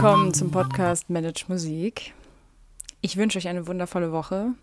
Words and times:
willkommen 0.00 0.32
zum 0.32 0.52
Podcast 0.52 1.10
Manage 1.10 1.46
Musik. 1.48 2.14
Ich 3.00 3.16
wünsche 3.16 3.36
euch 3.36 3.48
eine 3.48 3.66
wundervolle 3.66 4.12
Woche. 4.12 4.54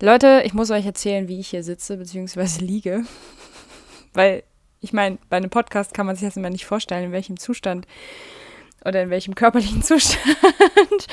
Leute, 0.00 0.42
ich 0.44 0.54
muss 0.54 0.72
euch 0.72 0.84
erzählen, 0.84 1.28
wie 1.28 1.38
ich 1.38 1.50
hier 1.50 1.62
sitze 1.62 1.96
bzw. 1.96 2.64
liege. 2.64 3.04
Weil, 4.12 4.42
ich 4.80 4.92
meine, 4.92 5.18
bei 5.28 5.36
einem 5.36 5.50
Podcast 5.50 5.94
kann 5.94 6.04
man 6.04 6.16
sich 6.16 6.26
das 6.26 6.36
immer 6.36 6.50
nicht 6.50 6.66
vorstellen, 6.66 7.04
in 7.04 7.12
welchem 7.12 7.38
Zustand 7.38 7.86
oder 8.84 9.00
in 9.04 9.10
welchem 9.10 9.36
körperlichen 9.36 9.82
Zustand 9.84 11.06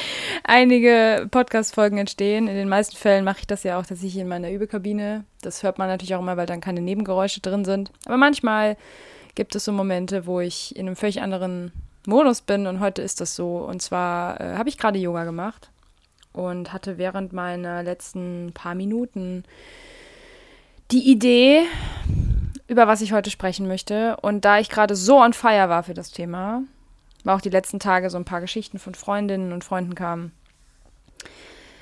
einige 0.43 1.27
Podcast-Folgen 1.29 1.99
entstehen. 1.99 2.47
In 2.47 2.55
den 2.55 2.69
meisten 2.69 2.95
Fällen 2.95 3.23
mache 3.23 3.41
ich 3.41 3.47
das 3.47 3.61
ja 3.61 3.77
auch 3.77 3.85
tatsächlich 3.85 4.17
in 4.17 4.27
meiner 4.27 4.49
Übekabine. 4.49 5.25
Das 5.43 5.61
hört 5.61 5.77
man 5.77 5.89
natürlich 5.89 6.15
auch 6.15 6.21
immer, 6.21 6.37
weil 6.37 6.47
dann 6.47 6.59
keine 6.59 6.81
Nebengeräusche 6.81 7.41
drin 7.41 7.65
sind. 7.65 7.91
Aber 8.05 8.17
manchmal 8.17 8.77
gibt 9.35 9.55
es 9.55 9.65
so 9.65 9.71
Momente, 9.71 10.25
wo 10.25 10.39
ich 10.39 10.75
in 10.75 10.87
einem 10.87 10.95
völlig 10.95 11.21
anderen 11.21 11.71
Modus 12.05 12.41
bin 12.41 12.67
und 12.67 12.79
heute 12.79 13.01
ist 13.01 13.21
das 13.21 13.35
so. 13.35 13.57
Und 13.57 13.81
zwar 13.81 14.39
äh, 14.41 14.55
habe 14.55 14.69
ich 14.69 14.77
gerade 14.77 14.99
Yoga 14.99 15.23
gemacht 15.23 15.69
und 16.33 16.73
hatte 16.73 16.97
während 16.97 17.33
meiner 17.33 17.83
letzten 17.83 18.51
paar 18.53 18.75
Minuten 18.75 19.43
die 20.91 21.09
Idee, 21.09 21.63
über 22.67 22.87
was 22.87 23.01
ich 23.01 23.13
heute 23.13 23.29
sprechen 23.29 23.67
möchte. 23.67 24.17
Und 24.17 24.45
da 24.45 24.59
ich 24.59 24.69
gerade 24.69 24.95
so 24.95 25.21
on 25.21 25.33
fire 25.33 25.69
war 25.69 25.83
für 25.83 25.93
das 25.93 26.11
Thema, 26.11 26.63
war 27.23 27.35
auch 27.35 27.41
die 27.41 27.49
letzten 27.49 27.79
Tage 27.79 28.09
so 28.09 28.17
ein 28.17 28.25
paar 28.25 28.41
Geschichten 28.41 28.79
von 28.79 28.95
Freundinnen 28.95 29.53
und 29.53 29.63
Freunden 29.63 29.95
kamen, 29.95 30.31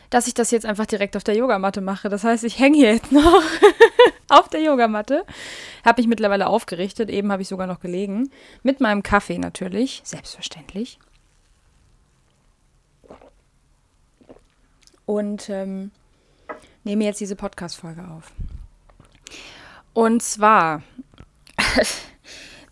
dass 0.10 0.28
ich 0.28 0.34
das 0.34 0.52
jetzt 0.52 0.66
einfach 0.66 0.86
direkt 0.86 1.18
auf 1.18 1.24
der 1.24 1.36
Yogamatte 1.36 1.82
mache. 1.82 2.10
Das 2.10 2.24
heißt, 2.24 2.44
ich 2.44 2.60
hänge 2.60 2.78
hier 2.78 2.94
jetzt 2.94 3.12
noch 3.12 3.42
auf 4.32 4.50
der 4.50 4.62
Yogamatte. 4.62 5.26
Habe 5.86 6.02
mich 6.02 6.08
mittlerweile 6.08 6.48
aufgerichtet. 6.48 7.10
Eben 7.10 7.32
habe 7.32 7.42
ich 7.42 7.48
sogar 7.48 7.68
noch 7.68 7.80
gelegen. 7.80 8.32
Mit 8.64 8.82
meinem 8.82 9.04
Kaffee 9.04 9.38
natürlich. 9.38 10.02
Selbstverständlich. 10.04 11.00
Und 15.06 15.50
ähm, 15.50 15.92
nehme 16.84 17.04
jetzt 17.04 17.20
diese 17.20 17.36
Podcast-Folge 17.36 18.08
auf. 18.08 18.32
Und 19.94 20.24
zwar 20.24 20.84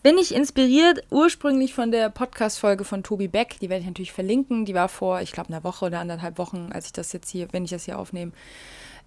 bin 0.04 0.18
ich 0.18 0.34
inspiriert 0.34 1.04
ursprünglich 1.10 1.74
von 1.74 1.92
der 1.92 2.10
Podcast-Folge 2.10 2.86
von 2.86 3.04
Tobi 3.04 3.28
Beck. 3.28 3.58
Die 3.60 3.70
werde 3.70 3.82
ich 3.82 3.88
natürlich 3.88 4.14
verlinken. 4.14 4.64
Die 4.64 4.74
war 4.74 4.88
vor, 4.88 5.22
ich 5.22 5.34
glaube, 5.34 5.50
einer 5.50 5.64
Woche 5.64 5.86
oder 5.86 6.00
anderthalb 6.00 6.38
Wochen, 6.38 6.70
als 6.72 6.86
ich 6.86 6.94
das 6.94 7.12
jetzt 7.12 7.30
hier, 7.30 7.50
wenn 7.52 7.66
ich 7.66 7.72
das 7.72 7.86
hier 7.86 8.00
aufnehme. 8.00 8.32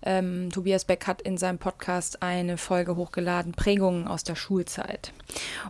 Ähm, 0.04 0.50
Tobias 0.50 0.84
Beck 0.84 1.06
hat 1.06 1.22
in 1.22 1.38
seinem 1.38 1.58
Podcast 1.58 2.22
eine 2.22 2.58
Folge 2.58 2.96
hochgeladen, 2.96 3.52
Prägungen 3.52 4.08
aus 4.08 4.24
der 4.24 4.34
Schulzeit. 4.34 5.12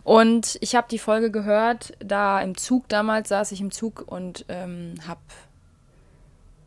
Und 0.03 0.57
ich 0.61 0.75
habe 0.75 0.87
die 0.89 0.99
Folge 0.99 1.31
gehört, 1.31 1.93
da 1.99 2.41
im 2.41 2.57
Zug 2.57 2.89
damals 2.89 3.29
saß 3.29 3.51
ich 3.51 3.61
im 3.61 3.71
Zug 3.71 4.03
und 4.05 4.45
ähm, 4.49 4.95
habe 5.07 5.21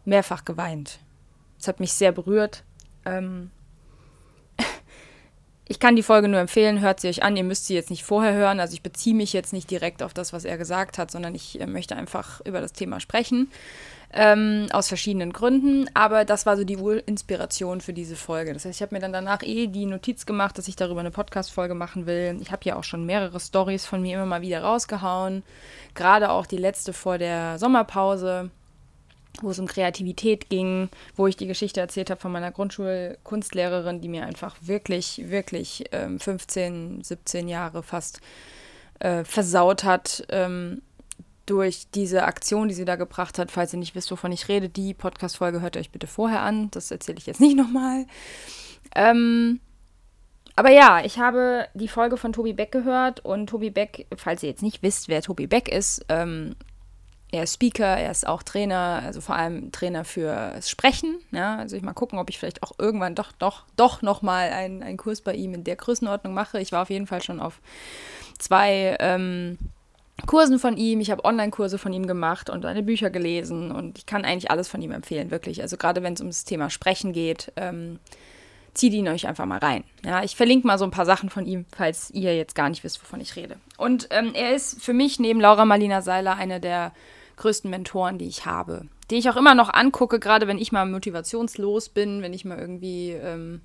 mehrfach 0.05 0.45
geweint. 0.45 1.01
Es 1.59 1.69
hat 1.69 1.81
mich 1.81 1.93
sehr 1.93 2.13
berührt. 2.13 2.63
Ähm, 3.05 3.51
ich 5.67 5.81
kann 5.81 5.97
die 5.97 6.05
Folge 6.05 6.29
nur 6.29 6.41
empfehlen, 6.41 6.81
hört 6.81 7.01
sie 7.01 7.09
euch 7.09 7.25
an. 7.25 7.37
Ihr 7.37 7.45
müsst 7.45 7.67
sie 7.67 7.75
jetzt 7.75 7.91
nicht 7.91 8.05
vorher 8.05 8.35
hören. 8.35 8.61
Also 8.61 8.75
ich 8.75 8.83
beziehe 8.83 9.17
mich 9.17 9.33
jetzt 9.33 9.53
nicht 9.53 9.71
direkt 9.71 10.03
auf 10.03 10.15
das, 10.15 10.33
was 10.33 10.45
er 10.45 10.57
gesagt 10.57 10.99
hat, 10.99 11.11
sondern 11.11 11.35
ich 11.35 11.61
äh, 11.61 11.67
möchte 11.67 11.97
einfach 11.97 12.41
über 12.47 12.61
das 12.61 12.73
Thema 12.73 13.01
sprechen. 13.01 13.51
Ähm, 14.13 14.69
aus 14.73 14.89
verschiedenen 14.89 15.33
Gründen. 15.33 15.91
Aber 15.95 16.25
das 16.25 16.47
war 16.47 16.57
so 16.57 16.65
die 16.65 16.79
Inspiration 17.07 17.81
für 17.81 17.93
diese 17.93 18.17
Folge. 18.17 18.53
Das 18.55 18.65
heißt, 18.65 18.77
ich 18.79 18.83
habe 18.83 18.95
mir 18.95 19.01
dann 19.01 19.13
danach 19.13 19.43
eh 19.43 19.67
die 19.67 19.87
Notiz 19.87 20.27
gemacht, 20.27 20.57
dass 20.57 20.69
ich 20.69 20.77
darüber 20.77 21.01
eine 21.01 21.11
Podcast-Folge 21.11 21.75
machen 21.75 22.07
will. 22.07 22.39
Ich 22.41 22.53
habe 22.53 22.65
ja 22.65 22.77
auch 22.77 22.85
schon 22.85 23.05
mehrere 23.05 23.41
Stories 23.41 23.85
von 23.85 24.01
mir 24.01 24.17
immer 24.17 24.27
mal 24.27 24.43
wieder 24.43 24.63
rausgehauen. 24.63 25.43
Gerade 25.95 26.31
auch 26.31 26.47
die 26.47 26.57
letzte 26.57 26.93
vor 26.93 27.19
der 27.19 27.59
Sommerpause 27.59 28.51
wo 29.43 29.51
es 29.51 29.59
um 29.59 29.67
Kreativität 29.67 30.49
ging, 30.49 30.89
wo 31.15 31.27
ich 31.27 31.37
die 31.37 31.47
Geschichte 31.47 31.81
erzählt 31.81 32.11
habe 32.11 32.21
von 32.21 32.33
meiner 32.33 32.51
Grundschulkunstlehrerin, 32.51 34.01
die 34.01 34.09
mir 34.09 34.25
einfach 34.25 34.57
wirklich, 34.61 35.23
wirklich 35.29 35.85
ähm, 35.93 36.19
15, 36.19 37.03
17 37.03 37.49
Jahre 37.49 37.83
fast 37.83 38.21
äh, 39.01 39.25
versaut 39.25 39.85
hat 39.85 40.25
ähm, 40.31 40.83
durch 41.47 41.87
diese 41.95 42.25
Aktion, 42.25 42.69
die 42.69 42.75
sie 42.75 42.85
da 42.85 42.97
gebracht 42.97 43.39
hat. 43.39 43.51
Falls 43.51 43.73
ihr 43.73 43.79
nicht 43.79 43.95
wisst, 43.95 44.11
wovon 44.11 44.33
ich 44.33 44.49
rede, 44.49 44.69
die 44.69 44.95
Podcast-Folge 44.95 45.61
hört 45.61 45.77
euch 45.77 45.91
bitte 45.91 46.07
vorher 46.07 46.43
an. 46.43 46.71
Das 46.73 46.91
erzähle 46.91 47.19
ich 47.19 47.27
jetzt 47.27 47.41
nicht 47.41 47.57
nochmal. 47.57 48.07
Ähm, 48.95 49.61
aber 50.57 50.71
ja, 50.71 51.05
ich 51.05 51.19
habe 51.19 51.69
die 51.75 51.89
Folge 51.89 52.17
von 52.17 52.33
Tobi 52.33 52.53
Beck 52.53 52.73
gehört 52.73 53.21
und 53.21 53.49
Tobi 53.49 53.71
Beck, 53.71 54.07
falls 54.17 54.43
ihr 54.43 54.49
jetzt 54.49 54.63
nicht 54.63 54.83
wisst, 54.83 55.09
wer 55.09 55.23
Tobi 55.23 55.47
Beck 55.47 55.69
ist, 55.69 56.05
ähm, 56.09 56.57
er 57.33 57.43
ist 57.43 57.55
Speaker, 57.55 57.85
er 57.85 58.11
ist 58.11 58.27
auch 58.27 58.43
Trainer, 58.43 59.03
also 59.05 59.21
vor 59.21 59.37
allem 59.37 59.73
Trainer 59.73 60.05
für 60.05 60.55
Sprechen. 60.63 61.19
Ja, 61.33 61.57
also 61.57 61.77
ich 61.77 61.83
mal 61.83 61.93
gucken, 61.93 62.19
ob 62.19 62.31
ich 62.31 62.39
vielleicht 62.39 62.63
auch 62.63 62.73
irgendwann 62.79 63.15
doch, 63.15 63.33
doch, 63.33 63.65
doch 63.77 64.01
nochmal 64.01 64.51
einen, 64.51 64.83
einen 64.83 64.97
Kurs 64.97 65.21
bei 65.21 65.35
ihm 65.35 65.53
in 65.53 65.65
der 65.65 65.77
Größenordnung 65.77 66.33
mache. 66.33 66.61
Ich 66.61 66.73
war 66.73 66.83
auf 66.83 66.91
jeden 66.91 67.07
Fall 67.07 67.23
schon 67.23 67.41
auf 67.41 67.61
zwei 68.39 68.97
ähm, 69.01 69.59
Kursen 70.25 70.59
von 70.59 70.77
ihm. 70.77 71.01
Ich 71.01 71.11
habe 71.11 71.25
Online-Kurse 71.25 71.79
von 71.79 71.93
ihm 71.93 72.07
gemacht 72.07 72.49
und 72.49 72.63
seine 72.63 72.83
Bücher 72.83 73.11
gelesen 73.11 73.71
und 73.71 73.99
ich 73.99 74.07
kann 74.07 74.25
eigentlich 74.25 74.51
alles 74.51 74.69
von 74.69 74.81
ihm 74.81 74.93
empfehlen, 74.93 75.31
wirklich. 75.31 75.61
Also 75.61 75.77
gerade 75.77 76.03
wenn 76.03 76.15
es 76.15 76.21
um 76.21 76.29
das 76.29 76.45
Thema 76.45 76.71
Sprechen 76.71 77.13
geht, 77.13 77.53
ähm, 77.57 77.99
zieht 78.73 78.95
ihn 78.95 79.09
euch 79.09 79.27
einfach 79.27 79.47
mal 79.47 79.59
rein. 79.59 79.85
Ja, 80.05 80.23
ich 80.23 80.37
verlinke 80.37 80.67
mal 80.67 80.79
so 80.79 80.85
ein 80.85 80.91
paar 80.91 81.07
Sachen 81.07 81.31
von 81.31 81.47
ihm, 81.47 81.67
falls 81.75 82.11
ihr 82.11 82.37
jetzt 82.37 82.55
gar 82.55 82.69
nicht 82.69 82.83
wisst, 82.83 83.03
wovon 83.03 83.21
ich 83.21 83.37
rede. 83.37 83.57
Und 83.77 84.09
ähm, 84.11 84.33
er 84.35 84.55
ist 84.55 84.83
für 84.83 84.95
mich 84.95 85.19
neben 85.19 85.41
Laura 85.41 85.65
Marlina 85.65 86.03
Seiler 86.03 86.37
einer 86.37 86.61
der 86.61 86.93
größten 87.37 87.71
Mentoren, 87.71 88.19
die 88.19 88.27
ich 88.27 88.47
habe. 88.47 88.87
Die 89.11 89.17
ich 89.17 89.29
auch 89.29 89.37
immer 89.37 89.55
noch 89.55 89.73
angucke, 89.73 90.19
gerade 90.19 90.49
wenn 90.49 90.59
ich 90.59 90.73
mal 90.73 90.87
motivationslos 90.87 91.91
bin, 91.91 92.23
wenn 92.23 92.33
ich 92.33 92.45
mal 92.45 92.59
irgendwie 92.59 93.11
ähm, 93.13 93.61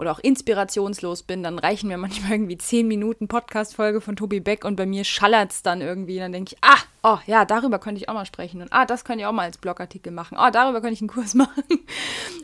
oder 0.00 0.12
auch 0.12 0.18
inspirationslos 0.18 1.24
bin, 1.24 1.42
dann 1.42 1.58
reichen 1.58 1.88
mir 1.88 1.98
manchmal 1.98 2.32
irgendwie 2.32 2.56
zehn 2.56 2.88
Minuten 2.88 3.28
Podcast-Folge 3.28 4.00
von 4.00 4.16
Tobi 4.16 4.40
Beck 4.40 4.64
und 4.64 4.76
bei 4.76 4.86
mir 4.86 5.04
schallert 5.04 5.50
es 5.50 5.62
dann 5.62 5.82
irgendwie. 5.82 6.18
Dann 6.18 6.32
denke 6.32 6.54
ich, 6.54 6.58
ah, 6.62 6.78
oh 7.02 7.18
ja, 7.26 7.44
darüber 7.44 7.78
könnte 7.78 8.00
ich 8.00 8.08
auch 8.08 8.14
mal 8.14 8.24
sprechen. 8.24 8.62
Und 8.62 8.72
ah, 8.72 8.86
das 8.86 9.04
könnte 9.04 9.20
ich 9.20 9.26
auch 9.26 9.32
mal 9.32 9.42
als 9.42 9.58
Blogartikel 9.58 10.10
machen. 10.10 10.38
Ah, 10.38 10.50
darüber 10.50 10.80
könnte 10.80 10.94
ich 10.94 11.02
einen 11.02 11.10
Kurs 11.10 11.34
machen. 11.34 11.64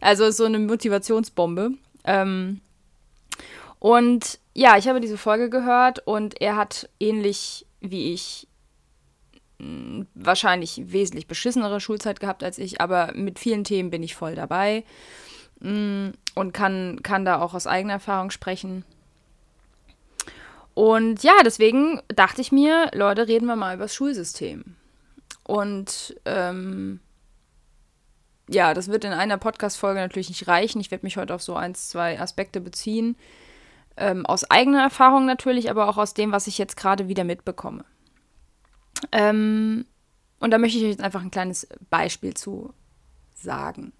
Also 0.02 0.30
so 0.30 0.44
eine 0.44 0.58
Motivationsbombe. 0.58 1.70
Ähm, 2.04 2.60
und 3.78 4.38
ja, 4.52 4.76
ich 4.76 4.86
habe 4.86 5.00
diese 5.00 5.16
Folge 5.16 5.48
gehört 5.48 6.06
und 6.06 6.38
er 6.42 6.56
hat 6.56 6.90
ähnlich 7.00 7.64
wie 7.80 8.12
ich 8.12 8.48
wahrscheinlich 10.14 10.82
wesentlich 10.92 11.26
beschissenere 11.26 11.80
Schulzeit 11.80 12.20
gehabt 12.20 12.44
als 12.44 12.58
ich, 12.58 12.82
aber 12.82 13.12
mit 13.14 13.38
vielen 13.38 13.64
Themen 13.64 13.88
bin 13.88 14.02
ich 14.02 14.14
voll 14.14 14.34
dabei 14.34 14.84
und 15.60 16.52
kann, 16.52 17.00
kann 17.02 17.24
da 17.24 17.40
auch 17.40 17.54
aus 17.54 17.66
eigener 17.66 17.94
Erfahrung 17.94 18.30
sprechen. 18.30 18.84
Und 20.74 21.22
ja, 21.22 21.32
deswegen 21.44 22.02
dachte 22.08 22.42
ich 22.42 22.52
mir, 22.52 22.90
Leute, 22.92 23.28
reden 23.28 23.46
wir 23.46 23.56
mal 23.56 23.74
über 23.74 23.84
das 23.84 23.94
Schulsystem. 23.94 24.76
Und 25.44 26.14
ähm, 26.26 27.00
ja, 28.48 28.74
das 28.74 28.88
wird 28.88 29.04
in 29.04 29.12
einer 29.12 29.38
Podcast-Folge 29.38 30.00
natürlich 30.00 30.28
nicht 30.28 30.46
reichen. 30.46 30.80
Ich 30.80 30.90
werde 30.90 31.06
mich 31.06 31.16
heute 31.16 31.34
auf 31.34 31.42
so 31.42 31.54
ein, 31.54 31.74
zwei 31.74 32.20
Aspekte 32.20 32.60
beziehen. 32.60 33.16
Ähm, 33.96 34.26
aus 34.26 34.50
eigener 34.50 34.82
Erfahrung 34.82 35.24
natürlich, 35.24 35.70
aber 35.70 35.88
auch 35.88 35.96
aus 35.96 36.12
dem, 36.12 36.30
was 36.30 36.46
ich 36.46 36.58
jetzt 36.58 36.76
gerade 36.76 37.08
wieder 37.08 37.24
mitbekomme. 37.24 37.84
Ähm, 39.12 39.86
und 40.38 40.50
da 40.50 40.58
möchte 40.58 40.78
ich 40.78 40.84
euch 40.84 40.90
jetzt 40.90 41.02
einfach 41.02 41.22
ein 41.22 41.30
kleines 41.30 41.66
Beispiel 41.88 42.34
zu 42.34 42.74
sagen. 43.34 43.92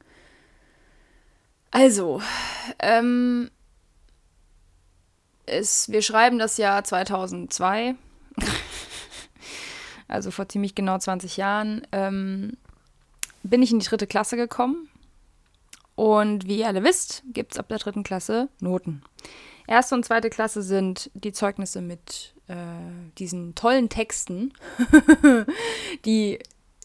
Also, 1.71 2.23
ähm, 2.79 3.51
es, 5.47 5.91
wir 5.91 6.03
schreiben 6.03 6.39
das 6.39 6.57
Jahr 6.57 6.85
2002, 6.85 7.95
also 10.09 10.31
vor 10.31 10.49
ziemlich 10.49 10.75
genau 10.75 10.99
20 10.99 11.37
Jahren, 11.37 11.87
ähm, 11.93 12.57
bin 13.43 13.63
ich 13.63 13.73
in 13.73 13.79
die 13.79 13.87
dritte 13.87 14.07
Klasse 14.07 14.37
gekommen. 14.37 14.89
Und 15.95 16.47
wie 16.47 16.59
ihr 16.59 16.67
alle 16.67 16.85
wisst, 16.85 17.23
gibt 17.33 17.53
es 17.53 17.59
ab 17.59 17.69
der 17.69 17.79
dritten 17.79 18.03
Klasse 18.03 18.49
Noten. 18.61 19.03
Erste 19.67 19.95
und 19.95 20.05
zweite 20.05 20.31
Klasse 20.31 20.62
sind 20.62 21.11
die 21.15 21.33
Zeugnisse 21.33 21.81
mit 21.81 22.35
äh, 22.49 22.55
diesen 23.19 23.55
tollen 23.55 23.89
Texten, 23.89 24.53
die 26.05 26.39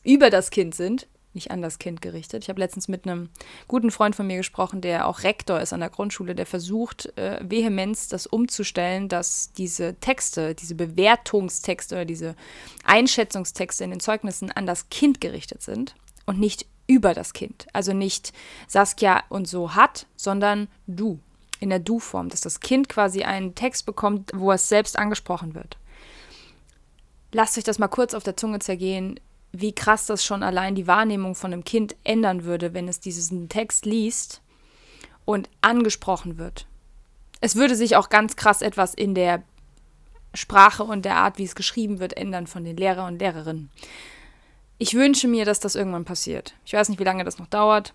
über 0.03 0.29
das 0.29 0.49
Kind 0.49 0.73
sind, 0.73 1.07
nicht 1.33 1.51
an 1.51 1.61
das 1.61 1.79
Kind 1.79 2.01
gerichtet. 2.01 2.43
Ich 2.43 2.49
habe 2.49 2.59
letztens 2.59 2.87
mit 2.87 3.05
einem 3.05 3.29
guten 3.67 3.91
Freund 3.91 4.15
von 4.15 4.27
mir 4.27 4.37
gesprochen, 4.37 4.81
der 4.81 5.07
auch 5.07 5.23
Rektor 5.23 5.59
ist 5.59 5.73
an 5.73 5.79
der 5.79 5.89
Grundschule, 5.89 6.35
der 6.35 6.45
versucht, 6.45 7.17
äh, 7.17 7.39
Vehemenz 7.41 8.07
das 8.07 8.27
umzustellen, 8.27 9.09
dass 9.09 9.51
diese 9.53 9.95
Texte, 9.95 10.55
diese 10.55 10.75
Bewertungstexte 10.75 11.95
oder 11.95 12.05
diese 12.05 12.35
Einschätzungstexte 12.83 13.83
in 13.83 13.91
den 13.91 13.99
Zeugnissen 13.99 14.51
an 14.51 14.65
das 14.65 14.89
Kind 14.89 15.21
gerichtet 15.21 15.61
sind 15.61 15.95
und 16.25 16.39
nicht 16.39 16.65
über 16.87 17.13
das 17.13 17.33
Kind. 17.33 17.67
Also 17.73 17.93
nicht 17.93 18.33
Saskia 18.67 19.23
und 19.29 19.47
so 19.47 19.75
hat, 19.75 20.07
sondern 20.15 20.67
du 20.87 21.19
in 21.59 21.69
der 21.69 21.79
Du-Form, 21.79 22.29
dass 22.29 22.41
das 22.41 22.59
Kind 22.59 22.89
quasi 22.89 23.23
einen 23.23 23.55
Text 23.55 23.85
bekommt, 23.85 24.31
wo 24.33 24.51
es 24.51 24.67
selbst 24.67 24.97
angesprochen 24.97 25.55
wird. 25.55 25.77
Lasst 27.31 27.57
euch 27.57 27.63
das 27.63 27.79
mal 27.79 27.87
kurz 27.87 28.13
auf 28.13 28.23
der 28.23 28.35
Zunge 28.35 28.59
zergehen. 28.59 29.19
Wie 29.51 29.73
krass 29.73 30.05
das 30.05 30.23
schon 30.23 30.43
allein 30.43 30.75
die 30.75 30.87
Wahrnehmung 30.87 31.35
von 31.35 31.53
einem 31.53 31.63
Kind 31.63 31.95
ändern 32.03 32.43
würde, 32.43 32.73
wenn 32.73 32.87
es 32.87 32.99
diesen 32.99 33.49
Text 33.49 33.85
liest 33.85 34.41
und 35.25 35.49
angesprochen 35.61 36.37
wird. 36.37 36.65
Es 37.41 37.55
würde 37.55 37.75
sich 37.75 37.95
auch 37.95 38.09
ganz 38.09 38.35
krass 38.35 38.61
etwas 38.61 38.93
in 38.93 39.15
der 39.15 39.43
Sprache 40.33 40.83
und 40.83 41.03
der 41.03 41.17
Art, 41.17 41.37
wie 41.37 41.43
es 41.43 41.55
geschrieben 41.55 41.99
wird, 41.99 42.15
ändern 42.15 42.47
von 42.47 42.63
den 42.63 42.77
Lehrer 42.77 43.05
und 43.05 43.19
Lehrerinnen. 43.19 43.69
Ich 44.77 44.93
wünsche 44.93 45.27
mir, 45.27 45.45
dass 45.45 45.59
das 45.59 45.75
irgendwann 45.75 46.05
passiert. 46.05 46.53
Ich 46.65 46.73
weiß 46.73 46.89
nicht, 46.89 46.99
wie 46.99 47.03
lange 47.03 47.23
das 47.23 47.37
noch 47.37 47.47
dauert, 47.47 47.93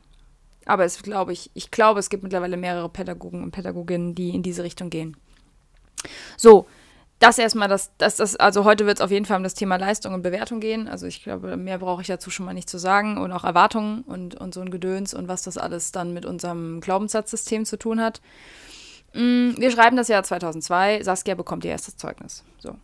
aber 0.66 0.84
es 0.84 1.02
glaube 1.02 1.32
ich, 1.32 1.50
ich 1.54 1.70
glaube, 1.70 2.00
es 2.00 2.10
gibt 2.10 2.22
mittlerweile 2.22 2.56
mehrere 2.56 2.88
Pädagogen 2.88 3.42
und 3.42 3.52
Pädagoginnen, 3.52 4.14
die 4.14 4.30
in 4.30 4.42
diese 4.42 4.62
Richtung 4.62 4.90
gehen. 4.90 5.16
So, 6.36 6.66
das 7.18 7.38
erstmal, 7.38 7.68
das, 7.68 7.90
das, 7.96 8.16
das, 8.16 8.36
also 8.36 8.64
heute 8.64 8.84
wird 8.84 8.98
es 8.98 9.04
auf 9.04 9.10
jeden 9.10 9.24
Fall 9.24 9.38
um 9.38 9.42
das 9.42 9.54
Thema 9.54 9.76
Leistung 9.76 10.12
und 10.12 10.22
Bewertung 10.22 10.60
gehen. 10.60 10.86
Also 10.86 11.06
ich 11.06 11.22
glaube, 11.22 11.56
mehr 11.56 11.78
brauche 11.78 12.02
ich 12.02 12.08
dazu 12.08 12.30
schon 12.30 12.44
mal 12.44 12.52
nicht 12.52 12.68
zu 12.68 12.78
sagen. 12.78 13.16
Und 13.16 13.32
auch 13.32 13.44
Erwartungen 13.44 14.02
und, 14.02 14.34
und 14.34 14.52
so 14.52 14.60
ein 14.60 14.70
Gedöns 14.70 15.14
und 15.14 15.26
was 15.26 15.42
das 15.42 15.56
alles 15.56 15.92
dann 15.92 16.12
mit 16.12 16.26
unserem 16.26 16.80
Glaubenssatzsystem 16.80 17.64
zu 17.64 17.78
tun 17.78 18.02
hat. 18.02 18.20
Mm, 19.14 19.52
wir 19.56 19.70
schreiben 19.70 19.96
das 19.96 20.08
Jahr 20.08 20.24
2002. 20.24 21.02
Saskia 21.02 21.34
bekommt 21.34 21.64
ihr 21.64 21.70
erstes 21.70 21.96
Zeugnis. 21.96 22.44
So. 22.58 22.76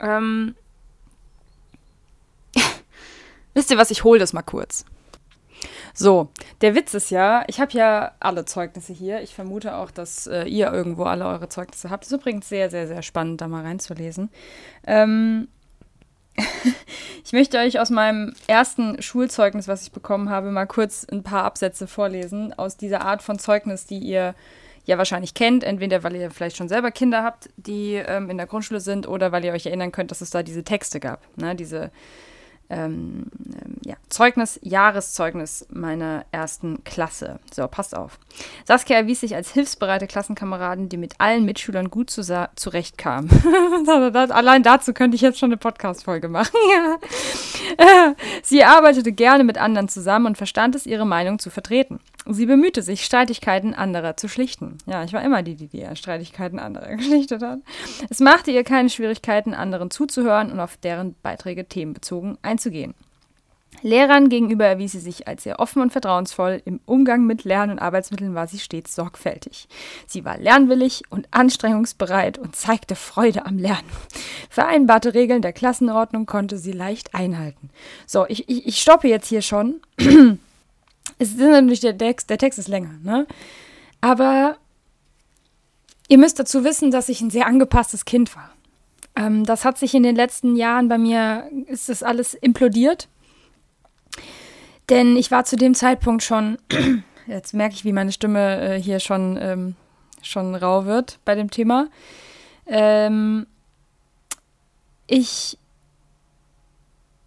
Ähm. 0.00 0.54
Wisst 3.54 3.70
ihr 3.70 3.78
was? 3.78 3.90
Ich 3.90 4.04
hole 4.04 4.20
das 4.20 4.34
mal 4.34 4.42
kurz. 4.42 4.84
So, 5.94 6.30
der 6.60 6.74
Witz 6.74 6.94
ist 6.94 7.10
ja, 7.10 7.44
ich 7.48 7.60
habe 7.60 7.72
ja 7.72 8.12
alle 8.20 8.44
Zeugnisse 8.44 8.92
hier. 8.92 9.20
Ich 9.20 9.34
vermute 9.34 9.76
auch, 9.76 9.90
dass 9.90 10.26
äh, 10.26 10.44
ihr 10.44 10.72
irgendwo 10.72 11.04
alle 11.04 11.26
eure 11.26 11.48
Zeugnisse 11.48 11.90
habt. 11.90 12.04
Das 12.04 12.12
ist 12.12 12.18
übrigens 12.18 12.48
sehr, 12.48 12.70
sehr, 12.70 12.86
sehr 12.86 13.02
spannend, 13.02 13.40
da 13.40 13.48
mal 13.48 13.64
reinzulesen. 13.64 14.30
Ähm, 14.86 15.48
ich 17.24 17.32
möchte 17.32 17.58
euch 17.58 17.80
aus 17.80 17.90
meinem 17.90 18.34
ersten 18.46 19.02
Schulzeugnis, 19.02 19.68
was 19.68 19.82
ich 19.82 19.92
bekommen 19.92 20.30
habe, 20.30 20.50
mal 20.50 20.66
kurz 20.66 21.06
ein 21.10 21.22
paar 21.22 21.44
Absätze 21.44 21.86
vorlesen 21.86 22.52
aus 22.56 22.76
dieser 22.76 23.02
Art 23.02 23.22
von 23.22 23.38
Zeugnis, 23.38 23.86
die 23.86 23.98
ihr 23.98 24.34
ja 24.84 24.96
wahrscheinlich 24.96 25.34
kennt, 25.34 25.64
entweder 25.64 26.02
weil 26.02 26.16
ihr 26.16 26.30
vielleicht 26.30 26.56
schon 26.56 26.68
selber 26.68 26.90
Kinder 26.90 27.22
habt, 27.22 27.50
die 27.56 27.94
ähm, 27.94 28.30
in 28.30 28.38
der 28.38 28.46
Grundschule 28.46 28.80
sind, 28.80 29.06
oder 29.06 29.32
weil 29.32 29.44
ihr 29.44 29.52
euch 29.52 29.66
erinnern 29.66 29.92
könnt, 29.92 30.10
dass 30.10 30.22
es 30.22 30.30
da 30.30 30.42
diese 30.42 30.64
Texte 30.64 30.98
gab, 30.98 31.20
ne? 31.36 31.54
diese 31.54 31.90
ähm, 32.70 33.26
ähm, 33.48 33.76
ja, 33.84 33.94
Zeugnis, 34.08 34.58
Jahreszeugnis 34.62 35.66
meiner 35.70 36.24
ersten 36.32 36.84
Klasse. 36.84 37.38
So, 37.52 37.66
passt 37.66 37.96
auf. 37.96 38.18
Saskia 38.64 38.96
erwies 38.96 39.20
sich 39.20 39.34
als 39.34 39.52
hilfsbereite 39.52 40.06
Klassenkameradin, 40.06 40.88
die 40.88 40.96
mit 40.96 41.14
allen 41.18 41.44
Mitschülern 41.44 41.90
gut 41.90 42.10
zu 42.10 42.22
zurechtkam. 42.56 43.28
Allein 44.30 44.62
dazu 44.62 44.92
könnte 44.92 45.14
ich 45.14 45.22
jetzt 45.22 45.38
schon 45.38 45.50
eine 45.50 45.56
Podcast-Folge 45.56 46.28
machen. 46.28 46.56
Sie 48.42 48.64
arbeitete 48.64 49.12
gerne 49.12 49.44
mit 49.44 49.58
anderen 49.58 49.88
zusammen 49.88 50.26
und 50.26 50.36
verstand 50.36 50.74
es, 50.74 50.86
ihre 50.86 51.06
Meinung 51.06 51.38
zu 51.38 51.50
vertreten. 51.50 52.00
Sie 52.30 52.46
bemühte 52.46 52.82
sich, 52.82 53.04
Streitigkeiten 53.04 53.74
anderer 53.74 54.16
zu 54.16 54.28
schlichten. 54.28 54.76
Ja, 54.86 55.02
ich 55.02 55.12
war 55.12 55.22
immer 55.22 55.42
die, 55.42 55.54
die 55.54 55.68
die 55.68 55.86
Streitigkeiten 55.94 56.58
anderer 56.58 56.88
geschlichtet 56.96 57.42
hat. 57.42 57.60
Es 58.10 58.20
machte 58.20 58.50
ihr 58.50 58.64
keine 58.64 58.90
Schwierigkeiten, 58.90 59.54
anderen 59.54 59.90
zuzuhören 59.90 60.52
und 60.52 60.60
auf 60.60 60.76
deren 60.76 61.14
Beiträge 61.22 61.66
themenbezogen 61.66 62.36
einzugehen. 62.42 62.94
Lehrern 63.82 64.28
gegenüber 64.28 64.66
erwies 64.66 64.92
sie 64.92 64.98
sich 64.98 65.28
als 65.28 65.44
sehr 65.44 65.60
offen 65.60 65.82
und 65.82 65.92
vertrauensvoll. 65.92 66.60
Im 66.64 66.80
Umgang 66.84 67.26
mit 67.26 67.44
Lern- 67.44 67.70
und 67.70 67.78
Arbeitsmitteln 67.78 68.34
war 68.34 68.46
sie 68.46 68.58
stets 68.58 68.94
sorgfältig. 68.94 69.68
Sie 70.06 70.24
war 70.24 70.36
lernwillig 70.36 71.02
und 71.10 71.28
anstrengungsbereit 71.30 72.38
und 72.38 72.56
zeigte 72.56 72.96
Freude 72.96 73.46
am 73.46 73.56
Lernen. 73.56 73.88
Vereinbarte 74.50 75.14
Regeln 75.14 75.42
der 75.42 75.52
Klassenordnung 75.52 76.26
konnte 76.26 76.58
sie 76.58 76.72
leicht 76.72 77.14
einhalten. 77.14 77.70
So, 78.06 78.26
ich, 78.28 78.48
ich, 78.48 78.66
ich 78.66 78.82
stoppe 78.82 79.08
jetzt 79.08 79.28
hier 79.28 79.42
schon. 79.42 79.80
es 81.18 81.30
ist 81.30 81.38
natürlich 81.38 81.80
der 81.80 81.96
Text, 81.96 82.30
der 82.30 82.38
Text 82.38 82.58
ist 82.58 82.68
länger, 82.68 82.94
ne? 83.02 83.26
Aber 84.00 84.56
ihr 86.08 86.18
müsst 86.18 86.38
dazu 86.38 86.64
wissen, 86.64 86.90
dass 86.90 87.08
ich 87.08 87.20
ein 87.20 87.30
sehr 87.30 87.46
angepasstes 87.46 88.04
Kind 88.04 88.34
war. 88.36 88.50
Ähm, 89.16 89.44
das 89.44 89.64
hat 89.64 89.78
sich 89.78 89.94
in 89.94 90.02
den 90.02 90.16
letzten 90.16 90.56
Jahren 90.56 90.88
bei 90.88 90.98
mir, 90.98 91.50
ist 91.66 91.88
das 91.88 92.02
alles 92.02 92.34
implodiert. 92.34 93.08
Denn 94.88 95.16
ich 95.16 95.30
war 95.30 95.44
zu 95.44 95.56
dem 95.56 95.74
Zeitpunkt 95.74 96.22
schon, 96.22 96.58
jetzt 97.26 97.52
merke 97.52 97.74
ich, 97.74 97.84
wie 97.84 97.92
meine 97.92 98.12
Stimme 98.12 98.60
äh, 98.76 98.80
hier 98.80 99.00
schon, 99.00 99.38
ähm, 99.40 99.76
schon 100.22 100.54
rau 100.54 100.86
wird 100.86 101.18
bei 101.24 101.34
dem 101.34 101.50
Thema. 101.50 101.88
Ähm, 102.66 103.46
ich, 105.06 105.58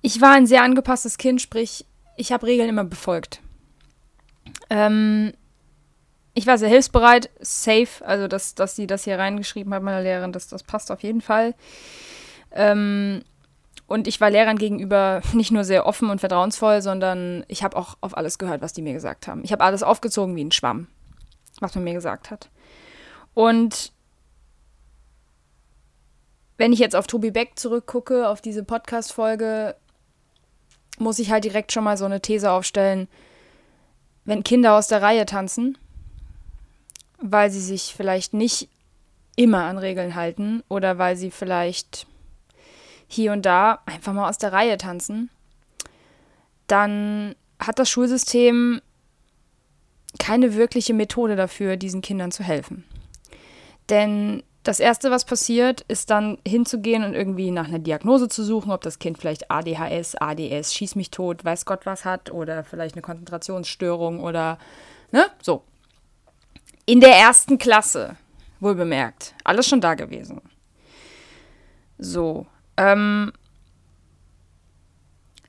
ich 0.02 0.22
war 0.22 0.32
ein 0.32 0.48
sehr 0.48 0.64
angepasstes 0.64 1.18
Kind, 1.18 1.42
sprich, 1.42 1.86
ich 2.16 2.32
habe 2.32 2.48
Regeln 2.48 2.70
immer 2.70 2.84
befolgt. 2.84 3.42
Ähm, 4.70 5.34
ich 6.34 6.48
war 6.48 6.58
sehr 6.58 6.70
hilfsbereit, 6.70 7.30
safe, 7.40 8.06
also 8.06 8.28
dass, 8.28 8.56
dass 8.56 8.76
sie 8.76 8.88
das 8.88 9.04
hier 9.04 9.20
reingeschrieben 9.20 9.74
hat, 9.74 9.84
meine 9.84 10.04
Lehrerin, 10.04 10.32
das, 10.32 10.48
das 10.48 10.64
passt 10.64 10.92
auf 10.92 11.04
jeden 11.04 11.22
Fall. 11.22 11.54
Ähm, 12.52 13.24
und 13.88 14.08
ich 14.08 14.22
war 14.22 14.30
Lehrern 14.30 14.58
gegenüber 14.58 15.22
nicht 15.34 15.52
nur 15.52 15.66
sehr 15.66 15.86
offen 15.86 16.10
und 16.10 16.20
vertrauensvoll, 16.20 16.82
sondern 16.82 17.44
ich 17.48 17.64
habe 17.64 17.76
auch 17.76 17.98
auf 18.00 18.16
alles 18.16 18.38
gehört, 18.38 18.62
was 18.62 18.74
die 18.74 18.82
mir 18.82 18.94
gesagt 18.94 19.28
haben. 19.28 19.44
Ich 19.44 19.52
habe 19.52 19.64
alles 19.64 19.84
aufgezogen 19.84 20.36
wie 20.36 20.44
ein 20.44 20.52
Schwamm, 20.52 20.88
was 21.60 21.76
man 21.76 21.84
mir 21.84 21.94
gesagt 21.94 22.32
hat. 22.32 22.50
Und 23.34 23.92
wenn 26.58 26.72
ich 26.72 26.80
jetzt 26.80 26.96
auf 26.96 27.08
Tobi 27.08 27.32
Beck 27.32 27.58
zurückgucke, 27.60 28.30
auf 28.30 28.40
diese 28.40 28.64
Podcast-Folge, 28.64 29.76
muss 31.00 31.20
ich 31.20 31.32
halt 31.32 31.44
direkt 31.44 31.72
schon 31.72 31.84
mal 31.84 31.98
so 31.98 32.06
eine 32.06 32.22
These 32.22 32.52
aufstellen 32.52 33.08
wenn 34.26 34.44
Kinder 34.44 34.76
aus 34.76 34.88
der 34.88 35.02
Reihe 35.02 35.26
tanzen, 35.26 35.78
weil 37.20 37.50
sie 37.52 37.62
sich 37.62 37.94
vielleicht 37.96 38.34
nicht 38.34 38.70
immer 39.36 39.66
an 39.66 39.78
Regeln 39.78 40.16
halten 40.16 40.64
oder 40.68 40.98
weil 40.98 41.16
sie 41.16 41.32
vielleicht 41.32 42.08
hier 43.08 43.32
und 43.32 43.46
da 43.46 43.80
einfach 43.86 44.14
mal 44.14 44.30
aus 44.30 44.38
der 44.38 44.54
Reihe 44.54 44.78
tanzen, 44.78 45.30
dann 46.68 47.36
hat 47.60 47.80
das 47.80 47.90
Schulsystem 47.90 48.82
keine 50.20 50.56
wirkliche 50.56 50.94
Methode 50.94 51.36
dafür, 51.36 51.78
diesen 51.78 52.02
Kindern 52.02 52.32
zu 52.32 52.44
helfen. 52.44 52.86
Denn 53.90 54.44
das 54.64 54.80
Erste, 54.80 55.10
was 55.10 55.26
passiert, 55.26 55.82
ist 55.88 56.12
dann 56.12 56.38
hinzugehen 56.48 57.04
und 57.04 57.16
irgendwie 57.16 57.50
nach 57.50 57.68
einer 57.68 57.80
Diagnose 57.80 58.28
zu 58.28 58.44
suchen, 58.44 58.72
ob 58.72 58.82
das 58.82 59.00
Kind 59.00 59.18
vielleicht 59.18 59.50
ADHS, 59.50 60.16
ADS, 60.16 60.74
schieß 60.76 60.96
mich 60.96 61.10
tot, 61.10 61.44
weiß 61.44 61.66
Gott 61.66 61.86
was 61.86 62.06
hat 62.06 62.32
oder 62.32 62.64
vielleicht 62.64 62.96
eine 62.96 63.02
Konzentrationsstörung 63.02 64.20
oder, 64.20 64.60
ne, 65.12 65.26
so. 65.42 65.64
In 66.86 67.00
der 67.00 67.16
ersten 67.16 67.58
Klasse, 67.58 68.18
wohl 68.60 68.76
bemerkt, 68.76 69.34
alles 69.44 69.68
schon 69.68 69.82
da 69.82 69.96
gewesen. 69.96 70.42
So, 71.98 72.46
ähm, 72.78 73.32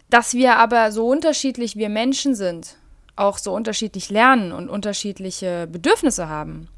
dass 0.09 0.35
wir 0.35 0.57
aber 0.57 0.93
so 0.93 1.07
unterschiedlich 1.07 1.77
wir 1.77 1.89
Menschen 1.89 2.35
sind, 2.35 2.77
auch 3.17 3.37
so 3.37 3.53
unterschiedlich 3.53 4.09
lernen 4.09 4.53
und 4.53 4.71
unterschiedliche 4.71 5.67
Bedürfnisse 5.67 6.29
haben 6.29 6.69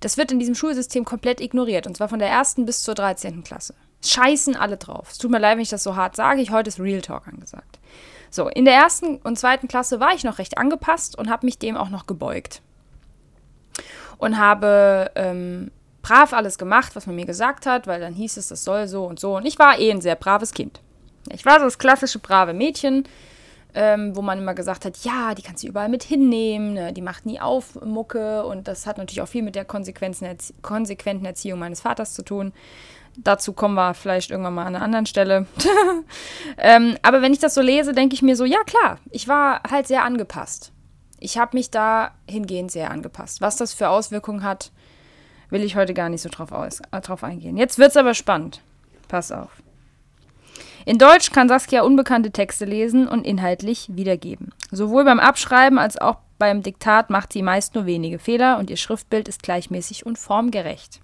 das 0.00 0.16
wird 0.16 0.32
in 0.32 0.38
diesem 0.38 0.54
Schulsystem 0.54 1.04
komplett 1.04 1.40
ignoriert. 1.40 1.86
Und 1.86 1.96
zwar 1.96 2.08
von 2.08 2.18
der 2.18 2.28
ersten 2.28 2.66
bis 2.66 2.82
zur 2.82 2.94
13. 2.94 3.42
Klasse. 3.44 3.74
Scheißen 4.04 4.54
alle 4.56 4.76
drauf. 4.76 5.08
Es 5.10 5.18
tut 5.18 5.30
mir 5.30 5.38
leid, 5.38 5.56
wenn 5.56 5.62
ich 5.62 5.70
das 5.70 5.82
so 5.82 5.96
hart 5.96 6.14
sage. 6.14 6.40
Ich, 6.40 6.50
heute 6.50 6.68
ist 6.68 6.78
Real 6.78 7.02
Talk 7.02 7.26
angesagt. 7.26 7.78
So, 8.30 8.48
in 8.48 8.64
der 8.64 8.74
ersten 8.74 9.16
und 9.16 9.38
zweiten 9.38 9.68
Klasse 9.68 10.00
war 10.00 10.14
ich 10.14 10.22
noch 10.22 10.38
recht 10.38 10.58
angepasst 10.58 11.18
und 11.18 11.30
habe 11.30 11.46
mich 11.46 11.58
dem 11.58 11.76
auch 11.76 11.88
noch 11.88 12.06
gebeugt. 12.06 12.62
Und 14.18 14.38
habe 14.38 15.10
ähm, 15.14 15.70
brav 16.02 16.32
alles 16.32 16.58
gemacht, 16.58 16.94
was 16.94 17.06
man 17.06 17.16
mir 17.16 17.26
gesagt 17.26 17.66
hat, 17.66 17.86
weil 17.86 18.00
dann 18.00 18.14
hieß 18.14 18.36
es, 18.36 18.48
das 18.48 18.64
soll 18.64 18.86
so 18.86 19.04
und 19.04 19.18
so. 19.18 19.36
Und 19.36 19.46
ich 19.46 19.58
war 19.58 19.78
eh 19.78 19.90
ein 19.90 20.00
sehr 20.00 20.16
braves 20.16 20.52
Kind. 20.52 20.80
Ich 21.30 21.44
war 21.44 21.58
so 21.58 21.64
das 21.64 21.78
klassische 21.78 22.18
brave 22.18 22.54
Mädchen, 22.54 23.04
ähm, 23.74 24.16
wo 24.16 24.22
man 24.22 24.38
immer 24.38 24.54
gesagt 24.54 24.84
hat, 24.84 24.98
ja, 25.04 25.34
die 25.34 25.42
kannst 25.42 25.62
du 25.62 25.68
überall 25.68 25.88
mit 25.88 26.02
hinnehmen, 26.02 26.74
ne? 26.74 26.92
die 26.92 27.02
macht 27.02 27.26
nie 27.26 27.40
auf 27.40 27.80
Mucke 27.82 28.44
und 28.44 28.66
das 28.66 28.86
hat 28.86 28.98
natürlich 28.98 29.20
auch 29.20 29.28
viel 29.28 29.42
mit 29.42 29.54
der 29.54 29.66
Erzie 29.68 30.54
konsequenten 30.62 31.26
Erziehung 31.26 31.58
meines 31.58 31.80
Vaters 31.80 32.14
zu 32.14 32.22
tun. 32.22 32.52
Dazu 33.16 33.52
kommen 33.52 33.74
wir 33.74 33.94
vielleicht 33.94 34.30
irgendwann 34.30 34.54
mal 34.54 34.66
an 34.66 34.76
einer 34.76 34.84
anderen 34.84 35.06
Stelle. 35.06 35.46
ähm, 36.58 36.96
aber 37.02 37.20
wenn 37.20 37.32
ich 37.32 37.40
das 37.40 37.54
so 37.54 37.60
lese, 37.60 37.92
denke 37.92 38.14
ich 38.14 38.22
mir 38.22 38.36
so, 38.36 38.44
ja 38.44 38.62
klar, 38.64 38.98
ich 39.10 39.26
war 39.26 39.62
halt 39.68 39.88
sehr 39.88 40.04
angepasst. 40.04 40.72
Ich 41.18 41.36
habe 41.36 41.56
mich 41.56 41.70
da 41.70 42.12
hingehend 42.28 42.70
sehr 42.70 42.90
angepasst. 42.90 43.40
Was 43.40 43.56
das 43.56 43.74
für 43.74 43.88
Auswirkungen 43.88 44.44
hat, 44.44 44.70
will 45.50 45.64
ich 45.64 45.74
heute 45.74 45.94
gar 45.94 46.08
nicht 46.08 46.22
so 46.22 46.28
drauf, 46.28 46.52
aus, 46.52 46.80
äh, 46.92 47.00
drauf 47.00 47.24
eingehen. 47.24 47.56
Jetzt 47.56 47.78
wird 47.78 47.90
es 47.90 47.96
aber 47.96 48.14
spannend. 48.14 48.62
Pass 49.08 49.32
auf. 49.32 49.50
In 50.84 50.98
Deutsch 50.98 51.30
kann 51.30 51.48
Saskia 51.48 51.82
unbekannte 51.82 52.30
Texte 52.30 52.64
lesen 52.64 53.08
und 53.08 53.26
inhaltlich 53.26 53.88
wiedergeben. 53.92 54.50
Sowohl 54.70 55.04
beim 55.04 55.20
Abschreiben 55.20 55.78
als 55.78 55.98
auch 55.98 56.18
beim 56.38 56.62
Diktat 56.62 57.10
macht 57.10 57.32
sie 57.32 57.42
meist 57.42 57.74
nur 57.74 57.86
wenige 57.86 58.18
Fehler 58.18 58.58
und 58.58 58.70
ihr 58.70 58.76
Schriftbild 58.76 59.28
ist 59.28 59.42
gleichmäßig 59.42 60.06
und 60.06 60.18
formgerecht. 60.18 61.00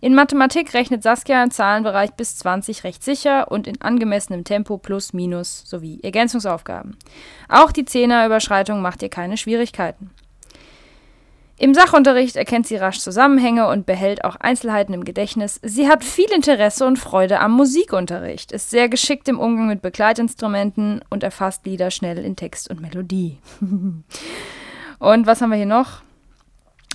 In 0.00 0.14
Mathematik 0.14 0.74
rechnet 0.74 1.02
Saskia 1.02 1.42
im 1.42 1.50
Zahlenbereich 1.50 2.12
bis 2.12 2.36
20 2.36 2.84
recht 2.84 3.02
sicher 3.02 3.50
und 3.50 3.66
in 3.66 3.80
angemessenem 3.80 4.44
Tempo 4.44 4.76
plus 4.76 5.12
minus 5.12 5.62
sowie 5.64 6.00
Ergänzungsaufgaben. 6.02 6.98
Auch 7.48 7.72
die 7.72 7.84
Zehnerüberschreitung 7.84 8.82
macht 8.82 9.02
ihr 9.02 9.08
keine 9.08 9.36
Schwierigkeiten. 9.36 10.10
Im 11.56 11.72
Sachunterricht 11.72 12.34
erkennt 12.34 12.66
sie 12.66 12.76
rasch 12.76 12.98
Zusammenhänge 12.98 13.68
und 13.68 13.86
behält 13.86 14.24
auch 14.24 14.34
Einzelheiten 14.36 14.92
im 14.92 15.04
Gedächtnis. 15.04 15.60
Sie 15.62 15.88
hat 15.88 16.02
viel 16.02 16.30
Interesse 16.32 16.84
und 16.84 16.98
Freude 16.98 17.38
am 17.38 17.52
Musikunterricht, 17.52 18.50
ist 18.50 18.70
sehr 18.70 18.88
geschickt 18.88 19.28
im 19.28 19.38
Umgang 19.38 19.68
mit 19.68 19.80
Begleitinstrumenten 19.80 21.02
und 21.10 21.22
erfasst 21.22 21.64
Lieder 21.64 21.92
schnell 21.92 22.18
in 22.18 22.34
Text 22.34 22.70
und 22.70 22.80
Melodie. 22.80 23.38
und 24.98 25.26
was 25.26 25.40
haben 25.40 25.50
wir 25.50 25.56
hier 25.56 25.66
noch? 25.66 26.02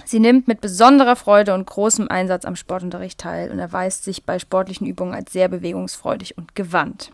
Sie 0.03 0.19
nimmt 0.19 0.47
mit 0.47 0.59
besonderer 0.59 1.15
Freude 1.15 1.53
und 1.53 1.65
großem 1.65 2.09
Einsatz 2.09 2.43
am 2.43 2.55
Sportunterricht 2.55 3.19
teil 3.19 3.51
und 3.51 3.59
erweist 3.59 4.03
sich 4.03 4.25
bei 4.25 4.39
sportlichen 4.39 4.87
Übungen 4.87 5.13
als 5.13 5.31
sehr 5.31 5.47
bewegungsfreudig 5.47 6.37
und 6.37 6.55
gewandt. 6.55 7.11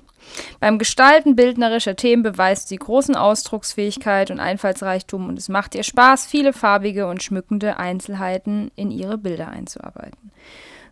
Beim 0.60 0.80
Gestalten 0.80 1.36
bildnerischer 1.36 1.96
Themen 1.96 2.24
beweist 2.24 2.68
sie 2.68 2.78
großen 2.78 3.16
Ausdrucksfähigkeit 3.16 4.32
und 4.32 4.40
Einfallsreichtum 4.40 5.30
und 5.30 5.38
es 5.38 5.50
macht 5.50 5.76
ihr 5.76 5.84
Spaß, 5.84 6.26
viele 6.26 6.54
farbige 6.54 7.08
und 7.08 7.24
schmückende 7.24 7.78
Einzelheiten 7.78 8.72
in 8.76 8.92
ihre 8.92 9.18
Bilder 9.18 9.50
einzuarbeiten. 9.50 10.32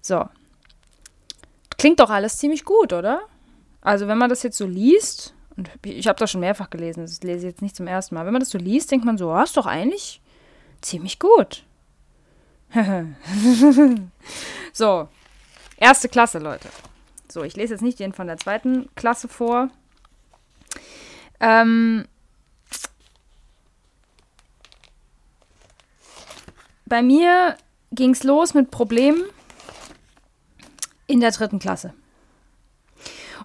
So. 0.01 0.25
Klingt 1.77 1.99
doch 1.99 2.09
alles 2.09 2.37
ziemlich 2.37 2.65
gut, 2.65 2.93
oder? 2.93 3.21
Also, 3.81 4.07
wenn 4.07 4.17
man 4.17 4.29
das 4.29 4.43
jetzt 4.43 4.57
so 4.57 4.65
liest, 4.65 5.33
und 5.57 5.69
ich 5.85 6.07
habe 6.07 6.17
das 6.17 6.31
schon 6.31 6.41
mehrfach 6.41 6.69
gelesen, 6.69 7.01
das 7.01 7.21
lese 7.23 7.39
ich 7.39 7.53
jetzt 7.53 7.61
nicht 7.61 7.75
zum 7.75 7.87
ersten 7.87 8.15
Mal. 8.15 8.25
Wenn 8.25 8.33
man 8.33 8.39
das 8.39 8.49
so 8.49 8.57
liest, 8.57 8.91
denkt 8.91 9.05
man 9.05 9.17
so, 9.17 9.31
oh, 9.31 9.41
ist 9.41 9.57
doch 9.57 9.65
eigentlich 9.65 10.21
ziemlich 10.81 11.19
gut. 11.19 11.63
so, 14.73 15.07
erste 15.77 16.09
Klasse, 16.09 16.39
Leute. 16.39 16.69
So, 17.33 17.43
ich 17.43 17.55
lese 17.55 17.73
jetzt 17.73 17.81
nicht 17.81 17.99
den 17.99 18.13
von 18.13 18.27
der 18.27 18.37
zweiten 18.37 18.93
Klasse 18.93 19.27
vor. 19.27 19.69
Ähm, 21.39 22.05
bei 26.85 27.01
mir 27.01 27.57
ging 27.91 28.11
es 28.11 28.21
los 28.21 28.53
mit 28.53 28.69
Problemen 28.69 29.23
in 31.07 31.21
der 31.21 31.31
dritten 31.31 31.57
Klasse. 31.57 31.95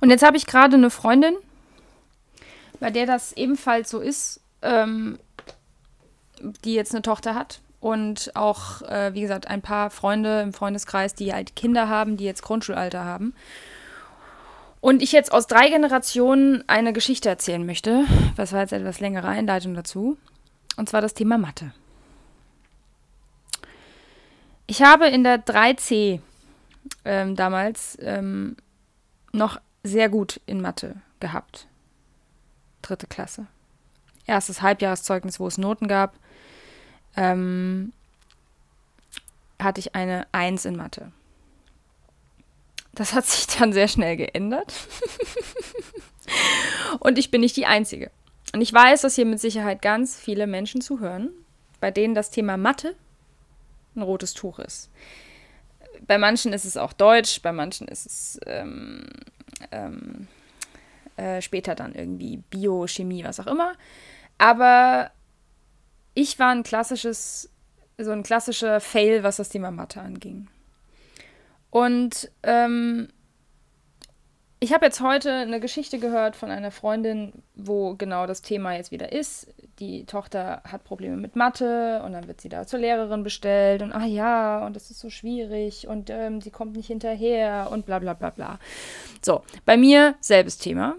Und 0.03 0.11
jetzt 0.11 0.23
habe 0.23 0.37
ich 0.37 0.47
gerade 0.47 0.77
eine 0.77 0.91
Freundin, 0.91 1.35
bei 2.81 2.91
der 2.91 3.07
das 3.07 3.33
ebenfalls 3.33 3.89
so 3.89 4.01
ist, 4.01 4.43
ähm, 4.61 5.19
die 6.63 6.75
jetzt 6.75 6.93
eine 6.93 7.01
Tochter 7.01 7.35
hat 7.35 7.63
und 7.81 8.37
auch, 8.37 8.83
äh, 8.83 9.15
wie 9.15 9.23
gesagt, 9.23 9.49
ein 9.49 9.63
paar 9.63 9.89
Freunde 9.89 10.43
im 10.43 10.53
Freundeskreis, 10.53 11.15
die 11.15 11.33
halt 11.33 11.57
Kinder 11.57 11.89
haben, 11.89 12.19
die 12.19 12.25
jetzt 12.25 12.43
Grundschulalter 12.43 13.07
haben. 13.07 13.35
Und 14.81 15.03
ich 15.03 15.13
jetzt 15.13 15.33
aus 15.33 15.47
drei 15.47 15.69
Generationen 15.71 16.63
eine 16.69 16.93
Geschichte 16.93 17.29
erzählen 17.29 17.65
möchte. 17.67 18.05
Das 18.37 18.53
war 18.53 18.61
jetzt 18.61 18.73
etwas 18.73 19.01
längere 19.01 19.29
Einleitung 19.29 19.75
dazu. 19.75 20.17
Und 20.77 20.89
zwar 20.89 21.01
das 21.01 21.15
Thema 21.15 21.39
Mathe. 21.39 21.73
Ich 24.67 24.83
habe 24.83 25.09
in 25.09 25.25
der 25.25 25.45
3C 25.45 26.21
ähm, 27.05 27.37
damals 27.37 27.99
ähm, 28.01 28.57
noch 29.33 29.61
sehr 29.83 30.09
gut 30.09 30.41
in 30.47 30.61
Mathe 30.61 30.97
gehabt. 31.21 31.67
Dritte 32.83 33.07
Klasse. 33.07 33.47
Erstes 34.27 34.63
Halbjahreszeugnis, 34.63 35.41
wo 35.41 35.47
es 35.47 35.59
Noten 35.59 35.89
gab, 35.89 36.15
ähm, 37.17 37.93
hatte 39.61 39.81
ich 39.81 39.95
eine 39.95 40.27
1 40.33 40.67
in 40.67 40.77
Mathe. 40.77 41.11
Das 42.99 43.15
hat 43.15 43.27
sich 43.27 43.47
dann 43.47 43.73
sehr 43.73 43.87
schnell 43.87 44.17
geändert. 44.17 44.75
und 46.99 47.17
ich 47.17 47.31
bin 47.31 47.41
nicht 47.41 47.57
die 47.57 47.67
Einzige. 47.67 48.11
Und 48.53 48.61
ich 48.61 48.73
weiß, 48.73 49.03
dass 49.03 49.15
hier 49.15 49.25
mit 49.25 49.39
Sicherheit 49.39 49.83
ganz 49.83 50.17
viele 50.17 50.49
Menschen 50.49 50.81
zuhören, 50.81 51.31
bei 51.79 51.93
denen 51.93 52.17
das 52.17 52.31
Thema 52.31 52.57
Mathe 52.57 52.97
ein 53.95 54.03
rotes 54.03 54.35
Tuch 54.35 54.59
ist. 54.59 54.91
Bei 56.09 56.19
manchen 56.19 56.53
ist 56.53 56.65
es 56.65 56.77
auch 56.77 56.93
Deutsch, 56.93 57.41
bei 57.41 57.53
manchen 57.53 57.87
ist 57.87 58.07
es 58.07 58.41
ähm, 58.47 59.07
ähm, 59.71 60.27
äh, 61.17 61.41
später 61.41 61.77
dann 61.77 61.95
irgendwie 61.95 62.39
Bio, 62.51 62.89
Chemie, 62.89 63.23
was 63.23 63.39
auch 63.39 63.47
immer. 63.47 63.75
Aber 64.39 65.13
ich 66.15 66.41
war 66.41 66.51
ein 66.51 66.65
klassisches, 66.65 67.49
so 67.97 68.11
ein 68.11 68.25
klassischer 68.25 68.81
Fail, 68.81 69.23
was 69.23 69.37
das 69.37 69.51
Thema 69.51 69.71
Mathe 69.71 70.01
anging. 70.01 70.49
Und 71.71 72.31
ähm, 72.43 73.09
ich 74.61 74.73
habe 74.73 74.87
jetzt 74.87 75.01
heute 75.01 75.33
eine 75.33 75.61
Geschichte 75.61 76.01
gehört 76.01 76.35
von 76.35 76.51
einer 76.51 76.73
Freundin, 76.73 77.33
wo 77.55 77.95
genau 77.95 78.27
das 78.27 78.43
Thema 78.43 78.75
jetzt 78.75 78.91
wieder 78.91 79.13
ist. 79.13 79.55
Die 79.79 80.05
Tochter 80.05 80.63
hat 80.65 80.83
Probleme 80.83 81.17
mit 81.17 81.37
Mathe 81.37 82.03
und 82.05 82.13
dann 82.13 82.27
wird 82.27 82.41
sie 82.41 82.49
da 82.49 82.67
zur 82.67 82.81
Lehrerin 82.81 83.23
bestellt 83.23 83.83
und 83.83 83.93
ah 83.93 84.05
ja, 84.05 84.67
und 84.67 84.75
das 84.75 84.91
ist 84.91 84.99
so 84.99 85.11
schwierig 85.11 85.87
und 85.87 86.11
ähm, 86.11 86.41
sie 86.41 86.51
kommt 86.51 86.75
nicht 86.75 86.89
hinterher 86.89 87.69
und 87.71 87.87
bla 87.87 88.01
bla 88.01 88.15
bla 88.15 88.31
bla. 88.31 88.59
So, 89.23 89.43
bei 89.65 89.77
mir 89.77 90.17
selbes 90.21 90.59
Thema. 90.59 90.97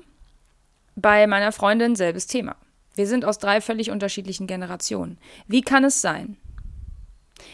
Bei 0.96 1.28
meiner 1.28 1.52
Freundin 1.52 1.96
selbes 1.96 2.28
Thema. 2.28 2.56
Wir 2.96 3.08
sind 3.08 3.26
aus 3.26 3.40
drei 3.40 3.60
völlig 3.60 3.92
unterschiedlichen 3.92 4.48
Generationen. 4.48 5.18
Wie 5.48 5.62
kann 5.62 5.84
es 5.84 6.02
sein, 6.02 6.38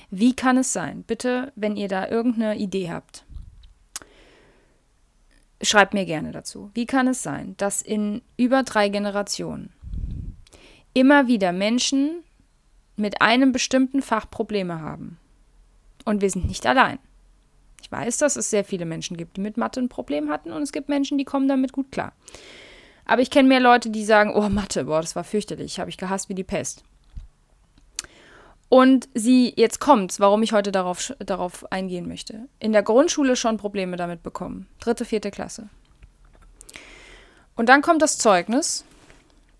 wie 0.09 0.35
kann 0.35 0.57
es 0.57 0.73
sein? 0.73 1.03
Bitte, 1.03 1.51
wenn 1.55 1.75
ihr 1.75 1.87
da 1.87 2.07
irgendeine 2.07 2.57
Idee 2.57 2.91
habt, 2.91 3.25
schreibt 5.61 5.93
mir 5.93 6.05
gerne 6.05 6.31
dazu. 6.31 6.71
Wie 6.73 6.85
kann 6.85 7.07
es 7.07 7.23
sein, 7.23 7.55
dass 7.57 7.81
in 7.81 8.21
über 8.37 8.63
drei 8.63 8.89
Generationen 8.89 9.71
immer 10.93 11.27
wieder 11.27 11.51
Menschen 11.51 12.23
mit 12.95 13.21
einem 13.21 13.51
bestimmten 13.51 14.01
Fach 14.01 14.29
Probleme 14.29 14.81
haben? 14.81 15.17
Und 16.05 16.21
wir 16.21 16.29
sind 16.29 16.45
nicht 16.47 16.65
allein. 16.65 16.99
Ich 17.81 17.91
weiß, 17.91 18.17
dass 18.17 18.35
es 18.35 18.49
sehr 18.49 18.63
viele 18.63 18.85
Menschen 18.85 19.17
gibt, 19.17 19.37
die 19.37 19.41
mit 19.41 19.57
Mathe 19.57 19.79
ein 19.79 19.89
Problem 19.89 20.29
hatten 20.29 20.51
und 20.51 20.61
es 20.61 20.71
gibt 20.71 20.89
Menschen, 20.89 21.17
die 21.17 21.25
kommen 21.25 21.47
damit 21.47 21.71
gut 21.71 21.91
klar. 21.91 22.13
Aber 23.05 23.21
ich 23.21 23.29
kenne 23.29 23.47
mehr 23.47 23.59
Leute, 23.59 23.91
die 23.91 24.03
sagen, 24.03 24.33
oh 24.33 24.49
Mathe, 24.49 24.85
boah, 24.85 25.01
das 25.01 25.15
war 25.15 25.23
fürchterlich, 25.23 25.79
habe 25.79 25.89
ich 25.89 25.97
gehasst 25.97 26.29
wie 26.29 26.35
die 26.35 26.43
Pest. 26.43 26.83
Und 28.69 29.07
sie, 29.13 29.53
jetzt 29.55 29.79
kommt's, 29.79 30.19
warum 30.19 30.41
ich 30.43 30.51
heute 30.51 30.71
darauf, 30.71 31.13
darauf 31.19 31.71
eingehen 31.71 32.07
möchte. 32.07 32.47
In 32.59 32.73
der 32.73 32.83
Grundschule 32.83 33.35
schon 33.35 33.57
Probleme 33.57 33.95
damit 33.95 34.23
bekommen. 34.23 34.67
Dritte, 34.79 35.05
vierte 35.05 35.31
Klasse. 35.31 35.69
Und 37.55 37.69
dann 37.69 37.81
kommt 37.81 38.01
das 38.01 38.17
Zeugnis 38.17 38.83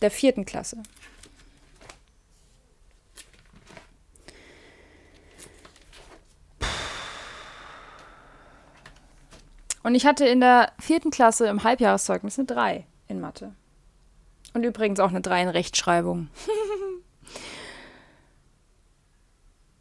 der 0.02 0.12
vierten 0.12 0.46
Klasse. 0.46 0.78
Und 9.84 9.94
ich 9.94 10.08
hatte 10.08 10.26
in 10.26 10.40
der 10.42 10.72
vierten 10.80 11.12
Klasse 11.12 11.48
im 11.48 11.64
Halbjahreszeugnis 11.64 12.40
eine 12.40 12.48
3 12.48 12.88
in 13.08 13.22
Mathe. 13.22 13.54
Und 14.56 14.64
übrigens 14.64 15.00
auch 15.00 15.10
eine 15.10 15.22
3 15.22 15.44
in 15.44 15.50
Rechtschreibung. 15.50 16.30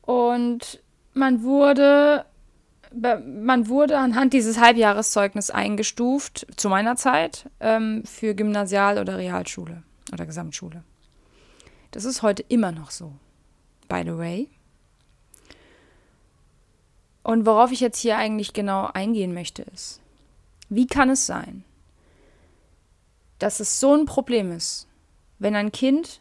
Und 0.05 0.83
man 1.15 1.43
wurde, 1.43 2.27
man 2.93 3.69
wurde 3.69 3.99
anhand 3.99 4.35
dieses 4.35 4.61
Halbjahreszeugnisses 4.61 5.51
eingestuft, 5.51 6.47
zu 6.57 6.69
meiner 6.69 6.97
Zeit, 6.97 7.49
ähm, 7.61 8.05
für 8.05 8.35
Gymnasial- 8.35 8.99
oder 8.99 9.17
Realschule 9.17 9.83
oder 10.13 10.27
Gesamtschule. 10.27 10.85
Das 11.91 12.05
ist 12.05 12.23
heute 12.23 12.45
immer 12.49 12.73
noch 12.73 12.91
so, 12.91 13.13
by 13.89 14.03
the 14.05 14.19
way. 14.19 14.49
Und 17.23 17.47
worauf 17.47 17.73
ich 17.73 17.81
jetzt 17.81 17.99
hier 17.99 18.19
eigentlich 18.19 18.53
genau 18.53 18.91
eingehen 18.93 19.33
möchte, 19.33 19.63
ist, 19.63 20.03
wie 20.69 20.87
kann 20.87 21.09
es 21.09 21.25
sein, 21.25 21.65
dass 23.39 23.61
es 23.61 23.81
so 23.81 23.95
ein 23.95 24.05
Problem 24.05 24.53
ist, 24.53 24.87
wenn 25.39 25.57
ein 25.57 25.73
Kind 25.73 26.21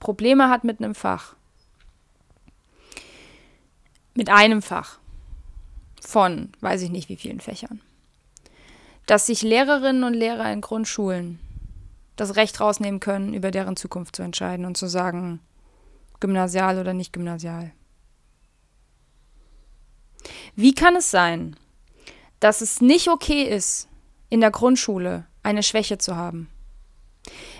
Probleme 0.00 0.48
hat 0.48 0.64
mit 0.64 0.78
einem 0.78 0.94
Fach, 0.94 1.34
mit 4.14 4.30
einem 4.30 4.62
Fach 4.62 4.98
von 6.00 6.52
weiß 6.60 6.82
ich 6.82 6.90
nicht 6.90 7.08
wie 7.08 7.16
vielen 7.16 7.40
Fächern, 7.40 7.80
dass 9.06 9.26
sich 9.26 9.42
Lehrerinnen 9.42 10.04
und 10.04 10.14
Lehrer 10.14 10.52
in 10.52 10.60
Grundschulen 10.60 11.40
das 12.16 12.36
Recht 12.36 12.60
rausnehmen 12.60 13.00
können, 13.00 13.34
über 13.34 13.50
deren 13.50 13.76
Zukunft 13.76 14.16
zu 14.16 14.22
entscheiden 14.22 14.64
und 14.64 14.76
zu 14.76 14.86
sagen, 14.88 15.40
gymnasial 16.20 16.78
oder 16.78 16.94
nicht 16.94 17.12
gymnasial. 17.12 17.72
Wie 20.56 20.74
kann 20.74 20.96
es 20.96 21.10
sein, 21.10 21.56
dass 22.40 22.60
es 22.60 22.80
nicht 22.80 23.08
okay 23.08 23.42
ist, 23.42 23.88
in 24.28 24.40
der 24.40 24.50
Grundschule 24.50 25.26
eine 25.42 25.62
Schwäche 25.62 25.98
zu 25.98 26.16
haben? 26.16 26.48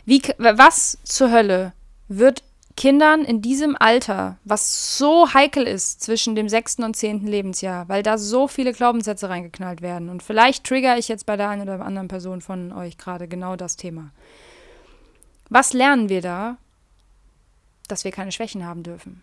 Wie, 0.05 0.23
was 0.39 0.99
zur 1.05 1.31
Hölle 1.31 1.73
wird 2.09 2.43
Kindern 2.79 3.25
in 3.25 3.43
diesem 3.43 3.77
Alter, 3.77 4.39
was 4.45 4.97
so 4.99 5.35
heikel 5.35 5.65
ist 5.67 6.01
zwischen 6.01 6.37
dem 6.37 6.49
sechsten 6.49 6.85
und 6.85 6.95
zehnten 6.95 7.27
Lebensjahr, 7.27 7.89
weil 7.89 8.05
da 8.05 8.19
so 8.19 8.47
viele 8.47 8.73
Glaubenssätze 8.73 9.29
reingeknallt 9.29 9.83
werden. 9.83 10.09
Und 10.09 10.23
vielleicht 10.23 10.65
trigger 10.65 10.97
ich 10.97 11.09
jetzt 11.09 11.27
bei 11.27 11.37
der 11.37 11.49
einen 11.49 11.63
oder 11.63 11.85
anderen 11.85 12.07
Person 12.07 12.41
von 12.41 12.73
euch 12.73 12.97
gerade 12.97 13.27
genau 13.27 13.57
das 13.57 13.77
Thema. 13.77 14.13
Was 15.51 15.73
lernen 15.73 16.09
wir 16.09 16.21
da? 16.21 16.57
Dass 17.89 18.05
wir 18.05 18.13
keine 18.13 18.31
Schwächen 18.31 18.65
haben 18.65 18.85
dürfen. 18.85 19.23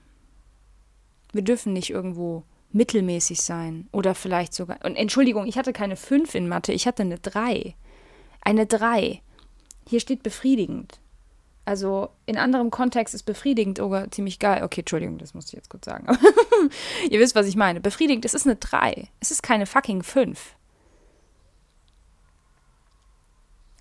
Wir 1.31 1.43
dürfen 1.43 1.71
nicht 1.71 1.91
irgendwo 1.91 2.43
mittelmäßig 2.73 3.41
sein 3.41 3.87
oder 3.93 4.15
vielleicht 4.15 4.53
sogar. 4.53 4.79
Und 4.83 4.97
Entschuldigung, 4.97 5.47
ich 5.47 5.57
hatte 5.57 5.71
keine 5.71 5.95
5 5.95 6.35
in 6.35 6.49
Mathe, 6.49 6.73
ich 6.73 6.87
hatte 6.87 7.03
eine 7.03 7.19
3. 7.19 7.73
Eine 8.41 8.65
3. 8.65 9.21
Hier 9.87 9.99
steht 10.01 10.23
befriedigend. 10.23 10.99
Also 11.65 12.09
in 12.27 12.37
anderem 12.37 12.69
Kontext 12.69 13.15
ist 13.15 13.23
befriedigend 13.23 13.79
sogar 13.79 14.11
ziemlich 14.11 14.37
geil. 14.37 14.63
Okay, 14.63 14.81
Entschuldigung, 14.81 15.17
das 15.17 15.33
musste 15.33 15.49
ich 15.49 15.57
jetzt 15.57 15.69
kurz 15.69 15.85
sagen. 15.85 16.07
Ihr 17.09 17.19
wisst, 17.19 17.33
was 17.33 17.47
ich 17.47 17.55
meine. 17.55 17.81
Befriedigend, 17.81 18.23
es 18.23 18.35
ist 18.35 18.45
eine 18.45 18.55
3. 18.55 19.09
Es 19.19 19.31
ist 19.31 19.41
keine 19.41 19.65
fucking 19.65 20.03
5. 20.03 20.55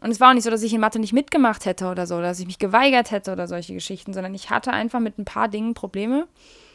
Und 0.01 0.11
es 0.11 0.21
war 0.21 0.31
auch 0.31 0.35
nicht 0.35 0.45
so, 0.45 0.51
dass 0.51 0.63
ich 0.63 0.73
in 0.73 0.81
Mathe 0.81 0.99
nicht 0.99 1.13
mitgemacht 1.13 1.67
hätte 1.67 1.87
oder 1.89 2.07
so, 2.07 2.21
dass 2.21 2.41
ich 2.41 2.47
mich 2.47 2.59
geweigert 2.59 3.11
hätte 3.11 3.33
oder 3.33 3.47
solche 3.47 3.75
Geschichten, 3.75 4.13
sondern 4.13 4.35
ich 4.35 4.51
hatte 4.51 4.73
einfach 4.73 5.01
mit 5.01 5.19
ein 5.19 5.25
paar 5.25 5.49
Dingen 5.49 5.75
Probleme. 5.75 6.27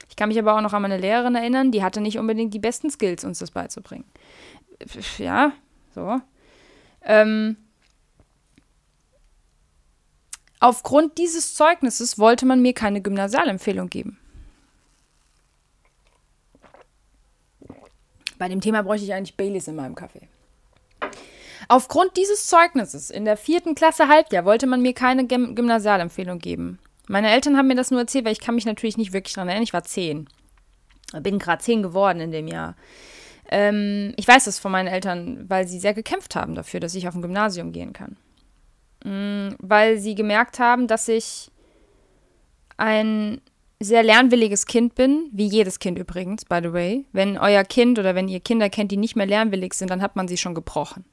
Ich 0.09 0.15
kann 0.15 0.29
mich 0.29 0.39
aber 0.39 0.55
auch 0.55 0.61
noch 0.61 0.73
an 0.73 0.81
meine 0.81 0.97
Lehrerin 0.97 1.35
erinnern, 1.35 1.71
die 1.71 1.83
hatte 1.83 2.01
nicht 2.01 2.17
unbedingt 2.17 2.53
die 2.53 2.59
besten 2.59 2.89
Skills, 2.89 3.23
uns 3.23 3.39
das 3.39 3.51
beizubringen. 3.51 4.05
Ja, 5.17 5.51
so. 5.93 6.19
Ähm, 7.03 7.57
Aufgrund 10.59 11.17
dieses 11.17 11.55
Zeugnisses 11.55 12.19
wollte 12.19 12.45
man 12.45 12.61
mir 12.61 12.73
keine 12.73 13.01
Gymnasialempfehlung 13.01 13.89
geben. 13.89 14.17
Bei 18.37 18.49
dem 18.49 18.61
Thema 18.61 18.83
bräuchte 18.83 19.05
ich 19.05 19.13
eigentlich 19.13 19.37
Baileys 19.37 19.67
in 19.67 19.75
meinem 19.75 19.95
Kaffee. 19.95 20.27
Aufgrund 21.67 22.17
dieses 22.17 22.47
Zeugnisses 22.47 23.09
in 23.09 23.25
der 23.25 23.37
vierten 23.37 23.75
Klasse 23.75 24.07
Halbjahr 24.07 24.45
wollte 24.45 24.65
man 24.65 24.81
mir 24.81 24.93
keine 24.93 25.27
Gym 25.27 25.55
Gymnasialempfehlung 25.55 26.39
geben. 26.39 26.79
Meine 27.07 27.29
Eltern 27.29 27.57
haben 27.57 27.67
mir 27.67 27.75
das 27.75 27.91
nur 27.91 27.99
erzählt, 27.99 28.25
weil 28.25 28.31
ich 28.31 28.39
kann 28.39 28.55
mich 28.55 28.65
natürlich 28.65 28.97
nicht 28.97 29.13
wirklich 29.13 29.33
daran 29.33 29.49
erinnern. 29.49 29.63
Ich 29.63 29.73
war 29.73 29.83
zehn. 29.83 30.27
Bin 31.21 31.39
gerade 31.39 31.61
zehn 31.61 31.83
geworden 31.83 32.21
in 32.21 32.31
dem 32.31 32.47
Jahr. 32.47 32.75
Ähm, 33.49 34.13
ich 34.15 34.27
weiß 34.27 34.45
das 34.45 34.59
von 34.59 34.71
meinen 34.71 34.87
Eltern, 34.87 35.49
weil 35.49 35.67
sie 35.67 35.79
sehr 35.79 35.93
gekämpft 35.93 36.35
haben 36.35 36.55
dafür, 36.55 36.79
dass 36.79 36.95
ich 36.95 37.07
auf 37.07 37.15
ein 37.15 37.21
Gymnasium 37.21 37.71
gehen 37.71 37.93
kann. 37.93 38.17
Mm, 39.03 39.49
weil 39.59 39.97
sie 39.97 40.15
gemerkt 40.15 40.59
haben, 40.59 40.87
dass 40.87 41.07
ich 41.07 41.51
ein 42.77 43.41
sehr 43.79 44.03
lernwilliges 44.03 44.65
Kind 44.65 44.95
bin, 44.95 45.29
wie 45.31 45.47
jedes 45.47 45.79
Kind 45.79 45.97
übrigens, 45.97 46.43
by 46.45 46.59
the 46.61 46.73
way. 46.73 47.05
Wenn 47.13 47.37
euer 47.37 47.63
Kind 47.63 47.97
oder 47.97 48.13
wenn 48.13 48.27
ihr 48.27 48.41
Kinder 48.41 48.69
kennt, 48.69 48.91
die 48.91 48.97
nicht 48.97 49.15
mehr 49.15 49.25
lernwillig 49.25 49.73
sind, 49.73 49.89
dann 49.89 50.01
hat 50.01 50.15
man 50.15 50.27
sie 50.27 50.37
schon 50.37 50.53
gebrochen 50.53 51.05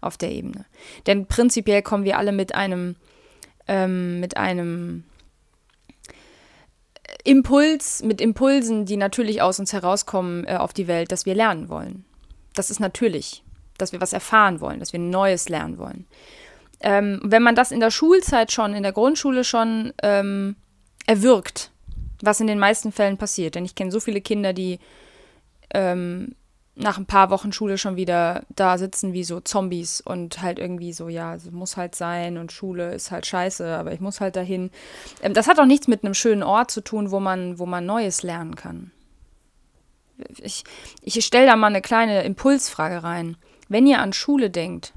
auf 0.00 0.16
der 0.16 0.32
Ebene. 0.32 0.64
Denn 1.06 1.26
prinzipiell 1.26 1.82
kommen 1.82 2.04
wir 2.04 2.18
alle 2.18 2.32
mit 2.32 2.54
einem, 2.54 2.96
ähm, 3.68 4.18
mit 4.18 4.36
einem 4.36 5.04
Impuls, 7.24 8.02
mit 8.02 8.20
Impulsen, 8.20 8.84
die 8.84 8.96
natürlich 8.96 9.40
aus 9.42 9.60
uns 9.60 9.72
herauskommen 9.72 10.44
äh, 10.46 10.56
auf 10.56 10.72
die 10.72 10.88
Welt, 10.88 11.12
dass 11.12 11.24
wir 11.24 11.34
lernen 11.34 11.68
wollen. 11.68 12.04
Das 12.54 12.70
ist 12.70 12.80
natürlich, 12.80 13.44
dass 13.76 13.92
wir 13.92 14.00
was 14.00 14.12
erfahren 14.12 14.60
wollen, 14.60 14.80
dass 14.80 14.92
wir 14.92 15.00
Neues 15.00 15.48
lernen 15.48 15.78
wollen 15.78 16.06
ähm, 16.80 17.20
wenn 17.22 17.42
man 17.42 17.54
das 17.54 17.70
in 17.70 17.80
der 17.80 17.90
Schulzeit 17.90 18.52
schon, 18.52 18.74
in 18.74 18.82
der 18.82 18.92
Grundschule 18.92 19.44
schon 19.44 19.92
ähm, 20.02 20.56
erwirkt, 21.06 21.70
was 22.22 22.40
in 22.40 22.46
den 22.46 22.58
meisten 22.58 22.92
Fällen 22.92 23.16
passiert, 23.16 23.54
denn 23.54 23.64
ich 23.64 23.74
kenne 23.74 23.90
so 23.90 24.00
viele 24.00 24.20
Kinder, 24.20 24.52
die 24.52 24.78
ähm, 25.74 26.34
nach 26.78 26.96
ein 26.96 27.06
paar 27.06 27.30
Wochen 27.30 27.52
Schule 27.52 27.76
schon 27.76 27.96
wieder 27.96 28.44
da 28.54 28.78
sitzen 28.78 29.12
wie 29.12 29.24
so 29.24 29.40
Zombies 29.40 30.00
und 30.00 30.40
halt 30.42 30.58
irgendwie 30.58 30.92
so, 30.92 31.08
ja, 31.08 31.34
es 31.34 31.50
muss 31.50 31.76
halt 31.76 31.96
sein 31.96 32.38
und 32.38 32.52
Schule 32.52 32.94
ist 32.94 33.10
halt 33.10 33.26
scheiße, 33.26 33.76
aber 33.76 33.92
ich 33.92 34.00
muss 34.00 34.20
halt 34.20 34.36
dahin. 34.36 34.70
Ähm, 35.22 35.34
das 35.34 35.48
hat 35.48 35.58
auch 35.58 35.66
nichts 35.66 35.88
mit 35.88 36.04
einem 36.04 36.14
schönen 36.14 36.44
Ort 36.44 36.70
zu 36.70 36.80
tun, 36.80 37.10
wo 37.10 37.18
man, 37.18 37.58
wo 37.58 37.66
man 37.66 37.84
Neues 37.84 38.22
lernen 38.22 38.54
kann. 38.54 38.92
Ich, 40.38 40.64
ich 41.02 41.24
stelle 41.24 41.46
da 41.46 41.56
mal 41.56 41.68
eine 41.68 41.82
kleine 41.82 42.22
Impulsfrage 42.22 43.02
rein. 43.02 43.36
Wenn 43.68 43.86
ihr 43.86 44.00
an 44.00 44.12
Schule 44.12 44.50
denkt, 44.50 44.92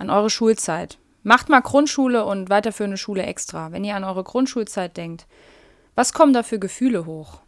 an 0.00 0.10
eure 0.10 0.30
Schulzeit. 0.30 0.98
Macht 1.22 1.48
mal 1.48 1.60
Grundschule 1.60 2.24
und 2.24 2.50
weiterführende 2.50 2.96
Schule 2.96 3.24
extra. 3.24 3.72
Wenn 3.72 3.84
ihr 3.84 3.96
an 3.96 4.04
eure 4.04 4.24
Grundschulzeit 4.24 4.96
denkt, 4.96 5.26
was 5.94 6.12
kommen 6.12 6.32
da 6.32 6.42
für 6.42 6.58
Gefühle 6.58 7.06
hoch? 7.06 7.40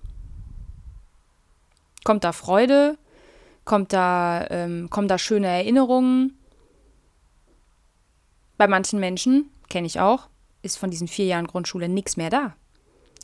Kommt 2.04 2.24
da 2.24 2.32
Freude? 2.32 2.98
Kommt 3.64 3.92
da, 3.92 4.46
ähm, 4.50 4.90
kommen 4.90 5.08
da 5.08 5.18
schöne 5.18 5.46
Erinnerungen? 5.46 6.36
Bei 8.56 8.66
manchen 8.66 9.00
Menschen, 9.00 9.50
kenne 9.68 9.86
ich 9.86 10.00
auch, 10.00 10.28
ist 10.62 10.76
von 10.76 10.90
diesen 10.90 11.08
vier 11.08 11.26
Jahren 11.26 11.46
Grundschule 11.46 11.88
nichts 11.88 12.16
mehr 12.16 12.30
da. 12.30 12.54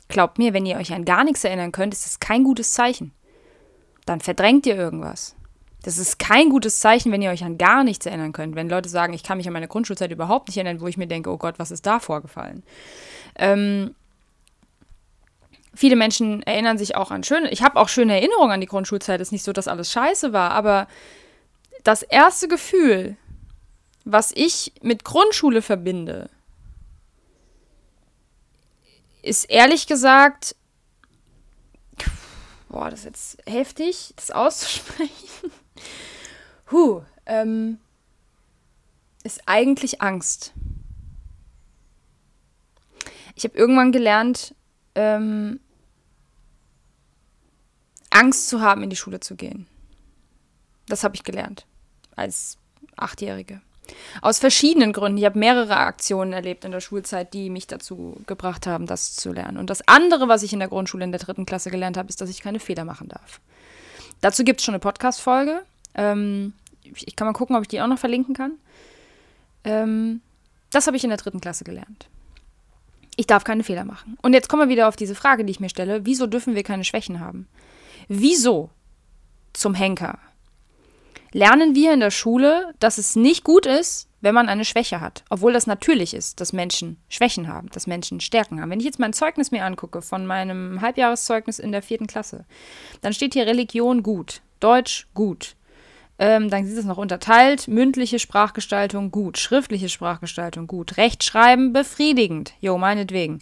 Glaubt 0.07 0.37
mir, 0.37 0.53
wenn 0.53 0.65
ihr 0.65 0.77
euch 0.77 0.93
an 0.93 1.05
gar 1.05 1.23
nichts 1.23 1.43
erinnern 1.43 1.71
könnt, 1.71 1.93
ist 1.93 2.05
das 2.05 2.19
kein 2.19 2.43
gutes 2.43 2.73
Zeichen. 2.73 3.11
Dann 4.05 4.21
verdrängt 4.21 4.65
ihr 4.65 4.75
irgendwas. 4.75 5.35
Das 5.83 5.97
ist 5.97 6.19
kein 6.19 6.49
gutes 6.49 6.79
Zeichen, 6.79 7.11
wenn 7.11 7.21
ihr 7.21 7.29
euch 7.29 7.43
an 7.43 7.57
gar 7.57 7.83
nichts 7.83 8.05
erinnern 8.05 8.33
könnt. 8.33 8.55
Wenn 8.55 8.69
Leute 8.69 8.89
sagen, 8.89 9.13
ich 9.13 9.23
kann 9.23 9.37
mich 9.37 9.47
an 9.47 9.53
meine 9.53 9.67
Grundschulzeit 9.67 10.11
überhaupt 10.11 10.47
nicht 10.47 10.57
erinnern, 10.57 10.81
wo 10.81 10.87
ich 10.87 10.97
mir 10.97 11.07
denke, 11.07 11.29
oh 11.29 11.37
Gott, 11.37 11.59
was 11.59 11.71
ist 11.71 11.85
da 11.85 11.99
vorgefallen? 11.99 12.63
Ähm, 13.35 13.95
viele 15.73 15.95
Menschen 15.95 16.41
erinnern 16.43 16.77
sich 16.77 16.95
auch 16.95 17.11
an 17.11 17.23
schöne, 17.23 17.51
ich 17.51 17.61
habe 17.61 17.79
auch 17.79 17.89
schöne 17.89 18.15
Erinnerungen 18.15 18.51
an 18.51 18.61
die 18.61 18.67
Grundschulzeit. 18.67 19.21
Es 19.21 19.29
ist 19.29 19.31
nicht 19.31 19.43
so, 19.43 19.53
dass 19.53 19.67
alles 19.67 19.91
scheiße 19.91 20.33
war, 20.33 20.51
aber 20.51 20.87
das 21.83 22.01
erste 22.01 22.47
Gefühl, 22.47 23.15
was 24.03 24.31
ich 24.35 24.73
mit 24.81 25.03
Grundschule 25.03 25.61
verbinde, 25.61 26.29
ist 29.21 29.45
ehrlich 29.45 29.87
gesagt, 29.87 30.55
boah, 32.69 32.89
das 32.89 33.01
ist 33.01 33.05
jetzt 33.05 33.37
heftig, 33.45 34.13
das 34.15 34.31
auszusprechen. 34.31 35.51
Huh, 36.71 37.03
ähm, 37.25 37.79
ist 39.23 39.41
eigentlich 39.45 40.01
Angst. 40.01 40.53
Ich 43.35 43.43
habe 43.43 43.57
irgendwann 43.57 43.91
gelernt, 43.91 44.55
ähm, 44.95 45.59
Angst 48.09 48.49
zu 48.49 48.61
haben, 48.61 48.83
in 48.83 48.89
die 48.89 48.95
Schule 48.95 49.19
zu 49.19 49.35
gehen. 49.35 49.67
Das 50.87 51.03
habe 51.03 51.15
ich 51.15 51.23
gelernt 51.23 51.67
als 52.15 52.57
Achtjährige. 52.95 53.61
Aus 54.21 54.39
verschiedenen 54.39 54.91
Gründen. 54.91 55.17
Ich 55.17 55.25
habe 55.25 55.39
mehrere 55.39 55.77
Aktionen 55.77 56.33
erlebt 56.33 56.65
in 56.65 56.71
der 56.71 56.81
Schulzeit, 56.81 57.33
die 57.33 57.49
mich 57.49 57.67
dazu 57.67 58.19
gebracht 58.25 58.67
haben, 58.67 58.85
das 58.85 59.15
zu 59.15 59.31
lernen. 59.31 59.57
Und 59.57 59.69
das 59.69 59.87
andere, 59.87 60.27
was 60.27 60.43
ich 60.43 60.51
in 60.51 60.59
der 60.59 60.67
Grundschule 60.67 61.03
in 61.03 61.11
der 61.11 61.21
dritten 61.21 61.45
Klasse 61.45 61.69
gelernt 61.69 61.95
habe, 61.95 62.09
ist, 62.09 62.19
dass 62.19 62.29
ich 62.29 62.41
keine 62.41 62.59
Fehler 62.59 62.85
machen 62.85 63.07
darf. 63.07 63.39
Dazu 64.21 64.43
gibt 64.43 64.59
es 64.59 64.65
schon 64.65 64.73
eine 64.73 64.79
Podcast-Folge. 64.79 65.63
Ähm, 65.95 66.53
ich 66.83 67.15
kann 67.15 67.27
mal 67.27 67.33
gucken, 67.33 67.55
ob 67.55 67.63
ich 67.63 67.67
die 67.67 67.81
auch 67.81 67.87
noch 67.87 67.99
verlinken 67.99 68.33
kann. 68.33 68.53
Ähm, 69.63 70.21
das 70.71 70.87
habe 70.87 70.97
ich 70.97 71.03
in 71.03 71.09
der 71.09 71.17
dritten 71.17 71.41
Klasse 71.41 71.63
gelernt. 71.63 72.07
Ich 73.15 73.27
darf 73.27 73.43
keine 73.43 73.63
Fehler 73.63 73.83
machen. 73.83 74.17
Und 74.21 74.33
jetzt 74.33 74.47
kommen 74.47 74.63
wir 74.63 74.69
wieder 74.69 74.87
auf 74.87 74.95
diese 74.95 75.15
Frage, 75.15 75.43
die 75.43 75.51
ich 75.51 75.59
mir 75.59 75.69
stelle. 75.69 76.05
Wieso 76.05 76.27
dürfen 76.27 76.55
wir 76.55 76.63
keine 76.63 76.83
Schwächen 76.83 77.19
haben? 77.19 77.47
Wieso 78.07 78.69
zum 79.53 79.73
Henker 79.73 80.19
lernen 81.31 81.75
wir 81.75 81.93
in 81.93 81.99
der 81.99 82.11
Schule, 82.11 82.73
dass 82.79 82.97
es 82.97 83.15
nicht 83.15 83.43
gut 83.43 83.65
ist, 83.65 84.06
wenn 84.21 84.35
man 84.35 84.49
eine 84.49 84.65
Schwäche 84.65 85.01
hat. 85.01 85.23
Obwohl 85.29 85.53
das 85.53 85.67
natürlich 85.67 86.13
ist, 86.13 86.41
dass 86.41 86.53
Menschen 86.53 86.97
Schwächen 87.09 87.47
haben, 87.47 87.69
dass 87.69 87.87
Menschen 87.87 88.19
Stärken 88.19 88.61
haben. 88.61 88.71
Wenn 88.71 88.79
ich 88.79 88.85
jetzt 88.85 88.99
mein 88.99 89.13
Zeugnis 89.13 89.51
mir 89.51 89.65
angucke 89.65 90.01
von 90.01 90.25
meinem 90.25 90.81
Halbjahreszeugnis 90.81 91.59
in 91.59 91.71
der 91.71 91.81
vierten 91.81 92.07
Klasse, 92.07 92.45
dann 93.01 93.13
steht 93.13 93.33
hier 93.33 93.45
Religion 93.45 94.03
gut, 94.03 94.41
Deutsch 94.59 95.07
gut, 95.13 95.55
ähm, 96.19 96.49
dann 96.49 96.65
ist 96.65 96.77
es 96.77 96.85
noch 96.85 96.97
unterteilt. 96.97 97.67
Mündliche 97.67 98.19
Sprachgestaltung 98.19 99.11
gut, 99.11 99.37
schriftliche 99.37 99.89
Sprachgestaltung 99.89 100.67
gut, 100.67 100.97
Rechtschreiben 100.97 101.73
befriedigend. 101.73 102.53
Jo, 102.59 102.77
meinetwegen. 102.77 103.39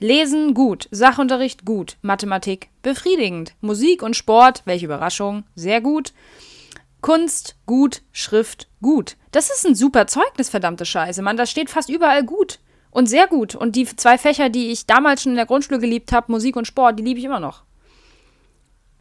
Lesen 0.00 0.54
gut, 0.54 0.88
Sachunterricht 0.90 1.64
gut, 1.64 1.96
Mathematik 2.02 2.68
befriedigend. 2.82 3.54
Musik 3.60 4.02
und 4.02 4.16
Sport, 4.16 4.62
welche 4.64 4.86
Überraschung, 4.86 5.44
sehr 5.54 5.80
gut. 5.80 6.12
Kunst 7.06 7.54
gut, 7.66 8.02
Schrift 8.10 8.66
gut. 8.82 9.16
Das 9.30 9.48
ist 9.48 9.64
ein 9.64 9.76
super 9.76 10.08
Zeugnis, 10.08 10.50
verdammte 10.50 10.84
Scheiße, 10.84 11.22
Mann. 11.22 11.36
Das 11.36 11.52
steht 11.52 11.70
fast 11.70 11.88
überall 11.88 12.24
gut. 12.24 12.58
Und 12.90 13.06
sehr 13.06 13.28
gut. 13.28 13.54
Und 13.54 13.76
die 13.76 13.86
zwei 13.86 14.18
Fächer, 14.18 14.48
die 14.48 14.72
ich 14.72 14.86
damals 14.86 15.22
schon 15.22 15.30
in 15.30 15.36
der 15.36 15.46
Grundschule 15.46 15.78
geliebt 15.78 16.10
habe, 16.10 16.32
Musik 16.32 16.56
und 16.56 16.66
Sport, 16.66 16.98
die 16.98 17.04
liebe 17.04 17.20
ich 17.20 17.24
immer 17.24 17.38
noch. 17.38 17.62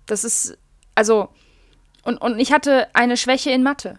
Das 0.06 0.24
ist, 0.24 0.56
also, 0.94 1.30
und, 2.04 2.20
und 2.20 2.38
ich 2.38 2.54
hatte 2.54 2.94
eine 2.94 3.18
Schwäche 3.18 3.50
in 3.50 3.64
Mathe. 3.64 3.98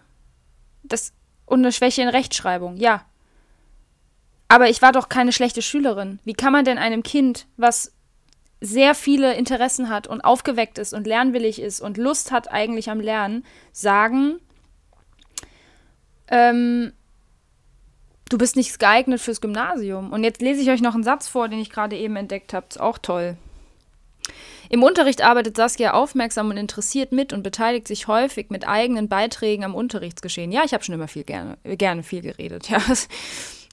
Das, 0.83 1.11
und 1.45 1.59
eine 1.59 1.73
Schwäche 1.73 2.01
in 2.01 2.07
Rechtschreibung, 2.07 2.77
ja. 2.77 3.03
Aber 4.47 4.69
ich 4.69 4.81
war 4.81 4.93
doch 4.93 5.09
keine 5.09 5.33
schlechte 5.33 5.61
Schülerin. 5.61 6.19
Wie 6.23 6.33
kann 6.33 6.53
man 6.53 6.63
denn 6.63 6.77
einem 6.77 7.03
Kind, 7.03 7.45
was 7.57 7.91
sehr 8.59 8.95
viele 8.95 9.35
Interessen 9.35 9.89
hat 9.89 10.07
und 10.07 10.21
aufgeweckt 10.21 10.77
ist 10.77 10.93
und 10.93 11.05
lernwillig 11.05 11.61
ist 11.61 11.79
und 11.81 11.97
Lust 11.97 12.31
hat 12.31 12.51
eigentlich 12.51 12.89
am 12.89 12.99
Lernen, 12.99 13.45
sagen, 13.71 14.39
ähm, 16.29 16.91
du 18.29 18.37
bist 18.37 18.55
nicht 18.55 18.77
geeignet 18.79 19.21
fürs 19.21 19.41
Gymnasium. 19.41 20.11
Und 20.11 20.23
jetzt 20.23 20.41
lese 20.41 20.61
ich 20.61 20.69
euch 20.69 20.81
noch 20.81 20.95
einen 20.95 21.03
Satz 21.03 21.27
vor, 21.27 21.47
den 21.47 21.59
ich 21.59 21.69
gerade 21.69 21.95
eben 21.95 22.15
entdeckt 22.15 22.53
habe. 22.53 22.65
Ist 22.69 22.79
auch 22.79 22.97
toll. 22.97 23.37
Im 24.69 24.83
Unterricht 24.83 25.21
arbeitet 25.23 25.55
Saskia 25.55 25.93
aufmerksam 25.93 26.49
und 26.49 26.57
interessiert 26.57 27.13
mit 27.13 27.31
und 27.31 27.43
beteiligt 27.43 27.87
sich 27.87 28.07
häufig 28.07 28.49
mit 28.49 28.67
eigenen 28.67 29.07
Beiträgen 29.07 29.63
am 29.63 29.75
Unterrichtsgeschehen. 29.75 30.51
Ja, 30.51 30.63
ich 30.65 30.73
habe 30.73 30.83
schon 30.83 30.95
immer 30.95 31.07
viel 31.07 31.23
gerne, 31.23 31.57
gerne 31.63 32.03
viel 32.03 32.21
geredet. 32.21 32.69
Ja. 32.77 32.81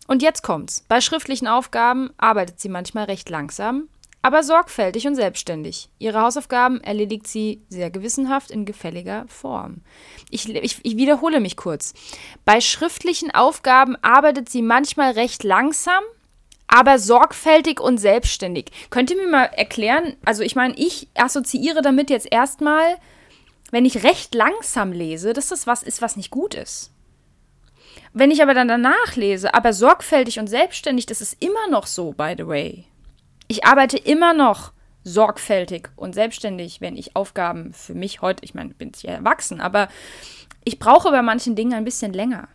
Und 0.07 0.21
jetzt 0.21 0.43
kommt's. 0.43 0.85
Bei 0.87 1.01
schriftlichen 1.01 1.49
Aufgaben 1.49 2.11
arbeitet 2.19 2.61
sie 2.61 2.69
manchmal 2.69 3.05
recht 3.05 3.31
langsam, 3.31 3.89
aber 4.25 4.43
sorgfältig 4.43 5.07
und 5.07 5.17
selbstständig. 5.17 5.91
Ihre 5.99 6.23
Hausaufgaben 6.23 6.81
erledigt 6.81 7.27
sie 7.27 7.61
sehr 7.69 7.91
gewissenhaft 7.91 8.51
in 8.51 8.65
gefälliger 8.65 9.27
Form. 9.29 9.83
Ich, 10.31 10.49
ich, 10.49 10.79
ich, 10.83 10.97
wiederhole 10.97 11.41
mich 11.41 11.59
kurz. 11.59 11.93
Bei 12.47 12.63
schriftlichen 12.63 13.33
Aufgaben 13.33 13.97
arbeitet 14.01 14.49
sie 14.49 14.63
manchmal 14.63 15.11
recht 15.11 15.45
langsam, 15.45 16.03
aber 16.67 16.99
sorgfältig 16.99 17.81
und 17.81 17.99
selbstständig. 17.99 18.71
Könnt 18.89 19.11
ihr 19.11 19.19
mir 19.19 19.29
mal 19.29 19.45
erklären, 19.45 20.17
also 20.25 20.43
ich 20.43 20.57
meine, 20.57 20.73
ich 20.79 21.07
assoziiere 21.15 21.83
damit 21.83 22.09
jetzt 22.09 22.33
erstmal, 22.33 22.97
wenn 23.73 23.85
ich 23.85 24.05
recht 24.05 24.35
langsam 24.35 24.93
lese, 24.93 25.35
dass 25.35 25.49
das 25.49 25.67
was 25.67 25.83
ist, 25.83 26.01
was 26.01 26.17
nicht 26.17 26.31
gut 26.31 26.55
ist. 26.55 26.93
Wenn 28.15 28.31
ich 28.31 28.43
aber 28.43 28.55
dann 28.55 28.69
danach 28.69 29.17
lese, 29.17 29.53
aber 29.53 29.75
sorgfältig 29.75 30.39
und 30.39 30.47
selbstständig, 30.47 31.05
das 31.05 31.21
ist 31.21 31.43
immer 31.43 31.69
noch 31.69 31.87
so, 31.87 32.13
by 32.13 32.33
the 32.39 32.47
way. 32.47 32.87
Ich 33.49 33.65
arbeite 33.65 33.99
immer 33.99 34.35
noch 34.35 34.73
sorgfältig 35.05 35.91
und 35.97 36.15
selbstständig, 36.15 36.81
wenn 36.81 36.97
ich 36.97 37.15
Aufgaben 37.15 37.73
für 37.75 37.95
mich 37.95 38.23
heute, 38.23 38.45
ich 38.45 38.55
meine, 38.55 38.71
ich 38.71 38.77
bin 38.77 38.93
ja 39.03 39.13
erwachsen, 39.13 39.61
aber 39.61 39.89
ich 40.65 40.79
brauche 40.79 41.11
bei 41.11 41.23
manchen 41.23 41.55
Dingen 41.55 41.75
ein 41.75 41.85
bisschen 41.85 42.13
länger, 42.13 42.49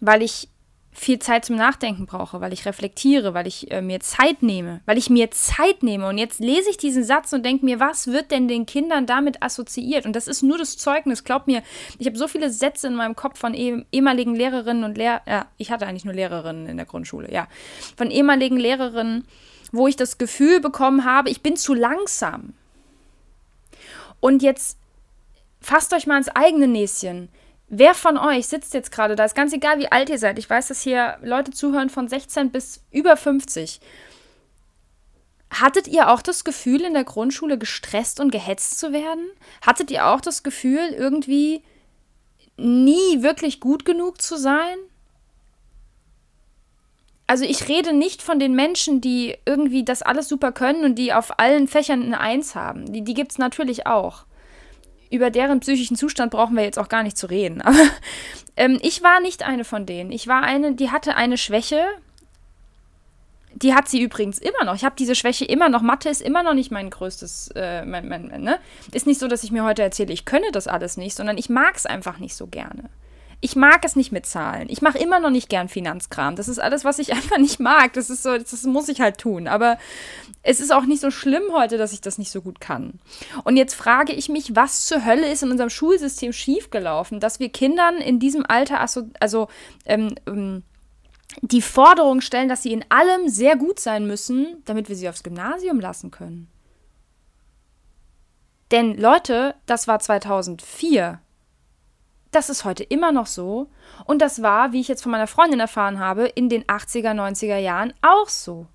weil 0.00 0.22
ich 0.22 0.48
viel 0.94 1.18
Zeit 1.18 1.46
zum 1.46 1.56
Nachdenken 1.56 2.04
brauche, 2.04 2.40
weil 2.40 2.52
ich 2.52 2.66
reflektiere, 2.66 3.32
weil 3.32 3.46
ich 3.46 3.70
äh, 3.70 3.80
mir 3.80 4.00
Zeit 4.00 4.42
nehme, 4.42 4.82
weil 4.84 4.98
ich 4.98 5.08
mir 5.08 5.30
Zeit 5.30 5.82
nehme. 5.82 6.06
Und 6.06 6.18
jetzt 6.18 6.38
lese 6.38 6.68
ich 6.68 6.76
diesen 6.76 7.02
Satz 7.02 7.32
und 7.32 7.44
denke 7.44 7.64
mir, 7.64 7.80
was 7.80 8.08
wird 8.08 8.30
denn 8.30 8.46
den 8.46 8.66
Kindern 8.66 9.06
damit 9.06 9.42
assoziiert? 9.42 10.04
Und 10.04 10.14
das 10.14 10.28
ist 10.28 10.42
nur 10.42 10.58
das 10.58 10.76
Zeugnis. 10.76 11.24
Glaub 11.24 11.46
mir, 11.46 11.62
ich 11.98 12.06
habe 12.06 12.18
so 12.18 12.28
viele 12.28 12.50
Sätze 12.50 12.88
in 12.88 12.94
meinem 12.94 13.16
Kopf 13.16 13.38
von 13.38 13.54
eh 13.54 13.84
ehemaligen 13.90 14.34
Lehrerinnen 14.34 14.84
und 14.84 14.98
Lehrer, 14.98 15.22
ja, 15.26 15.46
ich 15.56 15.70
hatte 15.70 15.86
eigentlich 15.86 16.04
nur 16.04 16.14
Lehrerinnen 16.14 16.66
in 16.66 16.76
der 16.76 16.86
Grundschule, 16.86 17.32
ja, 17.32 17.48
von 17.96 18.10
ehemaligen 18.10 18.58
Lehrerinnen, 18.58 19.24
wo 19.72 19.88
ich 19.88 19.96
das 19.96 20.18
Gefühl 20.18 20.60
bekommen 20.60 21.06
habe, 21.06 21.30
ich 21.30 21.42
bin 21.42 21.56
zu 21.56 21.72
langsam. 21.72 22.52
Und 24.20 24.42
jetzt 24.42 24.76
fasst 25.60 25.94
euch 25.94 26.06
mal 26.06 26.18
ins 26.18 26.28
eigene 26.28 26.68
Näschen. 26.68 27.30
Wer 27.74 27.94
von 27.94 28.18
euch 28.18 28.48
sitzt 28.48 28.74
jetzt 28.74 28.92
gerade 28.92 29.16
da? 29.16 29.24
Ist 29.24 29.34
ganz 29.34 29.54
egal, 29.54 29.78
wie 29.78 29.90
alt 29.90 30.10
ihr 30.10 30.18
seid. 30.18 30.38
Ich 30.38 30.48
weiß, 30.48 30.68
dass 30.68 30.82
hier 30.82 31.16
Leute 31.22 31.52
zuhören 31.52 31.88
von 31.88 32.06
16 32.06 32.50
bis 32.50 32.84
über 32.90 33.16
50. 33.16 33.80
Hattet 35.50 35.88
ihr 35.88 36.10
auch 36.10 36.20
das 36.20 36.44
Gefühl, 36.44 36.82
in 36.82 36.92
der 36.92 37.04
Grundschule 37.04 37.56
gestresst 37.56 38.20
und 38.20 38.30
gehetzt 38.30 38.78
zu 38.78 38.92
werden? 38.92 39.26
Hattet 39.64 39.90
ihr 39.90 40.06
auch 40.06 40.20
das 40.20 40.42
Gefühl, 40.42 40.90
irgendwie 40.90 41.62
nie 42.58 43.22
wirklich 43.22 43.58
gut 43.58 43.86
genug 43.86 44.20
zu 44.20 44.36
sein? 44.36 44.76
Also 47.26 47.46
ich 47.46 47.70
rede 47.70 47.94
nicht 47.94 48.20
von 48.20 48.38
den 48.38 48.54
Menschen, 48.54 49.00
die 49.00 49.38
irgendwie 49.46 49.82
das 49.82 50.02
alles 50.02 50.28
super 50.28 50.52
können 50.52 50.84
und 50.84 50.96
die 50.96 51.14
auf 51.14 51.38
allen 51.38 51.66
Fächern 51.68 52.02
eine 52.02 52.20
Eins 52.20 52.54
haben. 52.54 52.92
Die, 52.92 53.02
die 53.02 53.14
gibt 53.14 53.32
es 53.32 53.38
natürlich 53.38 53.86
auch 53.86 54.26
über 55.12 55.30
deren 55.30 55.60
psychischen 55.60 55.96
Zustand 55.96 56.32
brauchen 56.32 56.56
wir 56.56 56.64
jetzt 56.64 56.78
auch 56.78 56.88
gar 56.88 57.02
nicht 57.02 57.16
zu 57.16 57.26
reden. 57.26 57.60
Aber 57.62 57.76
ähm, 58.56 58.78
ich 58.82 59.02
war 59.02 59.20
nicht 59.20 59.44
eine 59.44 59.64
von 59.64 59.86
denen. 59.86 60.10
Ich 60.10 60.26
war 60.26 60.42
eine, 60.42 60.74
die 60.74 60.90
hatte 60.90 61.14
eine 61.16 61.38
Schwäche. 61.38 61.84
Die 63.54 63.74
hat 63.74 63.88
sie 63.88 64.00
übrigens 64.00 64.38
immer 64.38 64.64
noch. 64.64 64.74
Ich 64.74 64.84
habe 64.84 64.96
diese 64.98 65.14
Schwäche 65.14 65.44
immer 65.44 65.68
noch. 65.68 65.82
Mathe 65.82 66.08
ist 66.08 66.22
immer 66.22 66.42
noch 66.42 66.54
nicht 66.54 66.70
mein 66.70 66.88
größtes, 66.88 67.50
äh, 67.54 67.84
mein, 67.84 68.08
mein, 68.08 68.28
ne? 68.42 68.58
Ist 68.92 69.06
nicht 69.06 69.20
so, 69.20 69.28
dass 69.28 69.44
ich 69.44 69.52
mir 69.52 69.62
heute 69.62 69.82
erzähle, 69.82 70.12
ich 70.12 70.24
könne 70.24 70.50
das 70.52 70.66
alles 70.66 70.96
nicht, 70.96 71.14
sondern 71.14 71.36
ich 71.36 71.50
mag 71.50 71.76
es 71.76 71.84
einfach 71.86 72.18
nicht 72.18 72.34
so 72.34 72.46
gerne 72.46 72.88
ich 73.44 73.56
mag 73.56 73.84
es 73.84 73.96
nicht 73.96 74.12
mit 74.12 74.24
Zahlen. 74.24 74.68
Ich 74.70 74.82
mache 74.82 74.98
immer 74.98 75.18
noch 75.18 75.28
nicht 75.30 75.48
gern 75.48 75.68
Finanzkram. 75.68 76.36
Das 76.36 76.46
ist 76.46 76.60
alles, 76.60 76.84
was 76.84 77.00
ich 77.00 77.12
einfach 77.12 77.38
nicht 77.38 77.58
mag. 77.58 77.92
Das 77.92 78.08
ist 78.08 78.22
so, 78.22 78.38
das 78.38 78.62
muss 78.62 78.88
ich 78.88 79.00
halt 79.00 79.18
tun. 79.18 79.48
Aber 79.48 79.78
es 80.44 80.60
ist 80.60 80.72
auch 80.72 80.84
nicht 80.84 81.00
so 81.00 81.10
schlimm 81.10 81.42
heute, 81.52 81.76
dass 81.76 81.92
ich 81.92 82.00
das 82.00 82.18
nicht 82.18 82.30
so 82.30 82.40
gut 82.40 82.60
kann. 82.60 83.00
Und 83.42 83.56
jetzt 83.56 83.74
frage 83.74 84.12
ich 84.12 84.28
mich, 84.28 84.54
was 84.54 84.86
zur 84.86 85.04
Hölle 85.04 85.28
ist 85.28 85.42
in 85.42 85.50
unserem 85.50 85.70
Schulsystem 85.70 86.32
schiefgelaufen, 86.32 87.18
dass 87.18 87.40
wir 87.40 87.48
Kindern 87.48 87.96
in 87.96 88.20
diesem 88.20 88.46
Alter 88.46 88.80
also, 88.80 89.08
also 89.18 89.48
ähm, 89.86 90.14
ähm, 90.26 90.62
die 91.40 91.62
Forderung 91.62 92.20
stellen, 92.20 92.48
dass 92.48 92.62
sie 92.62 92.72
in 92.72 92.84
allem 92.90 93.28
sehr 93.28 93.56
gut 93.56 93.80
sein 93.80 94.06
müssen, 94.06 94.62
damit 94.66 94.88
wir 94.88 94.94
sie 94.94 95.08
aufs 95.08 95.24
Gymnasium 95.24 95.80
lassen 95.80 96.12
können. 96.12 96.48
Denn 98.70 98.96
Leute, 98.96 99.56
das 99.66 99.88
war 99.88 99.98
2004. 99.98 101.20
Das 102.32 102.48
ist 102.48 102.64
heute 102.64 102.82
immer 102.82 103.12
noch 103.12 103.26
so. 103.26 103.68
Und 104.06 104.20
das 104.20 104.42
war, 104.42 104.72
wie 104.72 104.80
ich 104.80 104.88
jetzt 104.88 105.02
von 105.02 105.12
meiner 105.12 105.26
Freundin 105.26 105.60
erfahren 105.60 106.00
habe, 106.00 106.26
in 106.26 106.48
den 106.48 106.64
80er, 106.64 107.12
90er 107.12 107.58
Jahren 107.58 107.92
auch 108.00 108.28
so. 108.28 108.66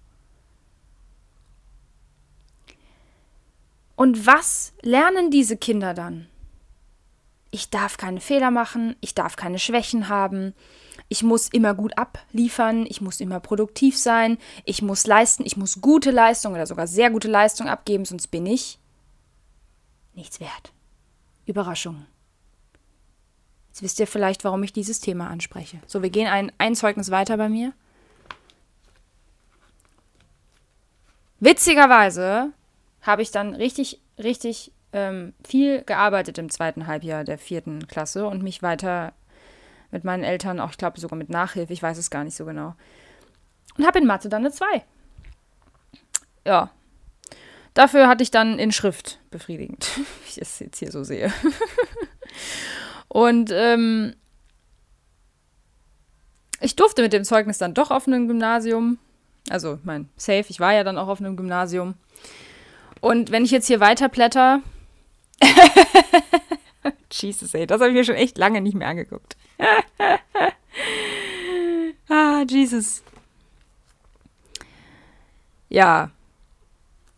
Und 3.96 4.28
was 4.28 4.74
lernen 4.82 5.32
diese 5.32 5.58
Kinder 5.58 5.96
dann? 5.96 6.28
Ich 7.50 7.72
darf 7.72 7.98
keine 7.98 8.20
Fehler 8.20 8.52
machen, 8.52 8.96
ich 9.02 9.16
darf 9.16 9.36
keine 9.36 9.58
Schwächen 9.58 10.08
haben, 10.08 10.54
ich 11.08 11.24
muss 11.24 11.48
immer 11.48 11.74
gut 11.74 11.98
abliefern, 11.98 12.86
ich 12.88 13.02
muss 13.02 13.20
immer 13.20 13.40
produktiv 13.40 13.98
sein, 13.98 14.38
ich 14.66 14.84
muss 14.84 15.08
leisten, 15.08 15.46
ich 15.46 15.58
muss 15.58 15.82
gute 15.82 16.12
Leistung 16.12 16.54
oder 16.54 16.68
sogar 16.68 16.86
sehr 16.86 17.10
gute 17.10 17.28
Leistung 17.28 17.68
abgeben, 17.68 18.06
sonst 18.06 18.28
bin 18.28 18.46
ich 18.46 18.78
nichts 20.14 20.40
wert. 20.40 20.74
Überraschung. 21.46 22.06
Jetzt 23.78 23.84
wisst 23.84 24.00
ihr 24.00 24.08
vielleicht, 24.08 24.44
warum 24.44 24.64
ich 24.64 24.74
dieses 24.74 25.02
Thema 25.02 25.30
anspreche. 25.30 25.78
So, 25.86 26.02
wir 26.02 26.10
gehen 26.10 26.26
ein, 26.26 26.52
ein 26.58 26.74
Zeugnis 26.74 27.12
weiter 27.12 27.38
bei 27.38 27.48
mir. 27.48 27.74
Witzigerweise 31.40 32.54
habe 33.04 33.22
ich 33.22 33.30
dann 33.30 33.54
richtig, 33.54 34.02
richtig 34.18 34.72
ähm, 34.94 35.36
viel 35.48 35.84
gearbeitet 35.84 36.40
im 36.40 36.50
zweiten 36.50 36.88
Halbjahr 36.88 37.24
der 37.24 37.38
vierten 37.38 37.86
Klasse 37.86 38.26
und 38.26 38.42
mich 38.42 38.64
weiter 38.64 39.14
mit 39.92 40.04
meinen 40.04 40.24
Eltern, 40.24 40.60
auch 40.60 40.72
ich 40.72 40.80
glaube 40.80 41.00
sogar 41.00 41.16
mit 41.16 41.30
Nachhilfe, 41.30 41.72
ich 41.72 41.84
weiß 41.84 42.00
es 42.00 42.10
gar 42.10 42.24
nicht 42.24 42.36
so 42.36 42.46
genau. 42.46 42.74
Und 43.78 43.86
habe 43.86 44.00
in 44.00 44.08
Mathe 44.08 44.28
dann 44.28 44.42
eine 44.42 44.52
2. 44.52 44.66
Ja. 46.48 46.72
Dafür 47.76 48.08
hatte 48.08 48.24
ich 48.24 48.32
dann 48.32 48.58
in 48.58 48.72
Schrift 48.72 49.20
befriedigend, 49.30 49.88
wie 49.98 50.30
ich 50.30 50.42
es 50.42 50.58
jetzt 50.58 50.80
hier 50.80 50.92
so 50.92 51.04
sehe. 51.04 51.32
Und 53.08 53.52
ähm, 53.54 54.14
ich 56.60 56.76
durfte 56.76 57.02
mit 57.02 57.14
dem 57.14 57.24
Zeugnis 57.24 57.58
dann 57.58 57.74
doch 57.74 57.92
auf 57.92 58.08
einem 58.08 58.28
Gymnasium. 58.28 58.98
Also, 59.50 59.80
mein 59.84 60.10
Safe, 60.18 60.46
ich 60.50 60.60
war 60.60 60.74
ja 60.74 60.84
dann 60.84 60.98
auch 60.98 61.08
auf 61.08 61.20
einem 61.20 61.38
Gymnasium. 61.38 61.96
Und 63.00 63.32
wenn 63.32 63.46
ich 63.46 63.52
jetzt 63.52 63.68
hier 63.68 63.80
weiterblätter. 63.80 64.62
Jesus, 67.12 67.54
ey, 67.54 67.68
das 67.68 67.80
habe 67.80 67.92
ich 67.92 67.96
mir 67.96 68.04
schon 68.04 68.16
echt 68.16 68.38
lange 68.38 68.60
nicht 68.60 68.76
mehr 68.76 68.90
angeguckt. 68.90 69.38
ah, 72.10 72.44
Jesus. 72.48 73.04
Ja. 75.70 76.12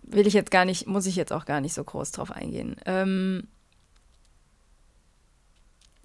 Will 0.03 0.27
ich 0.27 0.33
jetzt 0.33 0.51
gar 0.51 0.65
nicht, 0.65 0.87
muss 0.87 1.05
ich 1.05 1.15
jetzt 1.15 1.31
auch 1.31 1.45
gar 1.45 1.61
nicht 1.61 1.73
so 1.73 1.83
groß 1.83 2.11
drauf 2.11 2.31
eingehen. 2.31 2.75
Ähm, 2.85 3.47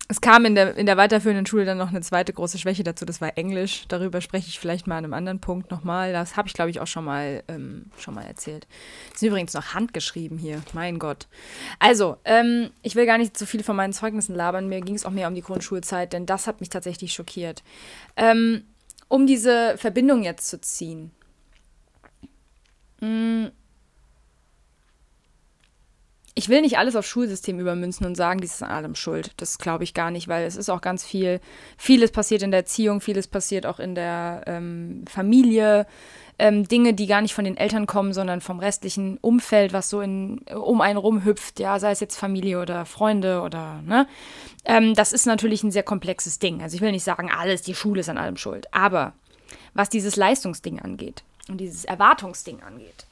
es 0.06 0.20
kam 0.20 0.44
in 0.44 0.54
der, 0.54 0.76
in 0.76 0.84
der 0.84 0.98
weiterführenden 0.98 1.46
Schule 1.46 1.64
dann 1.64 1.78
noch 1.78 1.88
eine 1.88 2.02
zweite 2.02 2.32
große 2.32 2.58
Schwäche 2.58 2.84
dazu, 2.84 3.06
das 3.06 3.22
war 3.22 3.38
Englisch. 3.38 3.84
Darüber 3.88 4.20
spreche 4.20 4.48
ich 4.48 4.58
vielleicht 4.58 4.86
mal 4.86 4.98
an 4.98 5.04
einem 5.04 5.14
anderen 5.14 5.40
Punkt 5.40 5.70
nochmal. 5.70 6.12
Das 6.12 6.36
habe 6.36 6.46
ich, 6.46 6.54
glaube 6.54 6.70
ich, 6.70 6.80
auch 6.80 6.86
schon 6.86 7.06
mal, 7.06 7.42
ähm, 7.48 7.86
schon 7.98 8.14
mal 8.14 8.24
erzählt. 8.24 8.66
Das 9.12 9.22
ist 9.22 9.28
übrigens 9.28 9.54
noch 9.54 9.72
handgeschrieben 9.72 10.36
hier, 10.36 10.62
mein 10.74 10.98
Gott. 10.98 11.26
Also, 11.78 12.18
ähm, 12.24 12.70
ich 12.82 12.96
will 12.96 13.06
gar 13.06 13.16
nicht 13.16 13.38
so 13.38 13.46
viel 13.46 13.62
von 13.62 13.76
meinen 13.76 13.94
Zeugnissen 13.94 14.34
labern, 14.34 14.68
mir 14.68 14.82
ging 14.82 14.94
es 14.94 15.06
auch 15.06 15.10
mehr 15.10 15.28
um 15.28 15.34
die 15.34 15.40
Grundschulzeit, 15.40 16.12
denn 16.12 16.26
das 16.26 16.46
hat 16.46 16.60
mich 16.60 16.68
tatsächlich 16.68 17.14
schockiert. 17.14 17.62
Ähm, 18.16 18.64
um 19.08 19.26
diese 19.26 19.78
Verbindung 19.78 20.22
jetzt 20.22 20.50
zu 20.50 20.60
ziehen. 20.60 21.12
Mh, 23.00 23.08
mm, 23.08 23.52
ich 26.36 26.48
will 26.48 26.62
nicht 26.62 26.78
alles 26.78 26.96
aufs 26.96 27.08
Schulsystem 27.08 27.60
übermünzen 27.60 28.06
und 28.06 28.16
sagen, 28.16 28.40
dies 28.40 28.54
ist 28.54 28.62
an 28.62 28.70
allem 28.70 28.94
schuld. 28.96 29.32
Das 29.36 29.58
glaube 29.58 29.84
ich 29.84 29.94
gar 29.94 30.10
nicht, 30.10 30.26
weil 30.26 30.46
es 30.46 30.56
ist 30.56 30.68
auch 30.68 30.80
ganz 30.80 31.04
viel, 31.04 31.40
vieles 31.76 32.10
passiert 32.10 32.42
in 32.42 32.50
der 32.50 32.60
Erziehung, 32.60 33.00
vieles 33.00 33.28
passiert 33.28 33.66
auch 33.66 33.78
in 33.78 33.94
der 33.94 34.42
ähm, 34.46 35.04
Familie. 35.08 35.86
Ähm, 36.36 36.66
Dinge, 36.66 36.94
die 36.94 37.06
gar 37.06 37.20
nicht 37.20 37.34
von 37.34 37.44
den 37.44 37.56
Eltern 37.56 37.86
kommen, 37.86 38.12
sondern 38.12 38.40
vom 38.40 38.58
restlichen 38.58 39.18
Umfeld, 39.18 39.72
was 39.72 39.88
so 39.88 40.00
in, 40.00 40.38
um 40.52 40.80
einen 40.80 40.98
rumhüpft, 40.98 41.60
ja, 41.60 41.78
sei 41.78 41.92
es 41.92 42.00
jetzt 42.00 42.16
Familie 42.16 42.60
oder 42.60 42.86
Freunde 42.86 43.40
oder, 43.42 43.80
ne? 43.82 44.08
Ähm, 44.64 44.96
das 44.96 45.12
ist 45.12 45.26
natürlich 45.26 45.62
ein 45.62 45.70
sehr 45.70 45.84
komplexes 45.84 46.40
Ding. 46.40 46.60
Also 46.60 46.74
ich 46.74 46.80
will 46.80 46.90
nicht 46.90 47.04
sagen, 47.04 47.30
alles, 47.30 47.62
die 47.62 47.76
Schule 47.76 48.00
ist 48.00 48.08
an 48.08 48.18
allem 48.18 48.36
schuld. 48.36 48.66
Aber 48.74 49.12
was 49.74 49.88
dieses 49.90 50.16
Leistungsding 50.16 50.80
angeht 50.80 51.22
und 51.48 51.58
dieses 51.58 51.84
Erwartungsding 51.84 52.62
angeht, 52.64 53.06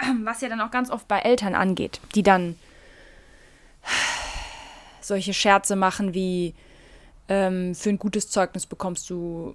was 0.24 0.40
ja 0.40 0.48
dann 0.48 0.60
auch 0.60 0.70
ganz 0.70 0.90
oft 0.90 1.08
bei 1.08 1.18
Eltern 1.20 1.54
angeht, 1.54 2.00
die 2.14 2.22
dann 2.22 2.56
solche 5.00 5.34
Scherze 5.34 5.76
machen 5.76 6.14
wie 6.14 6.54
ähm, 7.28 7.74
für 7.74 7.90
ein 7.90 7.98
gutes 7.98 8.30
Zeugnis 8.30 8.66
bekommst 8.66 9.08
du, 9.10 9.54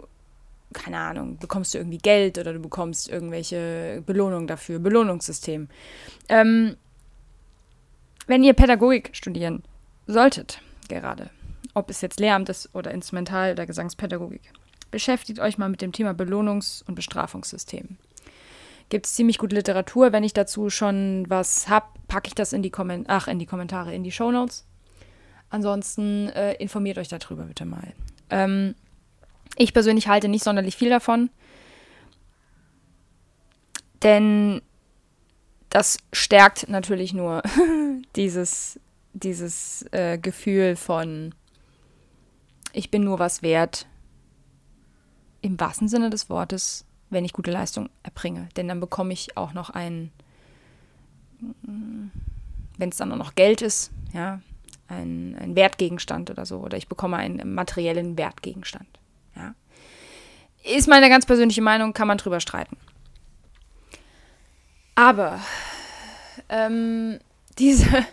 keine 0.74 1.00
Ahnung, 1.00 1.38
bekommst 1.38 1.74
du 1.74 1.78
irgendwie 1.78 1.98
Geld 1.98 2.38
oder 2.38 2.54
du 2.54 2.60
bekommst 2.60 3.10
irgendwelche 3.10 4.04
Belohnungen 4.06 4.48
dafür, 4.48 4.80
Belohnungssystem. 4.80 5.68
Ähm, 6.30 6.76
wenn 8.28 8.44
ihr 8.44 8.54
Pädagogik 8.54 9.12
studieren 9.14 9.64
solltet, 10.06 10.62
gerade, 10.90 11.30
ob 11.74 11.90
es 11.90 12.02
jetzt 12.02 12.20
Lehramt 12.20 12.50
ist 12.50 12.74
oder 12.74 12.92
Instrumental- 12.92 13.54
oder 13.54 13.66
Gesangspädagogik, 13.66 14.42
beschäftigt 14.92 15.40
euch 15.40 15.58
mal 15.58 15.70
mit 15.70 15.82
dem 15.82 15.92
Thema 15.92 16.12
Belohnungs- 16.12 16.84
und 16.86 16.96
Bestrafungssystem 16.96 17.98
gibt 18.90 19.06
es 19.06 19.14
ziemlich 19.14 19.38
gute 19.38 19.56
Literatur. 19.56 20.12
Wenn 20.12 20.24
ich 20.24 20.34
dazu 20.34 20.70
schon 20.70 21.26
was 21.28 21.68
habe, 21.68 21.88
packe 22.08 22.28
ich 22.28 22.36
das 22.36 22.54
in 22.54 22.62
die, 22.62 22.72
Ach, 23.08 23.28
in 23.28 23.40
die 23.40 23.46
Kommentare, 23.46 23.94
in 23.94 24.04
die 24.04 24.12
Show 24.12 24.32
Notes. 24.32 24.66
Ansonsten 25.50 26.30
äh, 26.30 26.54
informiert 26.56 26.98
euch 26.98 27.08
darüber 27.08 27.44
bitte 27.44 27.66
mal. 27.66 27.94
Ähm, 28.30 28.76
ich 29.56 29.74
persönlich 29.74 30.08
halte 30.08 30.28
nicht 30.28 30.44
sonderlich 30.44 30.76
viel 30.76 30.90
davon, 30.90 31.30
denn 34.04 34.62
das 35.70 35.98
stärkt 36.14 36.70
natürlich 36.70 37.14
nur 37.14 37.42
dieses, 38.16 38.80
dieses 39.14 39.86
äh, 39.92 40.18
Gefühl 40.18 40.76
von, 40.76 41.34
ich 42.74 42.92
bin 42.92 43.04
nur 43.04 43.20
was 43.20 43.42
wert, 43.42 43.88
im 45.42 45.60
wahrsten 45.60 45.88
Sinne 45.88 46.10
des 46.10 46.30
Wortes 46.30 46.87
wenn 47.10 47.26
ich 47.26 47.34
gute 47.34 47.52
Leistung 47.52 47.90
erbringe. 48.04 48.50
Denn 48.58 48.68
dann 48.68 48.80
bekomme 48.80 49.14
ich 49.14 49.38
auch 49.38 49.54
noch 49.54 49.70
ein, 49.70 50.12
wenn 51.60 52.90
es 52.90 52.98
dann 52.98 53.12
auch 53.12 53.18
noch 53.18 53.36
Geld 53.36 53.62
ist, 53.62 53.92
ja, 54.14 54.42
ein, 54.88 55.38
ein 55.40 55.56
Wertgegenstand 55.56 56.30
oder 56.30 56.46
so. 56.46 56.58
Oder 56.60 56.78
ich 56.78 56.88
bekomme 56.88 57.18
einen 57.18 57.54
materiellen 57.54 58.18
Wertgegenstand. 58.18 58.88
Ja. 59.36 59.54
Ist 60.64 60.88
meine 60.88 61.10
ganz 61.10 61.26
persönliche 61.26 61.62
Meinung, 61.62 61.94
kann 61.94 62.08
man 62.08 62.18
drüber 62.18 62.40
streiten. 62.40 62.78
Aber 64.96 65.40
ähm, 66.50 67.20
diese, 67.60 68.06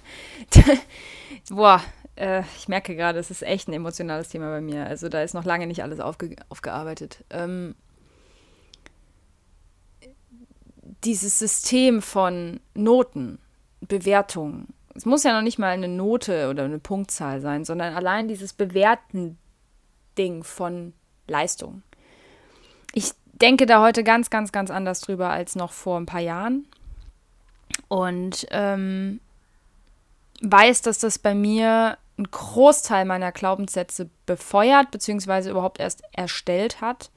boah, 1.51 1.83
äh, 2.17 2.43
ich 2.59 2.69
merke 2.69 2.95
gerade, 2.95 3.19
es 3.19 3.31
ist 3.31 3.43
echt 3.43 3.69
ein 3.69 3.73
emotionales 3.73 4.29
Thema 4.29 4.51
bei 4.51 4.61
mir. 4.61 4.87
Also 4.87 5.09
da 5.09 5.23
ist 5.23 5.35
noch 5.35 5.45
lange 5.45 5.67
nicht 5.67 5.83
alles 5.83 6.01
aufge 6.01 6.37
aufgearbeitet. 6.49 7.25
Ähm, 7.31 7.75
dieses 11.05 11.39
System 11.39 12.03
von 12.03 12.61
Noten, 12.75 13.39
Bewertungen, 13.81 14.69
es 14.95 15.05
muss 15.07 15.25
ja 15.25 15.33
noch 15.33 15.43
nicht 15.43 15.59
mal 15.59 15.71
eine 15.71 15.89
Note 15.89 16.49
oder 16.49 16.65
eine 16.65 16.79
Punktzahl 16.79 17.41
sein, 17.41 17.65
sondern 17.65 17.95
allein 17.95 18.29
dieses 18.29 18.53
Bewerten 18.53 19.39
Ding 20.17 20.45
von 20.45 20.93
Leistung. 21.27 21.83
Ich 22.93 23.11
denke 23.33 23.67
da 23.67 23.83
heute 23.83 24.05
ganz, 24.05 24.31
ganz, 24.31 24.53
ganz 24.53 24.71
anders 24.71 25.01
drüber 25.01 25.31
als 25.31 25.57
noch 25.57 25.73
vor 25.73 25.99
ein 25.99 26.07
paar 26.07 26.21
Jahren. 26.21 26.69
Und 27.89 28.47
ähm, 28.51 29.21
weiß, 30.43 30.83
dass 30.83 31.01
das 31.01 31.19
bei 31.19 31.35
mir 31.35 31.99
einen 32.17 32.31
Großteil 32.31 33.05
meiner 33.05 33.33
Glaubenssätze 33.33 34.09
befeuert, 34.27 34.93
beziehungsweise 34.93 35.51
überhaupt 35.51 35.81
erst 35.81 36.05
erstellt 36.13 36.81
hat 36.81 37.11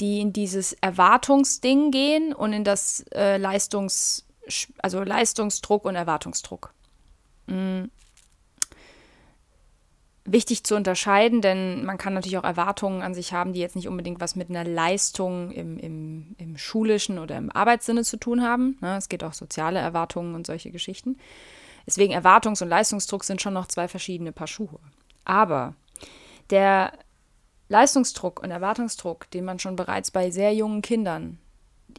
die 0.00 0.20
in 0.20 0.32
dieses 0.32 0.74
Erwartungsding 0.74 1.90
gehen 1.90 2.32
und 2.32 2.52
in 2.52 2.64
das 2.64 3.04
äh, 3.12 3.36
Leistungs, 3.36 4.26
also 4.78 5.02
Leistungsdruck 5.02 5.84
und 5.84 5.96
Erwartungsdruck. 5.96 6.72
Mhm. 7.46 7.90
Wichtig 10.24 10.62
zu 10.64 10.76
unterscheiden, 10.76 11.40
denn 11.40 11.86
man 11.86 11.96
kann 11.96 12.12
natürlich 12.12 12.36
auch 12.36 12.44
Erwartungen 12.44 13.00
an 13.00 13.14
sich 13.14 13.32
haben, 13.32 13.54
die 13.54 13.60
jetzt 13.60 13.76
nicht 13.76 13.88
unbedingt 13.88 14.20
was 14.20 14.36
mit 14.36 14.50
einer 14.50 14.62
Leistung 14.62 15.50
im, 15.50 15.78
im, 15.78 16.34
im 16.36 16.58
schulischen 16.58 17.18
oder 17.18 17.38
im 17.38 17.50
Arbeitssinne 17.50 18.04
zu 18.04 18.18
tun 18.18 18.42
haben. 18.42 18.76
Ne? 18.82 18.98
Es 18.98 19.08
geht 19.08 19.24
auch 19.24 19.32
soziale 19.32 19.78
Erwartungen 19.78 20.34
und 20.34 20.46
solche 20.46 20.70
Geschichten. 20.70 21.16
Deswegen 21.86 22.12
Erwartungs- 22.12 22.62
und 22.62 22.68
Leistungsdruck 22.68 23.24
sind 23.24 23.40
schon 23.40 23.54
noch 23.54 23.68
zwei 23.68 23.88
verschiedene 23.88 24.32
Paar 24.32 24.46
Schuhe. 24.46 24.78
Aber 25.24 25.74
der 26.50 26.92
Leistungsdruck 27.68 28.42
und 28.42 28.50
Erwartungsdruck, 28.50 29.30
den 29.30 29.44
man 29.44 29.58
schon 29.58 29.76
bereits 29.76 30.10
bei 30.10 30.30
sehr 30.30 30.54
jungen 30.54 30.82
Kindern 30.82 31.38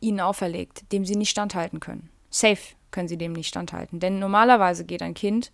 ihnen 0.02 0.20
auferlegt, 0.20 0.92
dem 0.92 1.06
sie 1.06 1.16
nicht 1.16 1.30
standhalten 1.30 1.80
können. 1.80 2.10
Safe 2.30 2.76
können 2.92 3.08
sie 3.08 3.18
dem 3.18 3.34
nicht 3.34 3.50
standhalten. 3.50 4.00
Denn 4.00 4.20
normalerweise 4.20 4.86
geht 4.86 5.02
ein 5.02 5.14
Kind 5.14 5.52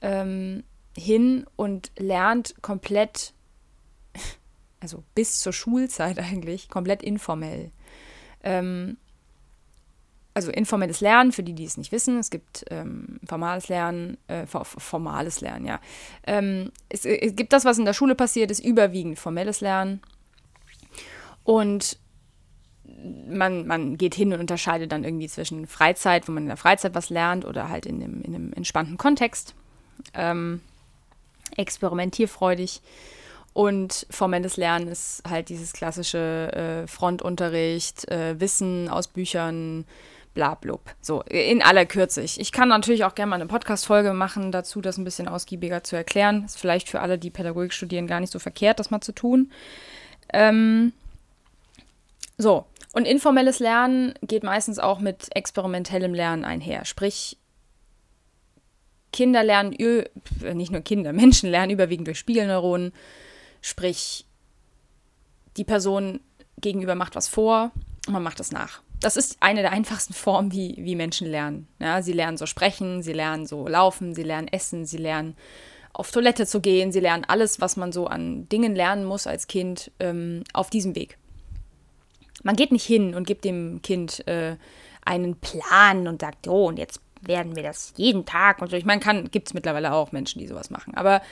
ähm, 0.00 0.64
hin 0.96 1.46
und 1.56 1.92
lernt 1.98 2.54
komplett, 2.62 3.32
also 4.80 5.02
bis 5.14 5.40
zur 5.40 5.52
Schulzeit 5.52 6.18
eigentlich, 6.30 6.68
komplett 6.68 7.02
informell. 7.02 7.70
Ähm, 8.42 8.98
also 10.36 10.50
informelles 10.50 11.00
Lernen, 11.00 11.32
für 11.32 11.42
die, 11.42 11.54
die 11.54 11.64
es 11.64 11.78
nicht 11.78 11.92
wissen, 11.92 12.18
es 12.18 12.28
gibt 12.28 12.66
ähm, 12.68 13.18
formales 13.26 13.68
Lernen, 13.70 14.18
äh, 14.28 14.44
formales 14.46 15.40
Lernen, 15.40 15.64
ja. 15.64 15.80
Ähm, 16.26 16.72
es, 16.90 17.06
es, 17.06 17.34
gibt 17.34 17.54
das, 17.54 17.64
was 17.64 17.78
in 17.78 17.86
der 17.86 17.94
Schule 17.94 18.14
passiert, 18.14 18.50
ist 18.50 18.62
überwiegend 18.62 19.18
formelles 19.18 19.62
Lernen. 19.62 20.02
Und 21.42 21.98
man, 23.26 23.66
man 23.66 23.96
geht 23.96 24.14
hin 24.14 24.34
und 24.34 24.40
unterscheidet 24.40 24.92
dann 24.92 25.04
irgendwie 25.04 25.28
zwischen 25.28 25.66
Freizeit, 25.66 26.28
wo 26.28 26.32
man 26.32 26.42
in 26.42 26.48
der 26.48 26.58
Freizeit 26.58 26.94
was 26.94 27.08
lernt, 27.08 27.46
oder 27.46 27.70
halt 27.70 27.86
in 27.86 28.02
einem, 28.02 28.20
in 28.20 28.34
einem 28.34 28.52
entspannten 28.52 28.98
Kontext. 28.98 29.54
Ähm, 30.12 30.60
experimentierfreudig. 31.56 32.82
Und 33.54 34.06
formelles 34.10 34.58
Lernen 34.58 34.88
ist 34.88 35.22
halt 35.26 35.48
dieses 35.48 35.72
klassische 35.72 36.52
äh, 36.52 36.86
Frontunterricht, 36.86 38.06
äh, 38.10 38.38
Wissen 38.38 38.90
aus 38.90 39.08
Büchern, 39.08 39.86
blablub. 40.36 40.94
So, 41.00 41.22
in 41.22 41.62
aller 41.62 41.86
Kürze. 41.86 42.22
Ich, 42.22 42.52
kann 42.52 42.68
natürlich 42.68 43.04
auch 43.04 43.14
gerne 43.16 43.30
mal 43.30 43.36
eine 43.36 43.46
Podcast-Folge 43.46 44.12
machen 44.12 44.52
dazu, 44.52 44.80
das 44.80 44.98
ein 44.98 45.04
bisschen 45.04 45.26
ausgiebiger 45.26 45.82
zu 45.82 45.96
erklären. 45.96 46.44
Ist 46.44 46.60
vielleicht 46.60 46.88
für 46.88 47.00
alle, 47.00 47.18
die 47.18 47.30
Pädagogik 47.30 47.72
studieren, 47.72 48.06
gar 48.06 48.20
nicht 48.20 48.32
so 48.32 48.38
verkehrt, 48.38 48.78
das 48.78 48.90
mal 48.90 49.00
zu 49.00 49.12
tun. 49.12 49.50
Ähm, 50.32 50.92
so, 52.36 52.66
und 52.92 53.06
informelles 53.06 53.58
Lernen 53.58 54.14
geht 54.22 54.44
meistens 54.44 54.78
auch 54.78 55.00
mit 55.00 55.34
experimentellem 55.34 56.12
Lernen 56.12 56.44
einher. 56.44 56.84
Sprich, 56.84 57.38
Kinder 59.12 59.42
lernen, 59.42 59.74
nicht 60.52 60.70
nur 60.70 60.82
Kinder, 60.82 61.12
Menschen 61.14 61.50
lernen 61.50 61.72
überwiegend 61.72 62.06
durch 62.06 62.18
Spiegelneuronen. 62.18 62.92
Sprich, 63.62 64.26
die 65.56 65.64
Person 65.64 66.20
gegenüber 66.58 66.94
macht 66.94 67.16
was 67.16 67.26
vor 67.26 67.72
man 68.08 68.22
macht 68.22 68.40
es 68.40 68.52
nach 68.52 68.82
das 69.00 69.16
ist 69.16 69.36
eine 69.40 69.62
der 69.62 69.72
einfachsten 69.72 70.14
Formen, 70.14 70.52
wie, 70.52 70.74
wie 70.78 70.96
Menschen 70.96 71.28
lernen. 71.28 71.68
Ja, 71.78 72.02
sie 72.02 72.12
lernen 72.12 72.36
so 72.36 72.46
sprechen, 72.46 73.02
sie 73.02 73.12
lernen 73.12 73.46
so 73.46 73.66
laufen, 73.68 74.14
sie 74.14 74.22
lernen 74.22 74.48
essen, 74.48 74.86
sie 74.86 74.96
lernen 74.96 75.36
auf 75.92 76.10
Toilette 76.10 76.46
zu 76.46 76.60
gehen, 76.60 76.92
sie 76.92 77.00
lernen 77.00 77.24
alles, 77.26 77.60
was 77.60 77.76
man 77.76 77.92
so 77.92 78.06
an 78.06 78.48
Dingen 78.48 78.74
lernen 78.74 79.04
muss 79.04 79.26
als 79.26 79.46
Kind, 79.46 79.90
ähm, 79.98 80.44
auf 80.52 80.70
diesem 80.70 80.94
Weg. 80.94 81.18
Man 82.42 82.56
geht 82.56 82.70
nicht 82.70 82.84
hin 82.84 83.14
und 83.14 83.26
gibt 83.26 83.44
dem 83.44 83.80
Kind 83.82 84.26
äh, 84.28 84.56
einen 85.04 85.36
Plan 85.36 86.06
und 86.06 86.20
sagt, 86.20 86.48
oh, 86.48 86.66
und 86.68 86.78
jetzt 86.78 87.00
werden 87.22 87.56
wir 87.56 87.62
das 87.62 87.94
jeden 87.96 88.26
Tag 88.26 88.60
und 88.60 88.70
so. 88.70 88.76
Ich 88.76 88.84
meine, 88.84 89.00
gibt 89.30 89.48
es 89.48 89.54
mittlerweile 89.54 89.92
auch 89.92 90.12
Menschen, 90.12 90.38
die 90.38 90.46
sowas 90.46 90.70
machen, 90.70 90.94
aber 90.94 91.22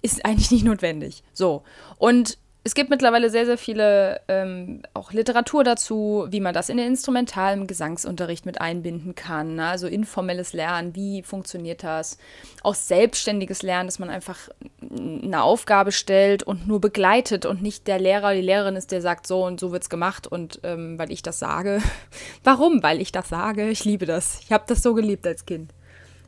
ist 0.00 0.24
eigentlich 0.24 0.50
nicht 0.50 0.64
notwendig. 0.64 1.22
So. 1.32 1.64
Und 1.98 2.38
es 2.68 2.74
gibt 2.74 2.90
mittlerweile 2.90 3.30
sehr, 3.30 3.46
sehr 3.46 3.56
viele 3.56 4.20
ähm, 4.28 4.82
auch 4.92 5.10
Literatur 5.12 5.64
dazu, 5.64 6.26
wie 6.28 6.40
man 6.40 6.52
das 6.52 6.68
in 6.68 6.76
den 6.76 6.86
instrumentalen 6.86 7.66
Gesangsunterricht 7.66 8.44
mit 8.44 8.60
einbinden 8.60 9.14
kann. 9.14 9.54
Ne? 9.54 9.66
Also 9.66 9.86
informelles 9.86 10.52
Lernen, 10.52 10.94
wie 10.94 11.22
funktioniert 11.22 11.82
das? 11.82 12.18
Auch 12.62 12.74
selbstständiges 12.74 13.62
Lernen, 13.62 13.88
dass 13.88 13.98
man 13.98 14.10
einfach 14.10 14.50
eine 14.82 15.42
Aufgabe 15.42 15.92
stellt 15.92 16.42
und 16.42 16.68
nur 16.68 16.78
begleitet 16.78 17.46
und 17.46 17.62
nicht 17.62 17.86
der 17.86 17.98
Lehrer, 17.98 18.34
die 18.34 18.42
Lehrerin 18.42 18.76
ist, 18.76 18.92
der 18.92 19.00
sagt, 19.00 19.26
so 19.26 19.46
und 19.46 19.58
so 19.58 19.72
wird 19.72 19.84
es 19.84 19.88
gemacht 19.88 20.26
und 20.26 20.60
ähm, 20.62 20.98
weil 20.98 21.10
ich 21.10 21.22
das 21.22 21.38
sage. 21.38 21.80
Warum? 22.44 22.82
Weil 22.82 23.00
ich 23.00 23.12
das 23.12 23.30
sage. 23.30 23.70
Ich 23.70 23.86
liebe 23.86 24.04
das. 24.04 24.40
Ich 24.42 24.52
habe 24.52 24.64
das 24.66 24.82
so 24.82 24.92
geliebt 24.92 25.26
als 25.26 25.46
Kind. 25.46 25.72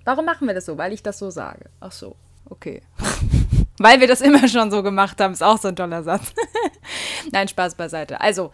Warum 0.06 0.24
machen 0.24 0.46
wir 0.46 0.54
das 0.54 0.64
so? 0.64 0.78
Weil 0.78 0.94
ich 0.94 1.02
das 1.02 1.18
so 1.18 1.28
sage. 1.28 1.66
Ach 1.80 1.92
so, 1.92 2.16
okay. 2.48 2.80
Weil 3.80 3.98
wir 3.98 4.06
das 4.06 4.20
immer 4.20 4.46
schon 4.46 4.70
so 4.70 4.82
gemacht 4.84 5.20
haben, 5.20 5.32
ist 5.32 5.42
auch 5.42 5.58
so 5.58 5.68
ein 5.68 5.76
toller 5.76 6.04
Satz. 6.04 6.32
Nein, 7.32 7.48
Spaß 7.48 7.74
beiseite. 7.74 8.20
Also, 8.20 8.52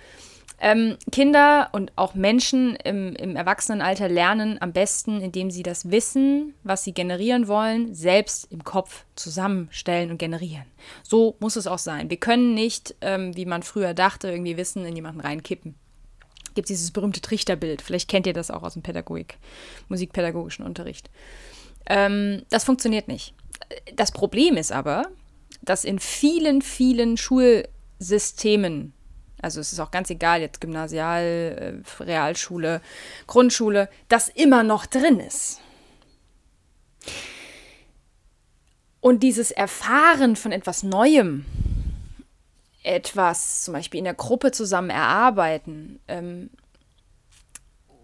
ähm, 0.59 0.97
Kinder 1.13 1.69
und 1.73 1.93
auch 1.97 2.15
Menschen 2.15 2.77
im, 2.77 3.15
im 3.15 3.37
Erwachsenenalter 3.37 4.09
lernen 4.09 4.57
am 4.63 4.73
besten, 4.73 5.21
indem 5.21 5.51
sie 5.51 5.63
das 5.63 5.91
Wissen, 5.91 6.55
was 6.63 6.83
sie 6.85 6.95
generieren 6.95 7.47
wollen, 7.47 7.93
selbst 7.95 8.51
im 8.51 8.65
Kopf 8.65 9.05
zusammenstellen 9.17 10.11
und 10.11 10.19
generieren. 10.19 10.65
So 11.03 11.37
muss 11.41 11.57
es 11.57 11.67
auch 11.67 11.79
sein. 11.79 12.09
Wir 12.09 12.17
können 12.17 12.55
nicht, 12.55 12.95
ähm, 13.03 13.37
wie 13.37 13.45
man 13.45 13.63
früher 13.65 13.93
dachte, 13.93 14.31
irgendwie 14.31 14.57
Wissen 14.57 14.87
in 14.87 14.97
jemanden 14.97 15.21
reinkippen. 15.21 15.75
Gibt 16.55 16.71
dieses 16.71 16.91
berühmte 16.91 17.21
Trichterbild. 17.21 17.83
Vielleicht 17.83 18.09
kennt 18.09 18.27
ihr 18.27 18.33
das 18.33 18.51
auch 18.51 18.63
aus 18.63 18.75
dem 18.75 18.83
Pädagogik, 18.83 19.37
musikpädagogischen 19.89 20.65
Unterricht. 20.65 21.11
Ähm, 21.85 22.45
das 22.49 22.65
funktioniert 22.65 23.09
nicht. 23.09 23.35
Das 23.95 24.13
Problem 24.13 24.57
ist 24.57 24.73
aber, 24.73 25.09
dass 25.63 25.85
in 25.85 25.99
vielen, 25.99 26.63
vielen 26.63 27.17
Schulsystemen, 27.17 28.93
also 29.41 29.61
es 29.61 29.73
ist 29.73 29.81
auch 29.81 29.91
ganz 29.91 30.11
egal, 30.11 30.41
jetzt 30.41 30.61
Gymnasial, 30.61 31.83
äh, 32.01 32.03
Realschule, 32.03 32.81
Grundschule, 33.27 33.89
das 34.09 34.29
immer 34.29 34.63
noch 34.63 34.87
drin 34.87 35.21
ist. 35.21 35.61
Und 39.01 39.23
dieses 39.23 39.51
Erfahren 39.51 40.37
von 40.37 40.53
etwas 40.53 40.83
Neuem, 40.83 41.45
etwas 42.83 43.65
zum 43.65 43.75
Beispiel 43.75 43.99
in 43.99 44.05
der 44.05 44.15
Gruppe 44.15 44.53
zusammen 44.53 44.91
erarbeiten, 44.91 46.01
ähm, 46.09 46.51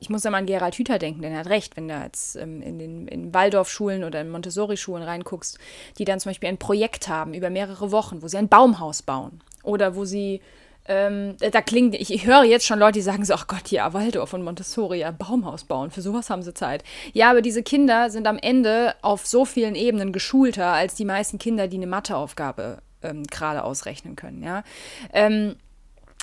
ich 0.02 0.10
muss 0.10 0.24
immer 0.24 0.38
an 0.38 0.46
Gerald 0.46 0.74
Hüther 0.74 0.98
denken, 0.98 1.22
denn 1.22 1.32
er 1.32 1.38
hat 1.38 1.46
recht, 1.46 1.76
wenn 1.76 1.86
du 1.86 1.94
jetzt 1.94 2.34
ähm, 2.34 2.60
in 2.60 2.78
den 2.80 3.06
in 3.06 3.32
Waldorfschulen 3.32 4.02
oder 4.02 4.20
in 4.20 4.30
Montessori-Schulen 4.30 5.04
reinguckst, 5.04 5.58
die 5.96 6.04
dann 6.04 6.18
zum 6.18 6.30
Beispiel 6.30 6.48
ein 6.48 6.58
Projekt 6.58 7.06
haben 7.06 7.34
über 7.34 7.50
mehrere 7.50 7.92
Wochen, 7.92 8.20
wo 8.20 8.26
sie 8.26 8.36
ein 8.36 8.48
Baumhaus 8.48 9.02
bauen 9.02 9.40
oder 9.62 9.94
wo 9.94 10.04
sie 10.04 10.40
ähm, 10.86 11.36
da 11.38 11.62
klingt, 11.62 11.94
ich, 11.94 12.12
ich, 12.12 12.26
höre 12.26 12.42
jetzt 12.42 12.66
schon 12.66 12.80
Leute, 12.80 12.94
die 12.94 13.02
sagen 13.02 13.24
so, 13.24 13.34
ach 13.34 13.46
Gott, 13.46 13.68
ja, 13.68 13.92
Waldorf 13.92 14.32
und 14.32 14.42
Montessori, 14.42 14.98
ja, 14.98 15.12
Baumhaus 15.12 15.62
bauen, 15.62 15.92
für 15.92 16.02
sowas 16.02 16.28
haben 16.28 16.42
sie 16.42 16.54
Zeit. 16.54 16.82
Ja, 17.12 17.30
aber 17.30 17.40
diese 17.40 17.62
Kinder 17.62 18.10
sind 18.10 18.26
am 18.26 18.36
Ende 18.36 18.96
auf 19.00 19.24
so 19.24 19.44
vielen 19.44 19.76
Ebenen 19.76 20.12
geschulter 20.12 20.66
als 20.66 20.96
die 20.96 21.04
meisten 21.04 21.38
Kinder, 21.38 21.68
die 21.68 21.76
eine 21.76 21.86
Matheaufgabe 21.86 22.78
ähm, 23.02 23.22
gerade 23.22 23.62
ausrechnen 23.62 24.16
können, 24.16 24.42
ja. 24.42 24.64
Ähm, 25.12 25.54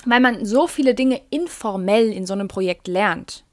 weil 0.04 0.20
man 0.20 0.44
so 0.44 0.66
viele 0.66 0.94
Dinge 0.94 1.22
informell 1.30 2.12
in 2.12 2.26
so 2.26 2.34
einem 2.34 2.48
Projekt 2.48 2.86
lernt 2.86 3.44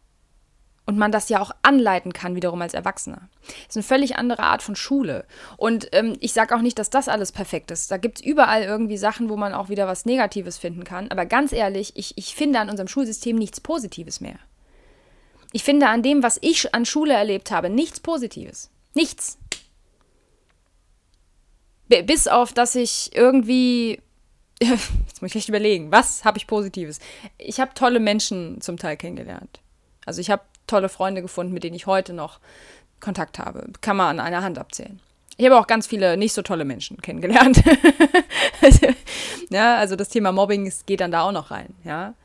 und 0.87 0.97
man 0.97 1.11
das 1.11 1.29
ja 1.29 1.41
auch 1.41 1.51
anleiten 1.61 2.13
kann, 2.13 2.35
wiederum 2.35 2.61
als 2.61 2.73
Erwachsener. 2.73 3.29
Das 3.45 3.69
ist 3.69 3.77
eine 3.77 3.83
völlig 3.83 4.15
andere 4.15 4.41
Art 4.43 4.63
von 4.63 4.75
Schule. 4.75 5.25
Und 5.57 5.89
ähm, 5.91 6.15
ich 6.21 6.33
sage 6.33 6.55
auch 6.55 6.61
nicht, 6.61 6.79
dass 6.79 6.89
das 6.89 7.09
alles 7.09 7.31
perfekt 7.31 7.69
ist. 7.71 7.91
Da 7.91 7.97
gibt 7.97 8.19
es 8.19 8.25
überall 8.25 8.63
irgendwie 8.63 8.97
Sachen, 8.97 9.29
wo 9.29 9.35
man 9.35 9.53
auch 9.53 9.69
wieder 9.69 9.85
was 9.85 10.05
Negatives 10.05 10.57
finden 10.57 10.85
kann. 10.85 11.11
Aber 11.11 11.25
ganz 11.25 11.51
ehrlich, 11.51 11.91
ich, 11.95 12.17
ich 12.17 12.33
finde 12.33 12.59
an 12.59 12.69
unserem 12.69 12.87
Schulsystem 12.87 13.35
nichts 13.35 13.59
Positives 13.59 14.21
mehr. 14.21 14.39
Ich 15.51 15.63
finde 15.63 15.89
an 15.89 16.03
dem, 16.03 16.23
was 16.23 16.39
ich 16.41 16.73
an 16.73 16.85
Schule 16.85 17.13
erlebt 17.13 17.51
habe, 17.51 17.69
nichts 17.69 17.99
Positives. 17.99 18.69
Nichts. 18.93 19.37
B 21.89 22.01
bis 22.01 22.27
auf, 22.27 22.53
dass 22.53 22.75
ich 22.75 23.11
irgendwie 23.13 24.01
Jetzt 24.61 25.21
muss 25.21 25.31
ich 25.31 25.35
echt 25.35 25.49
überlegen, 25.49 25.91
was 25.91 26.25
habe 26.25 26.37
ich 26.37 26.47
Positives? 26.47 26.99
Ich 27.37 27.59
habe 27.59 27.73
tolle 27.73 27.99
Menschen 27.99 28.59
zum 28.61 28.77
Teil 28.77 28.97
kennengelernt. 28.97 29.59
Also 30.05 30.21
ich 30.21 30.29
habe 30.29 30.41
tolle 30.67 30.89
Freunde 30.89 31.21
gefunden, 31.21 31.53
mit 31.53 31.63
denen 31.63 31.75
ich 31.75 31.87
heute 31.87 32.13
noch 32.13 32.39
Kontakt 32.99 33.39
habe. 33.39 33.67
Kann 33.81 33.97
man 33.97 34.19
an 34.19 34.25
einer 34.25 34.43
Hand 34.43 34.57
abzählen. 34.57 34.99
Ich 35.37 35.45
habe 35.45 35.57
auch 35.57 35.67
ganz 35.67 35.85
viele 35.85 36.17
nicht 36.17 36.33
so 36.33 36.41
tolle 36.41 36.65
Menschen 36.65 36.99
kennengelernt. 37.01 37.63
ja, 39.49 39.77
also 39.77 39.95
das 39.95 40.09
Thema 40.09 40.31
Mobbing 40.31 40.71
geht 40.87 40.99
dann 40.99 41.11
da 41.11 41.21
auch 41.21 41.31
noch 41.31 41.51
rein, 41.51 41.75
ja. 41.83 42.15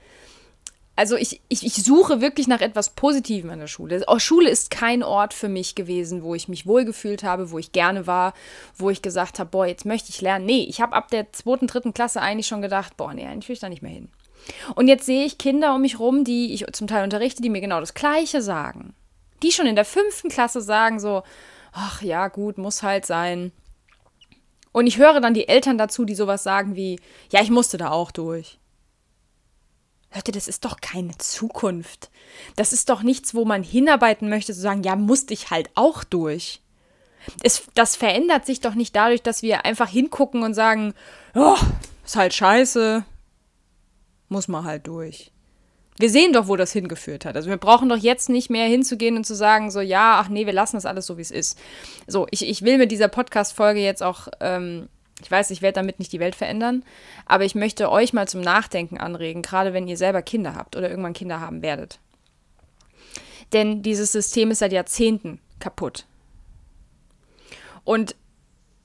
Also 0.94 1.16
ich, 1.16 1.40
ich, 1.48 1.64
ich 1.64 1.74
suche 1.74 2.20
wirklich 2.20 2.48
nach 2.48 2.60
etwas 2.60 2.90
Positivem 2.90 3.50
an 3.50 3.60
der 3.60 3.66
Schule. 3.66 4.02
Auch 4.06 4.20
Schule 4.20 4.50
ist 4.50 4.70
kein 4.70 5.02
Ort 5.02 5.32
für 5.32 5.48
mich 5.48 5.74
gewesen, 5.74 6.22
wo 6.22 6.34
ich 6.34 6.48
mich 6.48 6.66
wohlgefühlt 6.66 7.22
habe, 7.22 7.50
wo 7.50 7.58
ich 7.58 7.72
gerne 7.72 8.06
war, 8.06 8.34
wo 8.76 8.90
ich 8.90 9.00
gesagt 9.00 9.38
habe, 9.38 9.50
boah, 9.50 9.66
jetzt 9.66 9.86
möchte 9.86 10.10
ich 10.10 10.20
lernen. 10.20 10.44
Nee, 10.44 10.66
ich 10.68 10.82
habe 10.82 10.94
ab 10.94 11.10
der 11.10 11.32
zweiten, 11.32 11.66
dritten 11.66 11.94
Klasse 11.94 12.20
eigentlich 12.20 12.46
schon 12.46 12.60
gedacht, 12.60 12.96
boah, 12.98 13.14
nee, 13.14 13.26
eigentlich 13.26 13.48
will 13.48 13.54
ich 13.54 13.60
da 13.60 13.70
nicht 13.70 13.82
mehr 13.82 13.92
hin. 13.92 14.10
Und 14.74 14.88
jetzt 14.88 15.06
sehe 15.06 15.24
ich 15.24 15.38
Kinder 15.38 15.74
um 15.74 15.80
mich 15.80 15.98
rum, 15.98 16.24
die 16.24 16.52
ich 16.52 16.66
zum 16.72 16.86
Teil 16.86 17.04
unterrichte, 17.04 17.42
die 17.42 17.50
mir 17.50 17.60
genau 17.60 17.80
das 17.80 17.94
Gleiche 17.94 18.42
sagen. 18.42 18.94
Die 19.42 19.52
schon 19.52 19.66
in 19.66 19.76
der 19.76 19.84
fünften 19.84 20.28
Klasse 20.28 20.60
sagen 20.60 21.00
so, 21.00 21.22
ach 21.72 22.02
ja, 22.02 22.28
gut, 22.28 22.58
muss 22.58 22.82
halt 22.82 23.06
sein. 23.06 23.52
Und 24.72 24.86
ich 24.86 24.98
höre 24.98 25.20
dann 25.20 25.34
die 25.34 25.48
Eltern 25.48 25.78
dazu, 25.78 26.04
die 26.04 26.14
sowas 26.14 26.42
sagen 26.42 26.76
wie, 26.76 26.98
ja, 27.30 27.42
ich 27.42 27.50
musste 27.50 27.76
da 27.76 27.90
auch 27.90 28.10
durch. 28.10 28.58
Ihr, 30.14 30.32
das 30.32 30.48
ist 30.48 30.64
doch 30.64 30.80
keine 30.80 31.16
Zukunft. 31.18 32.10
Das 32.56 32.72
ist 32.72 32.90
doch 32.90 33.02
nichts, 33.02 33.34
wo 33.34 33.44
man 33.44 33.62
hinarbeiten 33.62 34.28
möchte, 34.28 34.52
zu 34.52 34.60
sagen, 34.60 34.82
ja, 34.82 34.96
musste 34.96 35.32
ich 35.32 35.50
halt 35.50 35.70
auch 35.74 36.04
durch. 36.04 36.60
Es, 37.42 37.62
das 37.74 37.96
verändert 37.96 38.46
sich 38.46 38.60
doch 38.60 38.74
nicht 38.74 38.94
dadurch, 38.94 39.22
dass 39.22 39.42
wir 39.42 39.64
einfach 39.64 39.88
hingucken 39.88 40.42
und 40.42 40.54
sagen, 40.54 40.94
oh, 41.34 41.56
ist 42.04 42.16
halt 42.16 42.34
scheiße, 42.34 43.04
muss 44.32 44.48
man 44.48 44.64
halt 44.64 44.86
durch. 44.88 45.30
Wir 45.98 46.10
sehen 46.10 46.32
doch, 46.32 46.48
wo 46.48 46.56
das 46.56 46.72
hingeführt 46.72 47.24
hat. 47.24 47.36
Also 47.36 47.50
wir 47.50 47.58
brauchen 47.58 47.88
doch 47.88 47.98
jetzt 47.98 48.28
nicht 48.28 48.50
mehr 48.50 48.66
hinzugehen 48.66 49.16
und 49.16 49.24
zu 49.24 49.34
sagen, 49.34 49.70
so 49.70 49.80
ja, 49.80 50.18
ach 50.18 50.28
nee, 50.28 50.46
wir 50.46 50.52
lassen 50.52 50.76
das 50.76 50.86
alles 50.86 51.06
so, 51.06 51.18
wie 51.18 51.22
es 51.22 51.30
ist. 51.30 51.58
So, 52.06 52.26
ich, 52.30 52.48
ich 52.48 52.62
will 52.62 52.78
mit 52.78 52.90
dieser 52.90 53.08
Podcast-Folge 53.08 53.80
jetzt 53.80 54.02
auch, 54.02 54.28
ähm, 54.40 54.88
ich 55.20 55.30
weiß, 55.30 55.50
ich 55.50 55.62
werde 55.62 55.74
damit 55.74 55.98
nicht 55.98 56.12
die 56.12 56.18
Welt 56.18 56.34
verändern, 56.34 56.82
aber 57.26 57.44
ich 57.44 57.54
möchte 57.54 57.90
euch 57.90 58.12
mal 58.12 58.26
zum 58.26 58.40
Nachdenken 58.40 58.98
anregen, 58.98 59.42
gerade 59.42 59.74
wenn 59.74 59.86
ihr 59.86 59.98
selber 59.98 60.22
Kinder 60.22 60.56
habt 60.56 60.76
oder 60.76 60.90
irgendwann 60.90 61.12
Kinder 61.12 61.40
haben 61.40 61.62
werdet. 61.62 62.00
Denn 63.52 63.82
dieses 63.82 64.12
System 64.12 64.50
ist 64.50 64.60
seit 64.60 64.72
Jahrzehnten 64.72 65.40
kaputt. 65.60 66.06
Und 67.84 68.16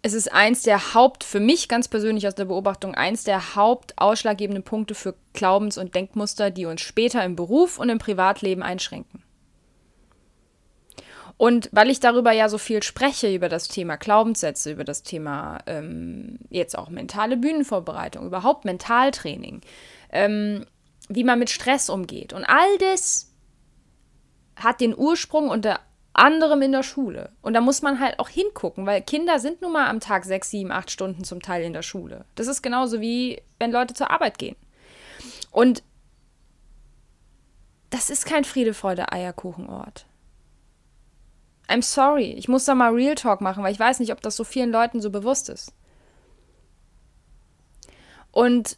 es 0.01 0.13
ist 0.13 0.31
eins 0.31 0.63
der 0.63 0.93
Haupt, 0.93 1.23
für 1.23 1.39
mich 1.39 1.67
ganz 1.67 1.87
persönlich 1.87 2.27
aus 2.27 2.35
der 2.35 2.45
Beobachtung, 2.45 2.95
eins 2.95 3.23
der 3.23 3.55
hauptausschlaggebenden 3.55 4.63
Punkte 4.63 4.95
für 4.95 5.15
Glaubens- 5.33 5.77
und 5.77 5.95
Denkmuster, 5.95 6.51
die 6.51 6.65
uns 6.65 6.81
später 6.81 7.23
im 7.25 7.35
Beruf 7.35 7.79
und 7.79 7.89
im 7.89 7.97
Privatleben 7.97 8.63
einschränken. 8.63 9.23
Und 11.37 11.69
weil 11.71 11.89
ich 11.89 11.99
darüber 11.99 12.31
ja 12.31 12.49
so 12.49 12.57
viel 12.57 12.81
spreche, 12.81 13.33
über 13.33 13.47
das 13.47 13.67
Thema 13.67 13.95
Glaubenssätze, 13.95 14.71
über 14.71 14.83
das 14.83 15.03
Thema 15.03 15.59
ähm, 15.67 16.39
jetzt 16.49 16.77
auch 16.77 16.89
mentale 16.89 17.37
Bühnenvorbereitung, 17.37 18.25
überhaupt 18.25 18.65
Mentaltraining, 18.65 19.61
ähm, 20.11 20.65
wie 21.09 21.23
man 21.23 21.37
mit 21.37 21.51
Stress 21.51 21.89
umgeht 21.89 22.33
und 22.33 22.43
all 22.43 22.77
das 22.79 23.31
hat 24.55 24.81
den 24.81 24.97
Ursprung 24.97 25.49
unter 25.49 25.79
anderem 26.17 26.61
in 26.61 26.71
der 26.71 26.83
Schule. 26.83 27.31
Und 27.41 27.53
da 27.53 27.61
muss 27.61 27.81
man 27.81 27.99
halt 27.99 28.19
auch 28.19 28.29
hingucken, 28.29 28.85
weil 28.85 29.01
Kinder 29.01 29.39
sind 29.39 29.61
nun 29.61 29.73
mal 29.73 29.87
am 29.87 29.99
Tag 29.99 30.25
sechs, 30.25 30.49
sieben, 30.49 30.71
acht 30.71 30.91
Stunden 30.91 31.23
zum 31.23 31.41
Teil 31.41 31.63
in 31.63 31.73
der 31.73 31.83
Schule. 31.83 32.25
Das 32.35 32.47
ist 32.47 32.61
genauso 32.61 33.01
wie 33.01 33.41
wenn 33.59 33.71
Leute 33.71 33.93
zur 33.93 34.09
Arbeit 34.09 34.37
gehen. 34.37 34.55
Und 35.51 35.83
das 37.89 38.09
ist 38.09 38.25
kein 38.25 38.43
Friede, 38.43 38.73
Freude, 38.73 39.11
Eierkuchenort. 39.11 40.05
I'm 41.69 41.81
sorry, 41.81 42.31
ich 42.31 42.47
muss 42.47 42.65
da 42.65 42.75
mal 42.75 42.93
Real 42.93 43.15
Talk 43.15 43.41
machen, 43.41 43.63
weil 43.63 43.73
ich 43.73 43.79
weiß 43.79 43.99
nicht, 43.99 44.11
ob 44.11 44.21
das 44.21 44.35
so 44.35 44.43
vielen 44.43 44.71
Leuten 44.71 45.01
so 45.01 45.09
bewusst 45.09 45.49
ist. 45.49 45.73
Und 48.31 48.77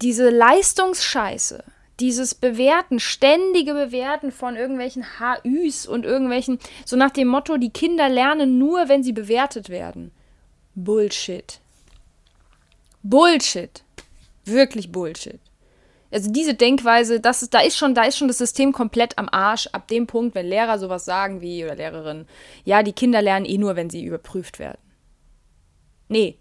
diese 0.00 0.30
Leistungsscheiße, 0.30 1.64
dieses 2.00 2.34
Bewerten, 2.34 2.98
ständige 2.98 3.74
Bewerten 3.74 4.32
von 4.32 4.56
irgendwelchen 4.56 5.04
HÜs 5.18 5.86
und 5.86 6.04
irgendwelchen, 6.04 6.58
so 6.84 6.96
nach 6.96 7.10
dem 7.10 7.28
Motto, 7.28 7.56
die 7.56 7.70
Kinder 7.70 8.08
lernen 8.08 8.58
nur, 8.58 8.88
wenn 8.88 9.02
sie 9.02 9.12
bewertet 9.12 9.68
werden. 9.68 10.10
Bullshit. 10.74 11.60
Bullshit. 13.02 13.82
Wirklich 14.44 14.90
Bullshit. 14.90 15.38
Also 16.10 16.30
diese 16.30 16.54
Denkweise, 16.54 17.20
das 17.20 17.42
ist, 17.42 17.54
da 17.54 17.60
ist 17.60 17.78
schon, 17.78 17.94
da 17.94 18.04
ist 18.04 18.18
schon 18.18 18.28
das 18.28 18.38
System 18.38 18.72
komplett 18.72 19.16
am 19.16 19.28
Arsch. 19.30 19.66
Ab 19.68 19.88
dem 19.88 20.06
Punkt, 20.06 20.34
wenn 20.34 20.46
Lehrer 20.46 20.78
sowas 20.78 21.06
sagen 21.06 21.40
wie 21.40 21.64
oder 21.64 21.74
Lehrerin, 21.74 22.26
ja, 22.64 22.82
die 22.82 22.92
Kinder 22.92 23.22
lernen 23.22 23.46
eh 23.46 23.56
nur, 23.56 23.76
wenn 23.76 23.88
sie 23.88 24.04
überprüft 24.04 24.58
werden. 24.58 24.78
Nee. 26.08 26.36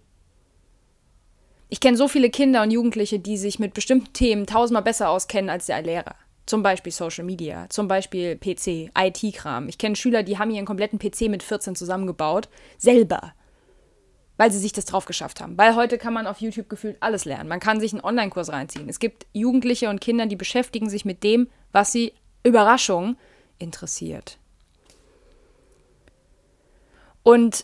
Ich 1.74 1.80
kenne 1.80 1.96
so 1.96 2.10
viele 2.10 2.30
Kinder 2.30 2.64
und 2.64 2.72
Jugendliche, 2.72 3.18
die 3.18 3.38
sich 3.38 3.58
mit 3.58 3.74
bestimmten 3.74 4.12
Themen 4.12 4.46
tausendmal 4.46 4.84
besser 4.84 5.10
auskennen 5.10 5.50
als 5.50 5.68
der 5.68 5.82
Lehrer. 5.82 6.16
Zum 6.46 6.64
Beispiel 6.64 6.92
Social 6.92 7.24
Media, 7.24 7.66
zum 7.70 7.88
Beispiel 7.88 8.36
PC, 8.36 8.92
IT-Kram. 8.94 9.70
Ich 9.70 9.78
kenne 9.78 9.96
Schüler, 9.96 10.22
die 10.22 10.38
haben 10.38 10.52
ihren 10.52 10.66
kompletten 10.66 11.00
PC 11.00 11.30
mit 11.30 11.44
14 11.44 11.78
zusammengebaut, 11.78 12.50
selber, 12.78 13.32
weil 14.36 14.52
sie 14.52 14.60
sich 14.60 14.74
das 14.74 14.84
drauf 14.84 15.06
geschafft 15.06 15.40
haben. 15.40 15.58
Weil 15.58 15.78
heute 15.78 15.98
kann 15.98 16.14
man 16.14 16.28
auf 16.28 16.42
YouTube 16.42 16.68
gefühlt 16.68 16.98
alles 17.00 17.24
lernen. 17.24 17.48
Man 17.48 17.62
kann 17.62 17.80
sich 17.80 17.94
einen 17.94 18.04
Online-Kurs 18.04 18.50
reinziehen. 18.50 18.90
Es 18.90 19.00
gibt 19.00 19.26
Jugendliche 19.32 19.90
und 19.90 20.02
Kinder, 20.02 20.26
die 20.26 20.36
beschäftigen 20.36 20.90
sich 20.90 21.06
mit 21.06 21.24
dem, 21.24 21.48
was 21.72 21.94
sie, 21.94 22.12
Überraschung, 22.44 23.16
interessiert. 23.60 24.40
Und 27.24 27.64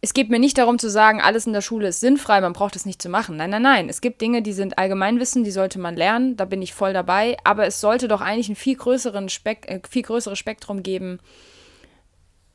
es 0.00 0.14
geht 0.14 0.30
mir 0.30 0.38
nicht 0.38 0.58
darum 0.58 0.78
zu 0.78 0.88
sagen, 0.88 1.20
alles 1.20 1.46
in 1.46 1.52
der 1.52 1.60
Schule 1.60 1.88
ist 1.88 2.00
sinnfrei, 2.00 2.40
man 2.40 2.52
braucht 2.52 2.76
es 2.76 2.86
nicht 2.86 3.02
zu 3.02 3.08
machen. 3.08 3.36
Nein, 3.36 3.50
nein, 3.50 3.62
nein. 3.62 3.88
Es 3.88 4.00
gibt 4.00 4.20
Dinge, 4.20 4.42
die 4.42 4.52
sind 4.52 4.78
Allgemeinwissen, 4.78 5.42
die 5.42 5.50
sollte 5.50 5.80
man 5.80 5.96
lernen, 5.96 6.36
da 6.36 6.44
bin 6.44 6.62
ich 6.62 6.72
voll 6.72 6.92
dabei. 6.92 7.36
Aber 7.42 7.66
es 7.66 7.80
sollte 7.80 8.06
doch 8.06 8.20
eigentlich 8.20 8.48
ein 8.48 8.56
viel, 8.56 8.76
größeren 8.76 9.28
Spek 9.28 9.68
äh, 9.68 9.80
viel 9.88 10.02
größeres 10.02 10.38
Spektrum 10.38 10.84
geben, 10.84 11.18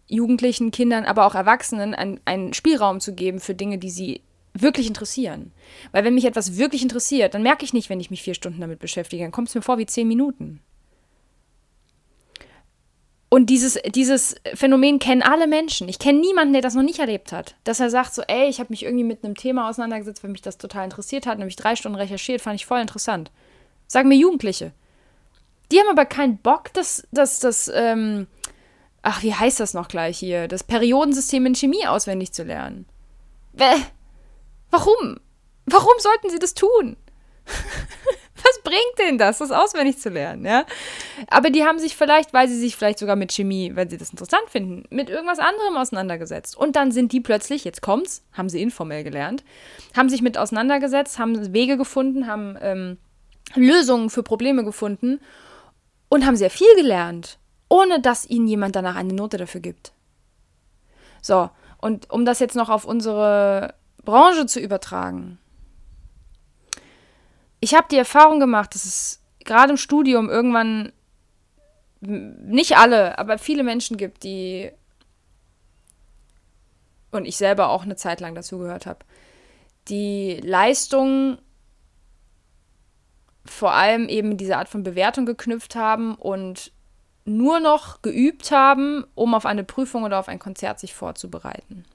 Jugendlichen, 0.07 0.71
Kindern, 0.71 1.05
aber 1.05 1.25
auch 1.25 1.35
Erwachsenen 1.35 1.93
ein, 1.93 2.19
einen 2.23 2.53
Spielraum 2.53 2.99
zu 2.99 3.13
geben 3.13 3.39
für 3.39 3.55
Dinge, 3.55 3.77
die 3.77 3.89
sie 3.89 4.21
wirklich 4.53 4.87
interessieren. 4.87 5.51
Weil 5.91 6.05
wenn 6.05 6.15
mich 6.15 6.25
etwas 6.25 6.57
wirklich 6.57 6.81
interessiert, 6.81 7.33
dann 7.33 7.43
merke 7.43 7.65
ich 7.65 7.73
nicht, 7.73 7.89
wenn 7.89 7.99
ich 7.99 8.11
mich 8.11 8.21
vier 8.21 8.35
Stunden 8.35 8.61
damit 8.61 8.79
beschäftige, 8.79 9.23
dann 9.23 9.31
kommt 9.31 9.49
es 9.49 9.55
mir 9.55 9.61
vor 9.61 9.77
wie 9.77 9.85
zehn 9.85 10.07
Minuten. 10.07 10.61
Und 13.33 13.47
dieses, 13.47 13.79
dieses 13.95 14.35
Phänomen 14.53 14.99
kennen 14.99 15.23
alle 15.23 15.47
Menschen. 15.47 15.89
Ich 15.89 15.97
kenne 15.97 16.19
niemanden, 16.19 16.53
der 16.53 16.61
das 16.61 16.75
noch 16.75 16.83
nicht 16.83 16.99
erlebt 16.99 17.31
hat. 17.31 17.55
Dass 17.63 17.79
er 17.79 17.89
sagt 17.89 18.13
so, 18.13 18.21
ey, 18.27 18.47
ich 18.47 18.59
habe 18.59 18.69
mich 18.69 18.83
irgendwie 18.83 19.03
mit 19.03 19.23
einem 19.23 19.33
Thema 19.33 19.67
auseinandergesetzt, 19.67 20.23
weil 20.23 20.29
mich 20.29 20.43
das 20.43 20.59
total 20.59 20.83
interessiert 20.83 21.25
hat, 21.25 21.39
nämlich 21.39 21.55
drei 21.55 21.75
Stunden 21.75 21.97
recherchiert, 21.97 22.41
fand 22.41 22.57
ich 22.57 22.67
voll 22.67 22.79
interessant. 22.79 23.31
Sagen 23.87 24.07
mir 24.07 24.17
Jugendliche. 24.17 24.71
Die 25.71 25.79
haben 25.79 25.89
aber 25.89 26.05
keinen 26.05 26.37
Bock, 26.37 26.71
dass 26.73 27.07
das, 27.11 27.39
das, 27.39 27.71
ähm, 27.73 28.27
ach, 29.01 29.23
wie 29.23 29.33
heißt 29.33 29.59
das 29.59 29.73
noch 29.73 29.87
gleich 29.87 30.19
hier, 30.19 30.47
das 30.47 30.63
Periodensystem 30.63 31.43
in 31.47 31.55
Chemie 31.55 31.87
auswendig 31.87 32.33
zu 32.33 32.43
lernen. 32.43 32.85
Bäh. 33.53 33.81
Warum? 34.69 35.19
Warum 35.65 35.93
sollten 35.97 36.29
sie 36.29 36.37
das 36.37 36.53
tun? 36.53 36.97
bringt 38.63 38.99
denn 38.99 39.17
das, 39.17 39.39
das 39.39 39.51
auswendig 39.51 39.99
zu 39.99 40.09
lernen, 40.09 40.45
ja? 40.45 40.65
Aber 41.27 41.49
die 41.49 41.63
haben 41.63 41.79
sich 41.79 41.95
vielleicht, 41.95 42.33
weil 42.33 42.47
sie 42.47 42.57
sich 42.57 42.75
vielleicht 42.75 42.99
sogar 42.99 43.15
mit 43.15 43.31
Chemie, 43.31 43.75
weil 43.75 43.89
sie 43.89 43.97
das 43.97 44.11
interessant 44.11 44.49
finden, 44.49 44.83
mit 44.89 45.09
irgendwas 45.09 45.39
anderem 45.39 45.77
auseinandergesetzt. 45.77 46.57
Und 46.57 46.75
dann 46.75 46.91
sind 46.91 47.11
die 47.11 47.21
plötzlich, 47.21 47.63
jetzt 47.63 47.81
kommt's, 47.81 48.23
haben 48.33 48.49
sie 48.49 48.61
informell 48.61 49.03
gelernt, 49.03 49.43
haben 49.95 50.09
sich 50.09 50.21
mit 50.21 50.37
auseinandergesetzt, 50.37 51.19
haben 51.19 51.53
Wege 51.53 51.77
gefunden, 51.77 52.27
haben 52.27 52.57
ähm, 52.61 52.97
Lösungen 53.55 54.09
für 54.09 54.23
Probleme 54.23 54.63
gefunden 54.63 55.19
und 56.09 56.25
haben 56.25 56.35
sehr 56.35 56.49
viel 56.49 56.73
gelernt, 56.75 57.37
ohne 57.69 57.99
dass 57.99 58.29
ihnen 58.29 58.47
jemand 58.47 58.75
danach 58.75 58.95
eine 58.95 59.13
Note 59.13 59.37
dafür 59.37 59.61
gibt. 59.61 59.93
So, 61.21 61.49
und 61.79 62.09
um 62.09 62.25
das 62.25 62.39
jetzt 62.39 62.55
noch 62.55 62.69
auf 62.69 62.85
unsere 62.85 63.75
Branche 64.03 64.45
zu 64.45 64.59
übertragen, 64.59 65.39
ich 67.63 67.73
habe 67.73 67.87
die 67.89 67.97
Erfahrung 67.97 68.41
gemacht, 68.41 68.75
dass 68.75 68.83
es 68.83 69.21
gerade 69.45 69.71
im 69.71 69.77
Studium 69.77 70.29
irgendwann 70.29 70.91
nicht 72.01 72.75
alle, 72.75 73.17
aber 73.17 73.37
viele 73.37 73.63
Menschen 73.63 73.95
gibt, 73.95 74.23
die 74.23 74.69
und 77.11 77.25
ich 77.25 77.37
selber 77.37 77.69
auch 77.69 77.83
eine 77.83 77.95
Zeit 77.95 78.19
lang 78.19 78.35
dazu 78.35 78.57
gehört 78.57 78.85
habe, 78.85 78.99
die 79.87 80.41
Leistung 80.43 81.37
vor 83.45 83.71
allem 83.71 84.09
eben 84.09 84.35
diese 84.35 84.57
Art 84.57 84.67
von 84.67 84.83
Bewertung 84.83 85.25
geknüpft 85.25 85.75
haben 85.75 86.15
und 86.15 86.73
nur 87.23 87.61
noch 87.61 88.01
geübt 88.01 88.51
haben, 88.51 89.05
um 89.15 89.33
auf 89.33 89.45
eine 89.45 89.63
Prüfung 89.63 90.03
oder 90.03 90.19
auf 90.19 90.27
ein 90.27 90.39
Konzert 90.39 90.81
sich 90.81 90.93
vorzubereiten. 90.93 91.85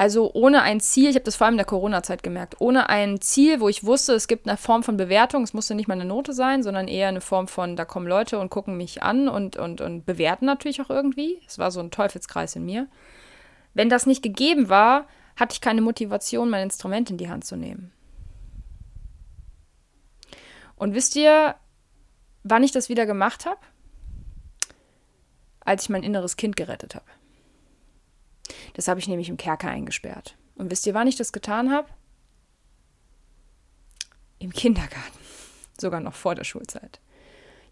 Also 0.00 0.30
ohne 0.32 0.62
ein 0.62 0.80
Ziel, 0.80 1.10
ich 1.10 1.14
habe 1.16 1.26
das 1.26 1.36
vor 1.36 1.44
allem 1.44 1.52
in 1.52 1.58
der 1.58 1.66
Corona-Zeit 1.66 2.22
gemerkt, 2.22 2.58
ohne 2.58 2.88
ein 2.88 3.20
Ziel, 3.20 3.60
wo 3.60 3.68
ich 3.68 3.84
wusste, 3.84 4.14
es 4.14 4.28
gibt 4.28 4.48
eine 4.48 4.56
Form 4.56 4.82
von 4.82 4.96
Bewertung, 4.96 5.42
es 5.42 5.52
musste 5.52 5.74
nicht 5.74 5.88
mal 5.88 5.92
eine 5.92 6.06
Note 6.06 6.32
sein, 6.32 6.62
sondern 6.62 6.88
eher 6.88 7.08
eine 7.08 7.20
Form 7.20 7.48
von, 7.48 7.76
da 7.76 7.84
kommen 7.84 8.06
Leute 8.06 8.38
und 8.38 8.48
gucken 8.48 8.78
mich 8.78 9.02
an 9.02 9.28
und, 9.28 9.58
und, 9.58 9.82
und 9.82 10.06
bewerten 10.06 10.46
natürlich 10.46 10.80
auch 10.80 10.88
irgendwie. 10.88 11.38
Es 11.46 11.58
war 11.58 11.70
so 11.70 11.80
ein 11.80 11.90
Teufelskreis 11.90 12.56
in 12.56 12.64
mir. 12.64 12.88
Wenn 13.74 13.90
das 13.90 14.06
nicht 14.06 14.22
gegeben 14.22 14.70
war, 14.70 15.06
hatte 15.36 15.52
ich 15.52 15.60
keine 15.60 15.82
Motivation, 15.82 16.48
mein 16.48 16.62
Instrument 16.62 17.10
in 17.10 17.18
die 17.18 17.28
Hand 17.28 17.44
zu 17.44 17.56
nehmen. 17.56 17.92
Und 20.76 20.94
wisst 20.94 21.14
ihr, 21.14 21.56
wann 22.42 22.64
ich 22.64 22.72
das 22.72 22.88
wieder 22.88 23.04
gemacht 23.04 23.44
habe? 23.44 23.60
Als 25.62 25.82
ich 25.82 25.90
mein 25.90 26.04
inneres 26.04 26.38
Kind 26.38 26.56
gerettet 26.56 26.94
habe. 26.94 27.04
Das 28.80 28.88
habe 28.88 28.98
ich 28.98 29.08
nämlich 29.08 29.28
im 29.28 29.36
Kerker 29.36 29.68
eingesperrt. 29.68 30.38
Und 30.54 30.70
wisst 30.70 30.86
ihr, 30.86 30.94
wann 30.94 31.06
ich 31.06 31.16
das 31.16 31.32
getan 31.32 31.70
habe? 31.70 31.86
Im 34.38 34.54
Kindergarten. 34.54 35.18
Sogar 35.78 36.00
noch 36.00 36.14
vor 36.14 36.34
der 36.34 36.44
Schulzeit. 36.44 36.98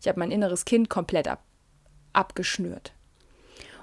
Ich 0.02 0.06
habe 0.06 0.18
mein 0.18 0.30
inneres 0.30 0.66
Kind 0.66 0.90
komplett 0.90 1.26
ab, 1.26 1.42
abgeschnürt. 2.12 2.92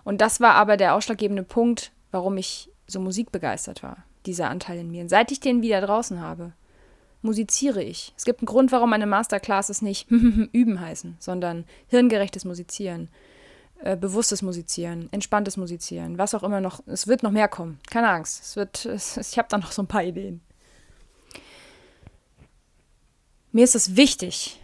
Und 0.03 0.21
das 0.21 0.39
war 0.39 0.53
aber 0.53 0.78
der 0.78 0.93
ausschlaggebende 0.93 1.41
Punkt, 1.41 1.93
warum 2.11 2.38
ich 2.38 2.69
so 2.86 2.99
musikbegeistert 2.99 3.82
war. 3.82 4.03
Dieser 4.28 4.51
Anteil 4.51 4.78
in 4.78 4.91
mir. 4.91 5.01
Und 5.01 5.09
seit 5.09 5.32
ich 5.32 5.39
den 5.39 5.63
wieder 5.63 5.82
draußen 5.82 6.21
habe, 6.21 6.53
musiziere 7.23 7.82
ich. 7.82 8.13
Es 8.15 8.26
gibt 8.26 8.41
einen 8.41 8.45
Grund, 8.45 8.71
warum 8.71 8.91
meine 8.91 9.07
Masterclasses 9.07 9.82
nicht 9.82 10.11
üben 10.11 10.80
heißen, 10.80 11.15
sondern 11.17 11.65
hirngerechtes 11.88 12.45
Musizieren. 12.45 13.09
Äh, 13.84 13.97
bewusstes 13.97 14.41
Musizieren, 14.41 15.09
entspanntes 15.11 15.57
Musizieren, 15.57 16.17
was 16.17 16.34
auch 16.34 16.43
immer 16.43 16.61
noch. 16.61 16.82
Es 16.88 17.07
wird 17.07 17.23
noch 17.23 17.32
mehr 17.32 17.47
kommen. 17.47 17.80
Keine 17.89 18.09
Angst. 18.09 18.41
Es 18.41 18.55
wird, 18.55 18.86
es, 18.86 19.17
ich 19.17 19.38
habe 19.38 19.47
da 19.49 19.57
noch 19.57 19.71
so 19.71 19.82
ein 19.82 19.88
paar 19.88 20.03
Ideen. 20.03 20.41
Mir 23.51 23.63
ist 23.63 23.76
es 23.76 23.95
wichtig, 23.95 24.59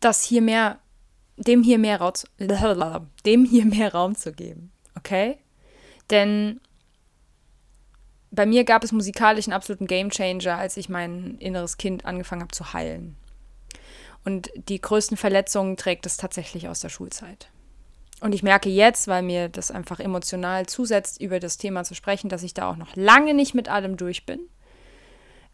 dass 0.00 0.22
hier 0.22 0.42
mehr, 0.42 0.78
dem 1.36 1.62
hier 1.62 1.78
mehr 1.78 2.00
Raum, 2.00 2.12
dem 3.26 3.44
hier 3.44 3.64
mehr 3.64 3.92
Raum 3.92 4.14
zu 4.14 4.32
geben. 4.32 4.72
Okay? 4.96 5.38
Denn 6.10 6.60
bei 8.30 8.44
mir 8.44 8.64
gab 8.64 8.84
es 8.84 8.92
musikalisch 8.92 9.46
einen 9.46 9.54
absoluten 9.54 9.86
Gamechanger, 9.86 10.56
als 10.56 10.76
ich 10.76 10.88
mein 10.88 11.38
inneres 11.38 11.78
Kind 11.78 12.04
angefangen 12.04 12.42
habe 12.42 12.52
zu 12.52 12.72
heilen. 12.72 13.16
Und 14.26 14.50
die 14.56 14.80
größten 14.80 15.16
Verletzungen 15.16 15.76
trägt 15.76 16.04
es 16.04 16.16
tatsächlich 16.16 16.68
aus 16.68 16.80
der 16.80 16.88
Schulzeit. 16.88 17.48
Und 18.20 18.34
ich 18.34 18.42
merke 18.42 18.68
jetzt, 18.68 19.06
weil 19.06 19.22
mir 19.22 19.48
das 19.48 19.70
einfach 19.70 20.00
emotional 20.00 20.66
zusetzt, 20.66 21.20
über 21.20 21.38
das 21.38 21.58
Thema 21.58 21.84
zu 21.84 21.94
sprechen, 21.94 22.28
dass 22.28 22.42
ich 22.42 22.52
da 22.52 22.68
auch 22.68 22.76
noch 22.76 22.96
lange 22.96 23.34
nicht 23.34 23.54
mit 23.54 23.68
allem 23.68 23.96
durch 23.96 24.26
bin. 24.26 24.40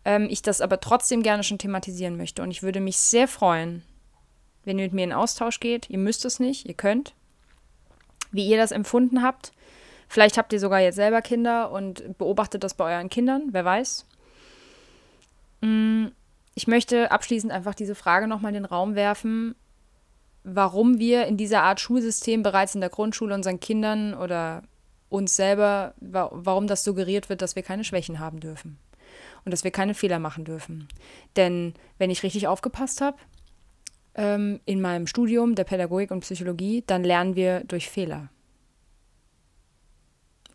Ähm, 0.07 0.27
ich 0.31 0.41
das 0.41 0.63
aber 0.63 0.81
trotzdem 0.81 1.23
gerne 1.23 1.45
schon 1.45 1.59
thematisieren 1.59 2.17
möchte. 2.17 2.43
Und 2.43 2.51
ich 2.51 2.63
würde 2.63 2.81
mich 2.81 2.97
sehr 2.97 3.29
freuen, 3.29 3.83
wenn 4.65 4.79
ihr 4.79 4.87
mit 4.87 4.95
mir 4.95 5.05
in 5.05 5.13
Austausch 5.13 5.61
geht. 5.61 5.91
Ihr 5.91 5.99
müsst 5.99 6.25
es 6.25 6.41
nicht, 6.41 6.67
ihr 6.67 6.75
könnt. 6.75 7.13
Wie 8.31 8.47
ihr 8.47 8.57
das 8.57 8.73
empfunden 8.73 9.23
habt. 9.23 9.53
Vielleicht 10.09 10.39
habt 10.39 10.51
ihr 10.55 10.61
sogar 10.61 10.81
jetzt 10.81 10.97
selber 10.97 11.21
Kinder 11.21 11.73
und 11.73 12.17
beobachtet 12.17 12.65
das 12.65 12.73
bei 12.73 12.95
euren 12.97 13.11
Kindern, 13.11 13.49
wer 13.51 13.67
weiß. 13.67 14.07
Mm 15.61 16.07
ich 16.55 16.67
möchte 16.67 17.11
abschließend 17.11 17.53
einfach 17.53 17.75
diese 17.75 17.95
Frage 17.95 18.29
nochmal 18.29 18.51
in 18.51 18.63
den 18.63 18.65
Raum 18.65 18.95
werfen, 18.95 19.55
warum 20.45 20.99
wir 20.99 21.27
in 21.27 21.37
dieser 21.37 21.63
Art 21.63 21.81
Schulsystem 21.81 22.43
bereits 22.43 22.75
in 22.75 22.81
der 22.81 22.91
Grundschule 22.91 23.35
unseren 23.35 23.61
Kindern 23.61 24.15
oder 24.15 24.63
uns 25.09 25.37
selber, 25.37 25.95
warum 26.01 26.67
das 26.67 26.85
suggeriert 26.85 27.29
wird, 27.29 27.43
dass 27.43 27.57
wir 27.57 27.63
keine 27.63 27.85
Schwächen 27.85 28.19
haben 28.19 28.41
dürfen 28.41 28.79
und 29.45 29.53
dass 29.53 29.65
wir 29.65 29.71
keine 29.71 29.95
Fehler 29.95 30.19
machen 30.19 30.45
dürfen. 30.45 30.89
Denn 31.37 31.75
wenn 31.99 32.11
ich 32.11 32.23
richtig 32.23 32.49
aufgepasst 32.49 33.01
habe 33.01 33.19
ähm, 34.15 34.61
in 34.65 34.81
meinem 34.81 35.07
Studium 35.07 35.55
der 35.55 35.65
Pädagogik 35.65 36.11
und 36.11 36.21
Psychologie, 36.21 36.83
dann 36.87 37.05
lernen 37.05 37.37
wir 37.37 37.65
durch 37.65 37.89
Fehler. 37.89 38.29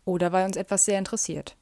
Oder 0.04 0.32
weil 0.32 0.46
uns 0.46 0.56
etwas 0.56 0.84
sehr 0.84 0.98
interessiert. 0.98 1.56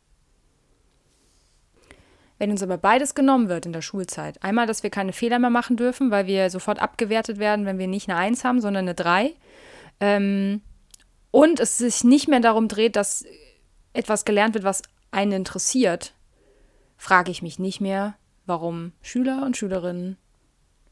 Wenn 2.38 2.50
uns 2.50 2.62
aber 2.62 2.76
beides 2.76 3.14
genommen 3.14 3.48
wird 3.48 3.66
in 3.66 3.72
der 3.72 3.82
Schulzeit, 3.82 4.42
einmal, 4.42 4.66
dass 4.66 4.82
wir 4.82 4.90
keine 4.90 5.12
Fehler 5.12 5.38
mehr 5.38 5.50
machen 5.50 5.76
dürfen, 5.76 6.10
weil 6.10 6.26
wir 6.26 6.50
sofort 6.50 6.80
abgewertet 6.80 7.38
werden, 7.38 7.64
wenn 7.64 7.78
wir 7.78 7.86
nicht 7.86 8.08
eine 8.08 8.18
Eins 8.18 8.44
haben, 8.44 8.60
sondern 8.60 8.84
eine 8.84 8.94
Drei, 8.94 9.34
ähm, 10.00 10.60
und 11.30 11.60
es 11.60 11.78
sich 11.78 12.04
nicht 12.04 12.28
mehr 12.28 12.40
darum 12.40 12.68
dreht, 12.68 12.96
dass 12.96 13.24
etwas 13.92 14.24
gelernt 14.24 14.54
wird, 14.54 14.64
was 14.64 14.82
einen 15.10 15.32
interessiert, 15.32 16.14
frage 16.96 17.30
ich 17.30 17.42
mich 17.42 17.58
nicht 17.58 17.80
mehr, 17.80 18.14
warum 18.46 18.92
Schüler 19.02 19.42
und 19.44 19.56
Schülerinnen 19.56 20.16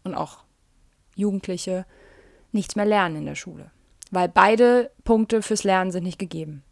und 0.03 0.15
auch 0.15 0.45
Jugendliche 1.15 1.87
nichts 2.53 2.77
mehr 2.77 2.85
lernen 2.85 3.17
in 3.17 3.27
der 3.27 3.35
Schule. 3.35 3.71
Weil 4.11 4.29
beide 4.29 4.91
Punkte 5.05 5.43
fürs 5.43 5.65
Lernen 5.65 5.93
sind 5.93 6.05
nicht 6.05 6.19
gegeben. 6.19 6.63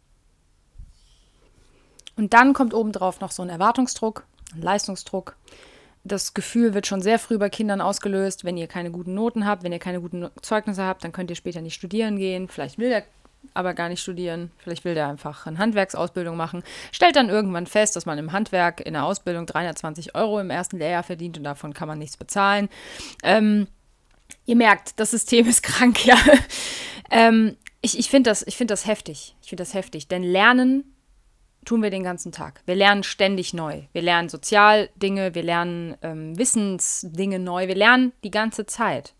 Und 2.15 2.33
dann 2.33 2.53
kommt 2.53 2.73
obendrauf 2.73 3.21
noch 3.21 3.31
so 3.31 3.41
ein 3.41 3.49
Erwartungsdruck, 3.49 4.25
Leistungsdruck. 4.55 5.35
Das 6.03 6.33
Gefühl 6.33 6.73
wird 6.73 6.85
schon 6.85 7.01
sehr 7.01 7.17
früh 7.17 7.37
bei 7.37 7.49
Kindern 7.49 7.79
ausgelöst, 7.79 8.43
wenn 8.43 8.57
ihr 8.57 8.67
keine 8.67 8.91
guten 8.91 9.13
Noten 9.13 9.45
habt, 9.45 9.63
wenn 9.63 9.71
ihr 9.71 9.79
keine 9.79 10.01
guten 10.01 10.29
Zeugnisse 10.41 10.83
habt, 10.83 11.03
dann 11.03 11.13
könnt 11.13 11.29
ihr 11.29 11.35
später 11.37 11.61
nicht 11.61 11.75
studieren 11.75 12.17
gehen. 12.17 12.49
Vielleicht 12.49 12.77
will 12.77 12.89
der 12.89 13.03
aber 13.53 13.73
gar 13.73 13.89
nicht 13.89 14.01
studieren. 14.01 14.51
Vielleicht 14.57 14.85
will 14.85 14.95
der 14.95 15.07
einfach 15.07 15.45
eine 15.45 15.57
Handwerksausbildung 15.57 16.35
machen. 16.35 16.63
Stellt 16.91 17.15
dann 17.15 17.29
irgendwann 17.29 17.67
fest, 17.67 17.95
dass 17.95 18.05
man 18.05 18.17
im 18.17 18.31
Handwerk 18.31 18.81
in 18.81 18.93
der 18.93 19.05
Ausbildung 19.05 19.45
320 19.45 20.15
Euro 20.15 20.39
im 20.39 20.49
ersten 20.49 20.77
Lehrjahr 20.77 21.03
verdient 21.03 21.37
und 21.37 21.43
davon 21.43 21.73
kann 21.73 21.87
man 21.87 21.99
nichts 21.99 22.17
bezahlen. 22.17 22.69
Ähm, 23.23 23.67
ihr 24.45 24.55
merkt, 24.55 24.99
das 24.99 25.11
System 25.11 25.47
ist 25.47 25.63
krank, 25.63 26.05
ja. 26.05 26.17
ähm, 27.11 27.57
ich 27.81 27.99
ich 27.99 28.09
finde 28.09 28.29
das, 28.29 28.45
find 28.47 28.71
das 28.71 28.87
heftig. 28.87 29.35
Ich 29.41 29.49
finde 29.49 29.63
das 29.63 29.73
heftig. 29.73 30.07
Denn 30.07 30.23
Lernen 30.23 30.92
tun 31.63 31.81
wir 31.81 31.89
den 31.89 32.03
ganzen 32.03 32.31
Tag. 32.31 32.61
Wir 32.65 32.75
lernen 32.75 33.03
ständig 33.03 33.53
neu. 33.53 33.83
Wir 33.91 34.01
lernen 34.01 34.29
Sozialdinge, 34.29 35.35
wir 35.35 35.43
lernen 35.43 35.95
ähm, 36.01 36.37
Wissensdinge 36.37 37.39
neu. 37.39 37.67
Wir 37.67 37.75
lernen 37.75 38.13
die 38.23 38.31
ganze 38.31 38.65
Zeit. 38.65 39.13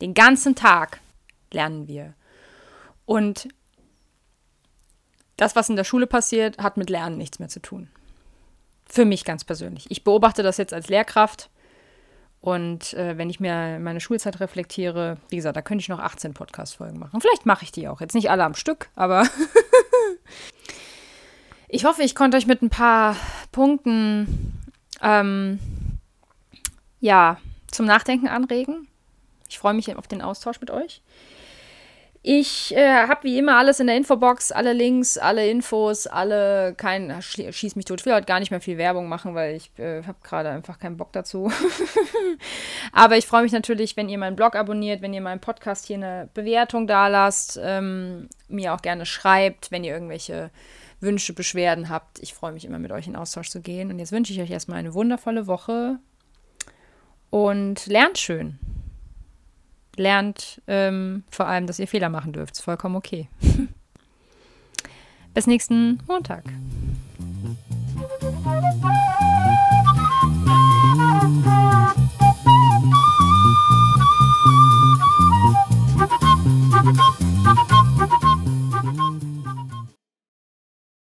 Den 0.00 0.14
ganzen 0.14 0.54
Tag 0.54 1.00
lernen 1.50 1.88
wir. 1.88 2.14
Und 3.06 3.48
das, 5.36 5.54
was 5.54 5.68
in 5.68 5.76
der 5.76 5.84
Schule 5.84 6.06
passiert, 6.06 6.58
hat 6.58 6.76
mit 6.76 6.90
Lernen 6.90 7.18
nichts 7.18 7.38
mehr 7.38 7.48
zu 7.48 7.60
tun. 7.60 7.88
Für 8.88 9.04
mich 9.04 9.24
ganz 9.24 9.44
persönlich. 9.44 9.90
Ich 9.90 10.04
beobachte 10.04 10.42
das 10.42 10.56
jetzt 10.56 10.72
als 10.72 10.88
Lehrkraft. 10.88 11.50
Und 12.40 12.94
äh, 12.94 13.18
wenn 13.18 13.28
ich 13.28 13.40
mir 13.40 13.78
meine 13.80 14.00
Schulzeit 14.00 14.38
reflektiere, 14.40 15.16
wie 15.30 15.36
gesagt, 15.36 15.56
da 15.56 15.62
könnte 15.62 15.82
ich 15.82 15.88
noch 15.88 15.98
18 15.98 16.32
Podcast-Folgen 16.32 16.98
machen. 16.98 17.20
Vielleicht 17.20 17.44
mache 17.44 17.64
ich 17.64 17.72
die 17.72 17.88
auch. 17.88 18.00
Jetzt 18.00 18.14
nicht 18.14 18.30
alle 18.30 18.44
am 18.44 18.54
Stück, 18.54 18.88
aber 18.94 19.26
ich 21.68 21.84
hoffe, 21.84 22.02
ich 22.02 22.14
konnte 22.14 22.36
euch 22.36 22.46
mit 22.46 22.62
ein 22.62 22.70
paar 22.70 23.16
Punkten 23.52 24.62
ähm, 25.02 25.58
ja, 27.00 27.38
zum 27.70 27.86
Nachdenken 27.86 28.28
anregen. 28.28 28.88
Ich 29.48 29.58
freue 29.58 29.74
mich 29.74 29.94
auf 29.94 30.08
den 30.08 30.22
Austausch 30.22 30.60
mit 30.60 30.70
euch. 30.70 31.02
Ich 32.28 32.74
äh, 32.74 33.06
habe 33.06 33.22
wie 33.22 33.38
immer 33.38 33.56
alles 33.56 33.78
in 33.78 33.86
der 33.86 33.96
Infobox, 33.96 34.50
alle 34.50 34.72
Links, 34.72 35.16
alle 35.16 35.48
Infos, 35.48 36.08
alle 36.08 36.74
kein 36.74 37.22
schieß 37.22 37.76
mich 37.76 37.84
tot. 37.84 38.00
Ich 38.00 38.06
will 38.06 38.14
heute 38.14 38.26
gar 38.26 38.40
nicht 38.40 38.50
mehr 38.50 38.60
viel 38.60 38.78
Werbung 38.78 39.08
machen, 39.08 39.36
weil 39.36 39.54
ich 39.54 39.70
äh, 39.78 40.02
habe 40.02 40.18
gerade 40.24 40.48
einfach 40.50 40.80
keinen 40.80 40.96
Bock 40.96 41.12
dazu. 41.12 41.52
Aber 42.92 43.16
ich 43.16 43.28
freue 43.28 43.44
mich 43.44 43.52
natürlich, 43.52 43.96
wenn 43.96 44.08
ihr 44.08 44.18
meinen 44.18 44.34
Blog 44.34 44.56
abonniert, 44.56 45.02
wenn 45.02 45.14
ihr 45.14 45.20
meinen 45.20 45.40
Podcast 45.40 45.86
hier 45.86 45.98
eine 45.98 46.28
Bewertung 46.34 46.88
da 46.88 47.06
lasst, 47.06 47.60
ähm, 47.62 48.28
mir 48.48 48.74
auch 48.74 48.82
gerne 48.82 49.06
schreibt, 49.06 49.70
wenn 49.70 49.84
ihr 49.84 49.94
irgendwelche 49.94 50.50
Wünsche, 51.00 51.32
Beschwerden 51.32 51.88
habt. 51.88 52.18
Ich 52.20 52.34
freue 52.34 52.52
mich 52.52 52.64
immer, 52.64 52.78
mit 52.78 52.92
euch 52.92 53.06
in 53.06 53.16
Austausch 53.16 53.50
zu 53.50 53.60
gehen. 53.60 53.90
Und 53.90 53.98
jetzt 53.98 54.12
wünsche 54.12 54.32
ich 54.32 54.40
euch 54.40 54.50
erstmal 54.50 54.78
eine 54.78 54.94
wundervolle 54.94 55.46
Woche 55.46 55.98
und 57.30 57.86
lernt 57.86 58.18
schön. 58.18 58.58
Lernt 59.96 60.60
ähm, 60.66 61.24
vor 61.30 61.46
allem, 61.46 61.66
dass 61.66 61.78
ihr 61.78 61.88
Fehler 61.88 62.08
machen 62.08 62.32
dürft. 62.32 62.54
Ist 62.54 62.62
vollkommen 62.62 62.96
okay. 62.96 63.28
Bis 65.34 65.46
nächsten 65.46 66.00
Montag. 66.06 66.44
Thank 70.96 71.46
you. 71.46 71.65